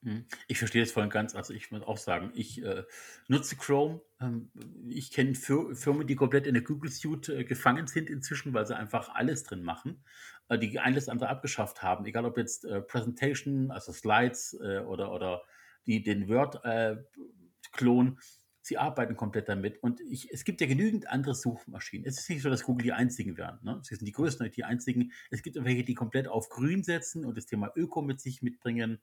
Mhm. 0.02 0.26
Ich 0.48 0.60
verstehe 0.60 0.82
das 0.82 0.92
voll 0.92 1.04
und 1.04 1.10
ganz. 1.10 1.36
Also 1.36 1.54
ich 1.54 1.72
muss 1.72 1.82
auch 1.82 1.98
sagen, 1.98 2.32
ich 2.34 2.64
äh, 2.64 2.84
nutze 3.28 3.58
Chrome. 3.58 4.02
Ähm, 4.22 4.52
ich 4.88 5.12
kenne 5.12 5.36
Firmen, 5.36 6.08
die 6.08 6.16
komplett 6.16 6.48
in 6.48 6.54
der 6.54 6.64
Google 6.64 6.92
Suite 6.92 7.30
äh, 7.30 7.44
gefangen 7.44 7.88
sind 7.88 8.10
inzwischen, 8.10 8.54
weil 8.54 8.66
sie 8.66 8.78
einfach 8.78 9.10
alles 9.10 9.44
drin 9.44 9.64
machen, 9.64 10.04
äh, 10.48 10.58
die 10.58 10.80
alles 10.80 11.10
andere 11.10 11.30
abgeschafft 11.30 11.82
haben. 11.82 12.06
Egal 12.06 12.26
ob 12.26 12.38
jetzt 12.38 12.64
äh, 12.64 12.82
Presentation, 12.82 13.72
also 13.72 13.92
Slides 13.92 14.58
äh, 14.62 14.80
oder, 14.80 15.12
oder 15.12 15.42
die, 15.86 16.02
den 16.02 16.30
Word-Klon. 16.30 18.20
Sie 18.62 18.78
arbeiten 18.78 19.16
komplett 19.16 19.48
damit. 19.48 19.82
Und 19.82 20.02
ich, 20.02 20.32
es 20.32 20.44
gibt 20.44 20.62
ja 20.62 20.68
genügend 20.68 21.10
andere 21.10 21.34
Suchmaschinen. 21.34 22.06
Es 22.06 22.20
ist 22.20 22.30
nicht 22.30 22.42
so, 22.42 22.50
dass 22.50 22.64
Google 22.64 22.84
die 22.84 22.94
einzigen 22.94 23.38
werden. 23.38 23.60
Ne? 23.64 23.80
Sie 23.84 23.96
sind 23.96 24.06
die 24.06 24.12
größten 24.12 24.46
und 24.46 24.56
die 24.56 24.66
einzigen. 24.66 25.12
Es 25.32 25.42
gibt 25.42 25.64
welche, 25.64 25.84
die 25.84 25.94
komplett 25.96 26.28
auf 26.28 26.50
grün 26.50 26.84
setzen 26.84 27.26
und 27.26 27.38
das 27.38 27.46
Thema 27.46 27.72
Öko 27.76 28.02
mit 28.02 28.20
sich 28.20 28.42
mitbringen. 28.42 29.00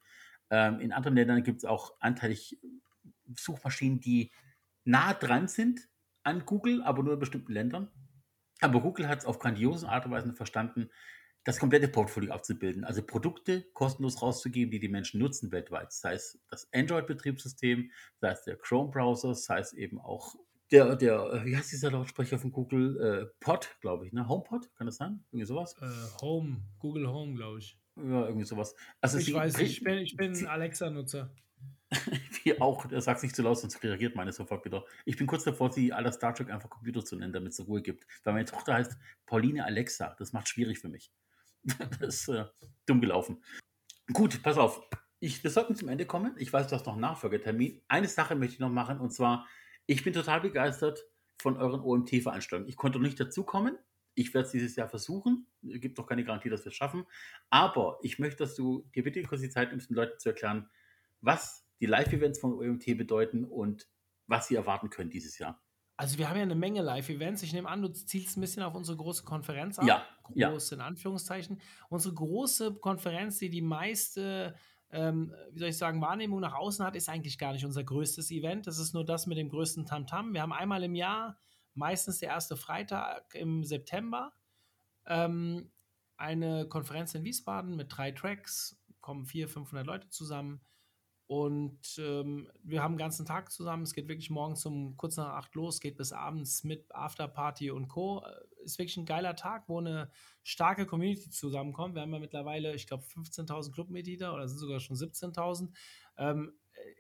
Ähm, 0.51 0.81
in 0.81 0.93
anderen 0.93 1.17
Ländern 1.17 1.43
gibt 1.43 1.59
es 1.59 1.65
auch 1.65 1.95
anteilig 2.01 2.59
Suchmaschinen, 3.35 4.01
die 4.01 4.31
nah 4.85 5.15
dran 5.15 5.49
sind 5.49 5.89
an 6.23 6.45
Google, 6.45 6.83
aber 6.83 7.03
nur 7.03 7.15
in 7.15 7.21
bestimmten 7.21 7.53
Ländern. 7.53 7.91
Aber 8.61 8.81
Google 8.81 9.09
hat 9.09 9.21
es 9.21 9.27
auf 9.27 9.39
grandiose 9.39 9.89
Art 9.89 10.07
und 10.07 10.13
Weise 10.13 10.33
verstanden, 10.33 10.91
das 11.47 11.61
komplette 11.61 11.87
Portfolio 11.87 12.33
abzubilden. 12.33 12.85
Also 12.85 13.03
Produkte 13.03 13.63
kostenlos 13.73 14.21
rauszugeben, 14.21 14.73
die 14.73 14.81
die 14.81 14.89
Menschen 14.89 15.21
nutzen 15.21 15.53
weltweit. 15.53 15.93
Sei 15.93 16.15
es 16.15 16.41
das 16.51 16.69
Android-Betriebssystem, 16.75 17.93
sei 18.21 18.31
es 18.31 18.43
der 18.43 18.57
Chrome-Browser, 18.57 19.35
sei 19.37 19.61
es 19.61 19.73
eben 19.73 20.01
auch 20.01 20.35
der, 20.73 20.97
der, 20.97 21.43
wie 21.45 21.57
heißt 21.57 21.71
dieser 21.71 21.93
Lautsprecher 21.93 22.41
von 22.41 22.51
Google? 22.51 23.01
Äh, 23.01 23.27
Pod, 23.39 23.77
glaube 23.81 24.05
ich, 24.05 24.13
ne? 24.13 24.29
HomePod, 24.29 24.75
kann 24.75 24.89
das 24.89 24.97
sein? 24.97 25.25
Irgendwie 25.31 25.47
sowas? 25.47 25.77
Äh, 25.81 26.21
Home, 26.21 26.63
Google 26.81 27.07
Home, 27.07 27.35
glaube 27.35 27.61
ich. 27.61 27.79
Ja, 27.95 28.27
irgendwie 28.27 28.45
sowas. 28.45 28.75
Also 29.01 29.19
ich 29.19 29.33
weiß 29.33 29.59
nicht, 29.59 29.71
ich 29.71 29.85
bin, 29.85 29.99
ich 29.99 30.17
bin 30.17 30.49
Alexa-Nutzer. 30.49 31.31
Wie 32.43 32.61
auch, 32.61 32.87
der 32.87 33.01
sagt 33.01 33.23
nicht 33.23 33.37
zu 33.37 33.43
laut, 33.43 33.61
sonst 33.61 33.81
reagiert 33.85 34.17
meine 34.17 34.33
sofort 34.33 34.65
wieder. 34.65 34.85
Ich 35.05 35.17
bin 35.17 35.29
kurz 35.29 35.45
davor, 35.45 35.71
sie 35.71 35.93
aller 35.93 36.11
Star 36.11 36.35
Trek 36.35 36.51
einfach 36.51 36.69
Computer 36.69 37.05
zu 37.05 37.15
nennen, 37.15 37.33
damit 37.33 37.53
es 37.53 37.65
Ruhe 37.65 37.81
gibt. 37.81 38.05
Weil 38.25 38.35
meine 38.35 38.47
Tochter 38.47 38.75
heißt 38.75 38.97
Pauline 39.25 39.65
Alexa. 39.65 40.17
Das 40.19 40.33
macht 40.33 40.49
schwierig 40.49 40.81
für 40.81 40.89
mich. 40.89 41.13
das 42.01 42.15
ist 42.15 42.29
äh, 42.29 42.45
dumm 42.87 43.01
gelaufen. 43.01 43.43
Gut, 44.13 44.43
pass 44.43 44.59
auf. 44.59 44.83
Ich, 45.19 45.43
wir 45.43 45.51
sollten 45.51 45.75
zum 45.75 45.89
Ende 45.89 46.07
kommen. 46.07 46.35
Ich 46.39 46.53
weiß, 46.53 46.69
du 46.69 46.77
hast 46.77 46.87
noch 46.87 46.93
einen 46.93 47.03
Nachfolgetermin. 47.03 47.83
Eine 47.89 48.09
Sache 48.09 48.35
möchte 48.37 48.55
ich 48.55 48.61
noch 48.61 48.71
machen 48.71 49.01
und 49.01 49.13
zwar, 49.13 49.47
ich 49.87 50.05
bin 50.05 50.13
total 50.13 50.41
begeistert 50.41 51.05
von 51.39 51.57
euren 51.57 51.81
OMT-Veranstaltungen. 51.81 52.69
Ich 52.69 52.77
konnte 52.77 52.99
noch 52.99 53.07
nicht 53.07 53.21
dazukommen. 53.21 53.77
Ich 54.15 54.33
werde 54.33 54.47
es 54.47 54.53
dieses 54.53 54.77
Jahr 54.77 54.89
versuchen. 54.89 55.47
Es 55.69 55.81
gibt 55.81 55.99
doch 55.99 56.07
keine 56.07 56.25
Garantie, 56.25 56.49
dass 56.49 56.65
wir 56.65 56.71
es 56.71 56.77
schaffen. 56.77 57.05
Aber 57.51 57.99
ich 58.03 58.19
möchte, 58.19 58.39
dass 58.39 58.55
du 58.55 58.89
dir 58.95 59.03
bitte 59.03 59.23
kurz 59.23 59.43
die 59.43 59.51
Zeit 59.51 59.71
nimmst, 59.71 59.91
den 59.91 59.97
Leuten 59.97 60.19
zu 60.19 60.31
erklären, 60.31 60.71
was 61.21 61.67
die 61.81 61.87
Live-Events 61.87 62.39
von 62.39 62.55
OMT 62.55 62.97
bedeuten 62.97 63.45
und 63.45 63.89
was 64.27 64.49
sie 64.49 64.55
erwarten 64.55 64.91
können 64.91 65.11
dieses 65.11 65.39
Jahr. 65.39 65.63
Also 65.97 66.19
wir 66.19 66.29
haben 66.29 66.37
ja 66.37 66.43
eine 66.43 66.55
Menge 66.55 66.83
Live-Events. 66.83 67.43
Ich 67.43 67.53
nehme 67.53 67.69
an, 67.69 67.81
du 67.81 67.89
zielst 67.89 68.37
ein 68.37 68.43
bisschen 68.43 68.63
auf 68.63 68.75
unsere 68.75 68.97
große 68.99 69.25
Konferenz 69.25 69.79
ab. 69.79 69.87
Ja. 69.87 70.05
Groß 70.25 70.71
ja. 70.71 70.77
in 70.77 70.83
Anführungszeichen. 70.83 71.61
Unsere 71.89 72.15
große 72.15 72.75
Konferenz, 72.75 73.39
die 73.39 73.49
die 73.49 73.63
meiste, 73.63 74.55
ähm, 74.91 75.35
wie 75.53 75.59
soll 75.59 75.69
ich 75.71 75.79
sagen, 75.79 76.03
Wahrnehmung 76.03 76.41
nach 76.41 76.55
außen 76.55 76.85
hat, 76.85 76.97
ist 76.97 77.09
eigentlich 77.09 77.39
gar 77.39 77.53
nicht 77.53 77.65
unser 77.65 77.83
größtes 77.83 78.31
Event. 78.31 78.67
Das 78.67 78.79
ist 78.79 78.93
nur 78.93 79.07
das 79.07 79.27
mit 79.27 79.39
dem 79.39 79.49
größten 79.49 79.87
Tamtam. 79.87 80.29
-Tam. 80.29 80.33
Wir 80.35 80.43
haben 80.43 80.53
einmal 80.53 80.83
im 80.85 80.95
Jahr 80.95 81.39
meistens 81.73 82.19
der 82.19 82.31
erste 82.31 82.57
Freitag 82.57 83.35
im 83.35 83.65
September. 83.65 84.35
Ähm, 85.07 85.71
eine 86.17 86.67
Konferenz 86.69 87.15
in 87.15 87.25
Wiesbaden 87.25 87.77
mit 87.77 87.97
drei 87.97 88.11
Tracks, 88.11 88.79
kommen 89.01 89.25
400, 89.25 89.53
500 89.53 89.87
Leute 89.87 90.09
zusammen. 90.09 90.61
Und 91.29 91.99
ähm, 91.99 92.49
wir 92.63 92.83
haben 92.83 92.95
den 92.95 92.99
ganzen 92.99 93.27
Tag 93.27 93.51
zusammen. 93.51 93.83
Es 93.83 93.95
geht 93.95 94.07
wirklich 94.07 94.31
morgens 94.31 94.65
um 94.65 94.97
kurz 94.97 95.17
nach 95.17 95.31
acht 95.31 95.55
los, 95.57 95.81
geht 95.81 95.97
bis 95.97 96.13
abends 96.13 96.63
mit 96.63 96.95
Afterparty 96.95 97.73
und 97.73 97.89
Co. 97.89 98.23
Äh, 98.25 98.65
ist 98.65 98.79
wirklich 98.79 98.97
ein 98.97 99.07
geiler 99.07 99.35
Tag, 99.35 99.69
wo 99.69 99.79
eine 99.79 100.11
starke 100.45 100.87
Community 100.87 101.31
zusammenkommt. 101.31 101.97
Wir 101.97 102.03
haben 102.03 102.13
ja 102.13 102.21
mittlerweile, 102.21 102.75
ich 102.75 102.87
glaube, 102.87 103.05
15.000 103.05 103.73
Clubmitglieder 103.73 104.35
oder 104.35 104.47
sind 104.47 104.59
sogar 104.59 104.79
schon 104.79 104.97
17.000. 104.97 105.71
Ähm, 106.17 106.53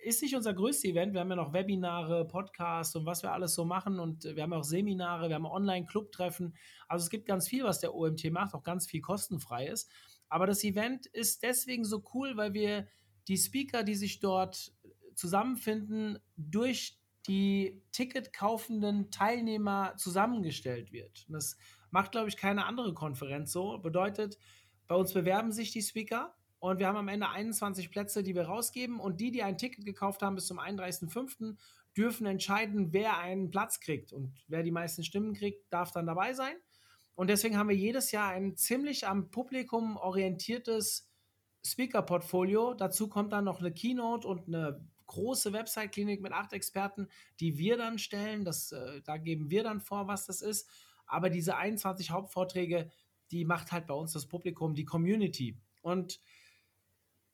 ist 0.03 0.22
nicht 0.22 0.35
unser 0.35 0.55
größtes 0.55 0.91
Event. 0.91 1.12
Wir 1.12 1.20
haben 1.20 1.31
ja 1.31 1.37
noch 1.37 1.53
Webinare, 1.53 2.27
Podcasts 2.27 2.97
und 2.97 3.07
was 3.07 3.22
wir 3.22 3.33
alles 3.33 3.55
so 3.55 3.64
machen. 3.64 4.01
Und 4.01 4.24
wir 4.24 4.43
haben 4.43 4.53
auch 4.53 4.64
Seminare, 4.64 5.29
wir 5.29 5.37
haben 5.37 5.47
Online-Club-Treffen. 5.47 6.57
Also 6.89 7.05
es 7.05 7.11
gibt 7.11 7.27
ganz 7.27 7.47
viel, 7.49 7.62
was 7.62 7.81
der 7.81 7.95
OMT 7.95 8.31
macht, 8.33 8.55
auch 8.55 8.64
ganz 8.64 8.87
viel 8.87 9.01
kostenfrei 9.01 9.68
ist. 9.68 9.91
Aber 10.29 10.47
das 10.47 10.64
Event 10.64 11.07
ist 11.07 11.45
deswegen 11.45 11.85
so 11.85 12.03
cool, 12.14 12.37
weil 12.37 12.55
wir 12.55 12.89
die 13.29 13.37
Speaker, 13.37 13.83
die 13.83 13.95
sich 13.95 14.20
dort 14.20 14.72
zusammenfinden, 15.14 16.18
durch 16.37 16.99
die 17.27 17.83
Ticket 17.93 18.33
kaufenden 18.33 19.11
Teilnehmer 19.11 19.95
zusammengestellt 19.97 20.93
wird. 20.93 21.24
Und 21.29 21.35
das 21.35 21.57
macht, 21.91 22.12
glaube 22.12 22.29
ich, 22.29 22.37
keine 22.37 22.66
andere 22.66 22.95
Konferenz 22.95 23.53
so. 23.53 23.79
Bedeutet, 23.79 24.39
bei 24.87 24.95
uns 24.95 25.12
bewerben 25.12 25.51
sich 25.51 25.72
die 25.72 25.83
Speaker 25.83 26.37
und 26.59 26.79
wir 26.79 26.87
haben 26.87 26.97
am 26.97 27.09
Ende 27.09 27.29
21 27.29 27.91
Plätze, 27.91 28.22
die 28.22 28.35
wir 28.35 28.45
rausgeben. 28.45 29.01
Und 29.01 29.20
die, 29.20 29.31
die 29.31 29.43
ein 29.43 29.59
Ticket 29.59 29.85
gekauft 29.85 30.22
haben 30.22 30.37
bis 30.37 30.47
zum 30.47 30.59
31.05., 30.59 31.57
dürfen 31.97 32.27
entscheiden, 32.27 32.93
wer 32.93 33.18
einen 33.18 33.51
Platz 33.51 33.81
kriegt. 33.81 34.12
Und 34.12 34.35
wer 34.49 34.62
die 34.62 34.70
meisten 34.70 35.03
Stimmen 35.03 35.33
kriegt, 35.33 35.72
darf 35.72 35.93
dann 35.93 36.07
dabei 36.07 36.35
sein. 36.35 36.55
Und 37.14 37.31
deswegen 37.31 37.57
haben 37.57 37.70
wir 37.70 37.77
jedes 37.77 38.12
Jahr 38.12 38.29
ein 38.29 38.57
ziemlich 38.57 39.07
am 39.07 39.31
Publikum 39.31 39.97
orientiertes 39.97 41.09
Speaker-Portfolio. 41.67 42.75
Dazu 42.75 43.09
kommt 43.09 43.33
dann 43.33 43.45
noch 43.45 43.61
eine 43.61 43.73
Keynote 43.73 44.27
und 44.27 44.47
eine 44.49 44.81
große 45.07 45.53
Website-Klinik 45.53 46.21
mit 46.21 46.33
acht 46.33 46.53
Experten, 46.53 47.09
die 47.41 47.59
wir 47.59 47.77
dann 47.77 47.99
stellen. 47.99 48.45
Das, 48.45 48.73
äh, 48.73 49.01
da 49.03 49.17
geben 49.17 49.51
wir 49.51 49.62
dann 49.62 49.81
vor, 49.81 50.09
was 50.09 50.27
das 50.27 50.43
ist. 50.43 50.69
Aber 51.07 51.31
diese 51.31 51.57
21 51.57 52.11
Hauptvorträge, 52.11 52.91
die 53.31 53.45
macht 53.45 53.73
halt 53.73 53.87
bei 53.87 53.95
uns 53.95 54.12
das 54.12 54.27
Publikum, 54.27 54.75
die 54.75 54.85
Community. 54.85 55.57
Und 55.83 56.21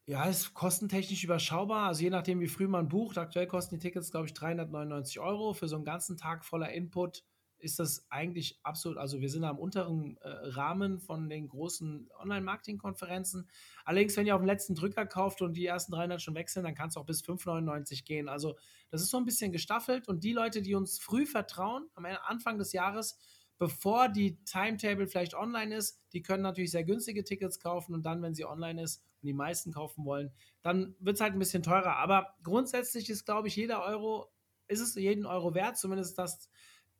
ja, 0.05 0.25
ist 0.25 0.53
kostentechnisch 0.53 1.25
überschaubar. 1.25 1.87
Also 1.87 2.03
je 2.03 2.11
nachdem, 2.11 2.41
wie 2.41 2.49
früh 2.49 2.67
man 2.67 2.89
bucht. 2.89 3.19
Aktuell 3.19 3.47
kosten 3.47 3.77
die 3.77 3.81
Tickets, 3.81 4.11
glaube 4.11 4.27
ich, 4.27 4.35
399 4.35 5.21
Euro. 5.21 5.55
Für 5.55 5.69
so 5.69 5.77
einen 5.77 5.85
ganzen 5.85 6.17
Tag 6.17 6.45
voller 6.45 6.73
Input 6.73 7.25
ist 7.63 7.79
das 7.79 8.05
eigentlich 8.11 8.59
absolut, 8.65 8.99
also 8.99 9.21
wir 9.21 9.31
sind 9.31 9.45
am 9.45 9.59
unteren 9.59 10.17
äh, 10.19 10.29
Rahmen 10.29 10.99
von 10.99 11.29
den 11.29 11.49
großen 11.49 12.11
Online-Marketing-Konferenzen. 12.19 13.49
Allerdings, 13.85 14.17
wenn 14.17 14.27
ihr 14.27 14.35
auf 14.35 14.41
den 14.41 14.49
letzten 14.49 14.75
Drücker 14.75 15.07
kauft 15.07 15.43
und 15.43 15.57
die 15.57 15.67
ersten 15.67 15.93
300 15.93 16.21
schon 16.21 16.35
wechseln, 16.35 16.65
dann 16.65 16.75
kann 16.75 16.89
es 16.89 16.97
auch 16.97 17.07
bis 17.07 17.23
5,99 17.23 18.05
gehen. 18.05 18.29
Also 18.29 18.57
das 18.91 19.01
ist 19.01 19.11
so 19.11 19.17
ein 19.17 19.25
bisschen 19.25 19.53
gestaffelt 19.53 20.09
und 20.09 20.25
die 20.25 20.33
Leute, 20.33 20.61
die 20.61 20.75
uns 20.75 20.99
früh 20.99 21.25
vertrauen, 21.25 21.89
am 21.95 22.05
Anfang 22.05 22.59
des 22.59 22.73
Jahres, 22.73 23.17
bevor 23.59 24.09
die 24.09 24.43
Timetable 24.45 25.07
vielleicht 25.07 25.35
online 25.35 25.77
ist, 25.77 26.03
die 26.13 26.23
können 26.23 26.43
natürlich 26.43 26.73
sehr 26.73 26.83
günstige 26.83 27.23
Tickets 27.23 27.61
kaufen 27.61 27.95
und 27.95 28.05
dann, 28.05 28.23
wenn 28.23 28.35
sie 28.35 28.45
online 28.45 28.83
ist 28.83 29.05
und 29.21 29.29
die 29.29 29.35
meisten 29.35 29.73
kaufen 29.73 30.05
wollen, 30.05 30.33
dann 30.63 30.97
wird 30.99 31.15
es 31.15 31.21
halt 31.21 31.35
ein 31.35 31.39
bisschen 31.39 31.63
teurer. 31.63 31.95
Aber 31.97 32.35
grundsätzlich 32.43 33.09
ist, 33.09 33.25
glaube 33.25 33.47
ich, 33.47 33.55
jeder 33.55 33.85
Euro, 33.85 34.33
ist 34.67 34.81
es 34.81 34.97
jeden 34.97 35.27
Euro 35.27 35.55
wert, 35.55 35.79
zumindest 35.79 36.19
das 36.19 36.51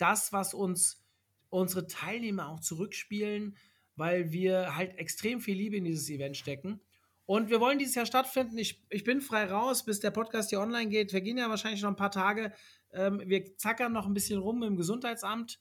das, 0.03 0.33
was 0.33 0.53
uns 0.53 1.03
unsere 1.49 1.87
Teilnehmer 1.87 2.49
auch 2.49 2.61
zurückspielen, 2.61 3.57
weil 3.95 4.33
wir 4.33 4.75
halt 4.77 4.99
extrem 4.99 5.41
viel 5.41 5.57
Liebe 5.57 5.77
in 5.77 5.85
dieses 5.85 6.11
Event 6.11 6.37
stecken. 6.37 6.81
Und 7.25 7.51
wir 7.51 7.61
wollen 7.61 7.79
dieses 7.79 7.95
Jahr 7.95 8.07
stattfinden. 8.07 8.59
Ich, 8.59 8.85
ich 8.91 9.05
bin 9.05 9.21
frei 9.21 9.45
raus, 9.45 9.85
bis 9.85 10.01
der 10.01 10.11
Podcast 10.11 10.51
hier 10.51 10.61
online 10.61 10.89
geht. 10.89 11.13
Wir 11.13 11.21
gehen 11.21 11.39
ja 11.39 11.49
wahrscheinlich 11.49 11.83
noch 11.83 11.91
ein 11.91 11.97
paar 11.97 12.11
Tage. 12.11 12.53
Ähm, 12.93 13.23
wir 13.27 13.57
zackern 13.57 13.93
noch 13.93 14.07
ein 14.07 14.15
bisschen 14.15 14.41
rum 14.41 14.63
im 14.65 14.77
Gesundheitsamt, 14.77 15.61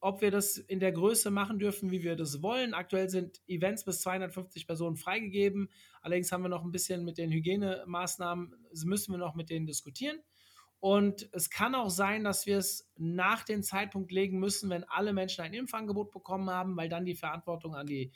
ob 0.00 0.22
wir 0.22 0.32
das 0.32 0.56
in 0.58 0.80
der 0.80 0.90
Größe 0.90 1.30
machen 1.30 1.60
dürfen, 1.60 1.92
wie 1.92 2.02
wir 2.02 2.16
das 2.16 2.42
wollen. 2.42 2.74
Aktuell 2.74 3.08
sind 3.08 3.40
Events 3.46 3.84
bis 3.84 4.00
250 4.00 4.66
Personen 4.66 4.96
freigegeben. 4.96 5.70
Allerdings 6.00 6.32
haben 6.32 6.42
wir 6.42 6.48
noch 6.48 6.64
ein 6.64 6.72
bisschen 6.72 7.04
mit 7.04 7.16
den 7.16 7.30
Hygienemaßnahmen, 7.30 8.54
müssen 8.84 9.12
wir 9.12 9.18
noch 9.18 9.36
mit 9.36 9.50
denen 9.50 9.66
diskutieren. 9.66 10.18
Und 10.82 11.28
es 11.30 11.48
kann 11.48 11.76
auch 11.76 11.90
sein, 11.90 12.24
dass 12.24 12.46
wir 12.46 12.58
es 12.58 12.90
nach 12.96 13.44
dem 13.44 13.62
Zeitpunkt 13.62 14.10
legen 14.10 14.40
müssen, 14.40 14.68
wenn 14.68 14.82
alle 14.82 15.12
Menschen 15.12 15.44
ein 15.44 15.54
Impfangebot 15.54 16.10
bekommen 16.10 16.50
haben, 16.50 16.76
weil 16.76 16.88
dann 16.88 17.04
die 17.04 17.14
Verantwortung 17.14 17.76
an 17.76 17.86
die 17.86 18.10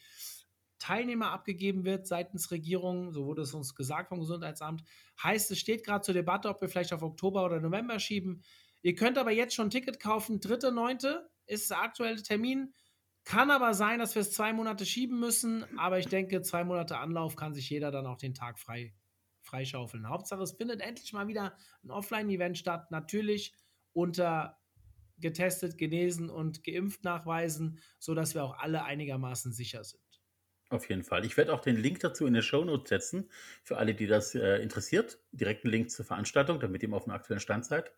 Teilnehmer 0.81 1.31
abgegeben 1.31 1.85
wird 1.85 2.09
seitens 2.09 2.51
Regierung, 2.51 3.12
so 3.12 3.25
wurde 3.25 3.43
es 3.43 3.55
uns 3.55 3.77
gesagt 3.77 4.09
vom 4.09 4.19
Gesundheitsamt. 4.19 4.83
Heißt, 5.23 5.49
es 5.53 5.61
steht 5.61 5.85
gerade 5.85 6.01
zur 6.01 6.14
Debatte, 6.14 6.49
ob 6.49 6.61
wir 6.61 6.69
vielleicht 6.69 6.93
auf 6.93 7.05
Oktober 7.05 7.45
oder 7.45 7.61
November 7.61 8.01
schieben. 8.01 8.43
Ihr 8.83 8.97
könnt 8.97 9.17
aber 9.17 9.31
jetzt 9.31 9.55
schon 9.55 9.69
ein 9.69 9.71
Ticket 9.71 10.01
kaufen. 10.01 10.41
3.9. 10.41 11.21
ist 11.47 11.71
der 11.71 11.81
aktuelle 11.81 12.21
Termin. 12.21 12.75
Kann 13.23 13.53
aber 13.53 13.75
sein, 13.75 14.01
dass 14.01 14.17
wir 14.17 14.23
es 14.23 14.33
zwei 14.33 14.53
Monate 14.53 14.87
schieben 14.87 15.21
müssen. 15.21 15.64
Aber 15.79 16.01
ich 16.01 16.09
denke, 16.09 16.43
zwei 16.43 16.64
Monate 16.64 16.99
Anlauf 16.99 17.37
kann 17.37 17.55
sich 17.55 17.71
jeder 17.71 17.93
dann 17.93 18.07
auch 18.07 18.19
den 18.19 18.35
Tag 18.35 18.59
frei 18.59 18.93
freischaufeln. 19.47 20.09
Hauptsache, 20.09 20.42
es 20.42 20.53
findet 20.53 20.80
endlich 20.80 21.12
mal 21.12 21.28
wieder 21.28 21.57
ein 21.82 21.90
Offline-Event 21.90 22.59
statt. 22.59 22.90
Natürlich 22.90 23.55
unter 23.92 24.59
getestet, 25.18 25.78
genesen 25.78 26.28
und 26.28 26.62
geimpft 26.62 27.05
nachweisen, 27.05 27.80
sodass 27.99 28.34
wir 28.34 28.44
auch 28.44 28.59
alle 28.59 28.84
einigermaßen 28.84 29.53
sicher 29.53 29.82
sind. 29.82 30.03
Auf 30.68 30.88
jeden 30.88 31.05
Fall. 31.05 31.24
Ich 31.24 31.36
werde 31.36 31.55
auch 31.55 31.61
den 31.61 31.76
Link 31.76 32.01
dazu 32.01 32.26
in 32.26 32.34
der 32.34 32.42
Show 32.42 32.64
Notes 32.64 32.88
setzen, 32.88 33.30
für 33.62 33.78
alle, 33.78 33.94
die 33.94 34.07
das 34.07 34.34
äh, 34.34 34.57
interessiert. 34.57 35.20
Direkten 35.30 35.68
Link 35.68 35.90
zur 35.90 36.05
Veranstaltung, 36.05 36.59
damit 36.59 36.82
ihr 36.82 36.92
auf 36.92 37.05
dem 37.05 37.12
aktuellen 37.12 37.40
Stand 37.40 37.64
seid. 37.64 37.92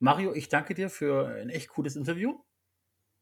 Mario, 0.00 0.34
ich 0.34 0.48
danke 0.48 0.74
dir 0.74 0.90
für 0.90 1.28
ein 1.28 1.48
echt 1.48 1.68
cooles 1.68 1.94
Interview. 1.94 2.42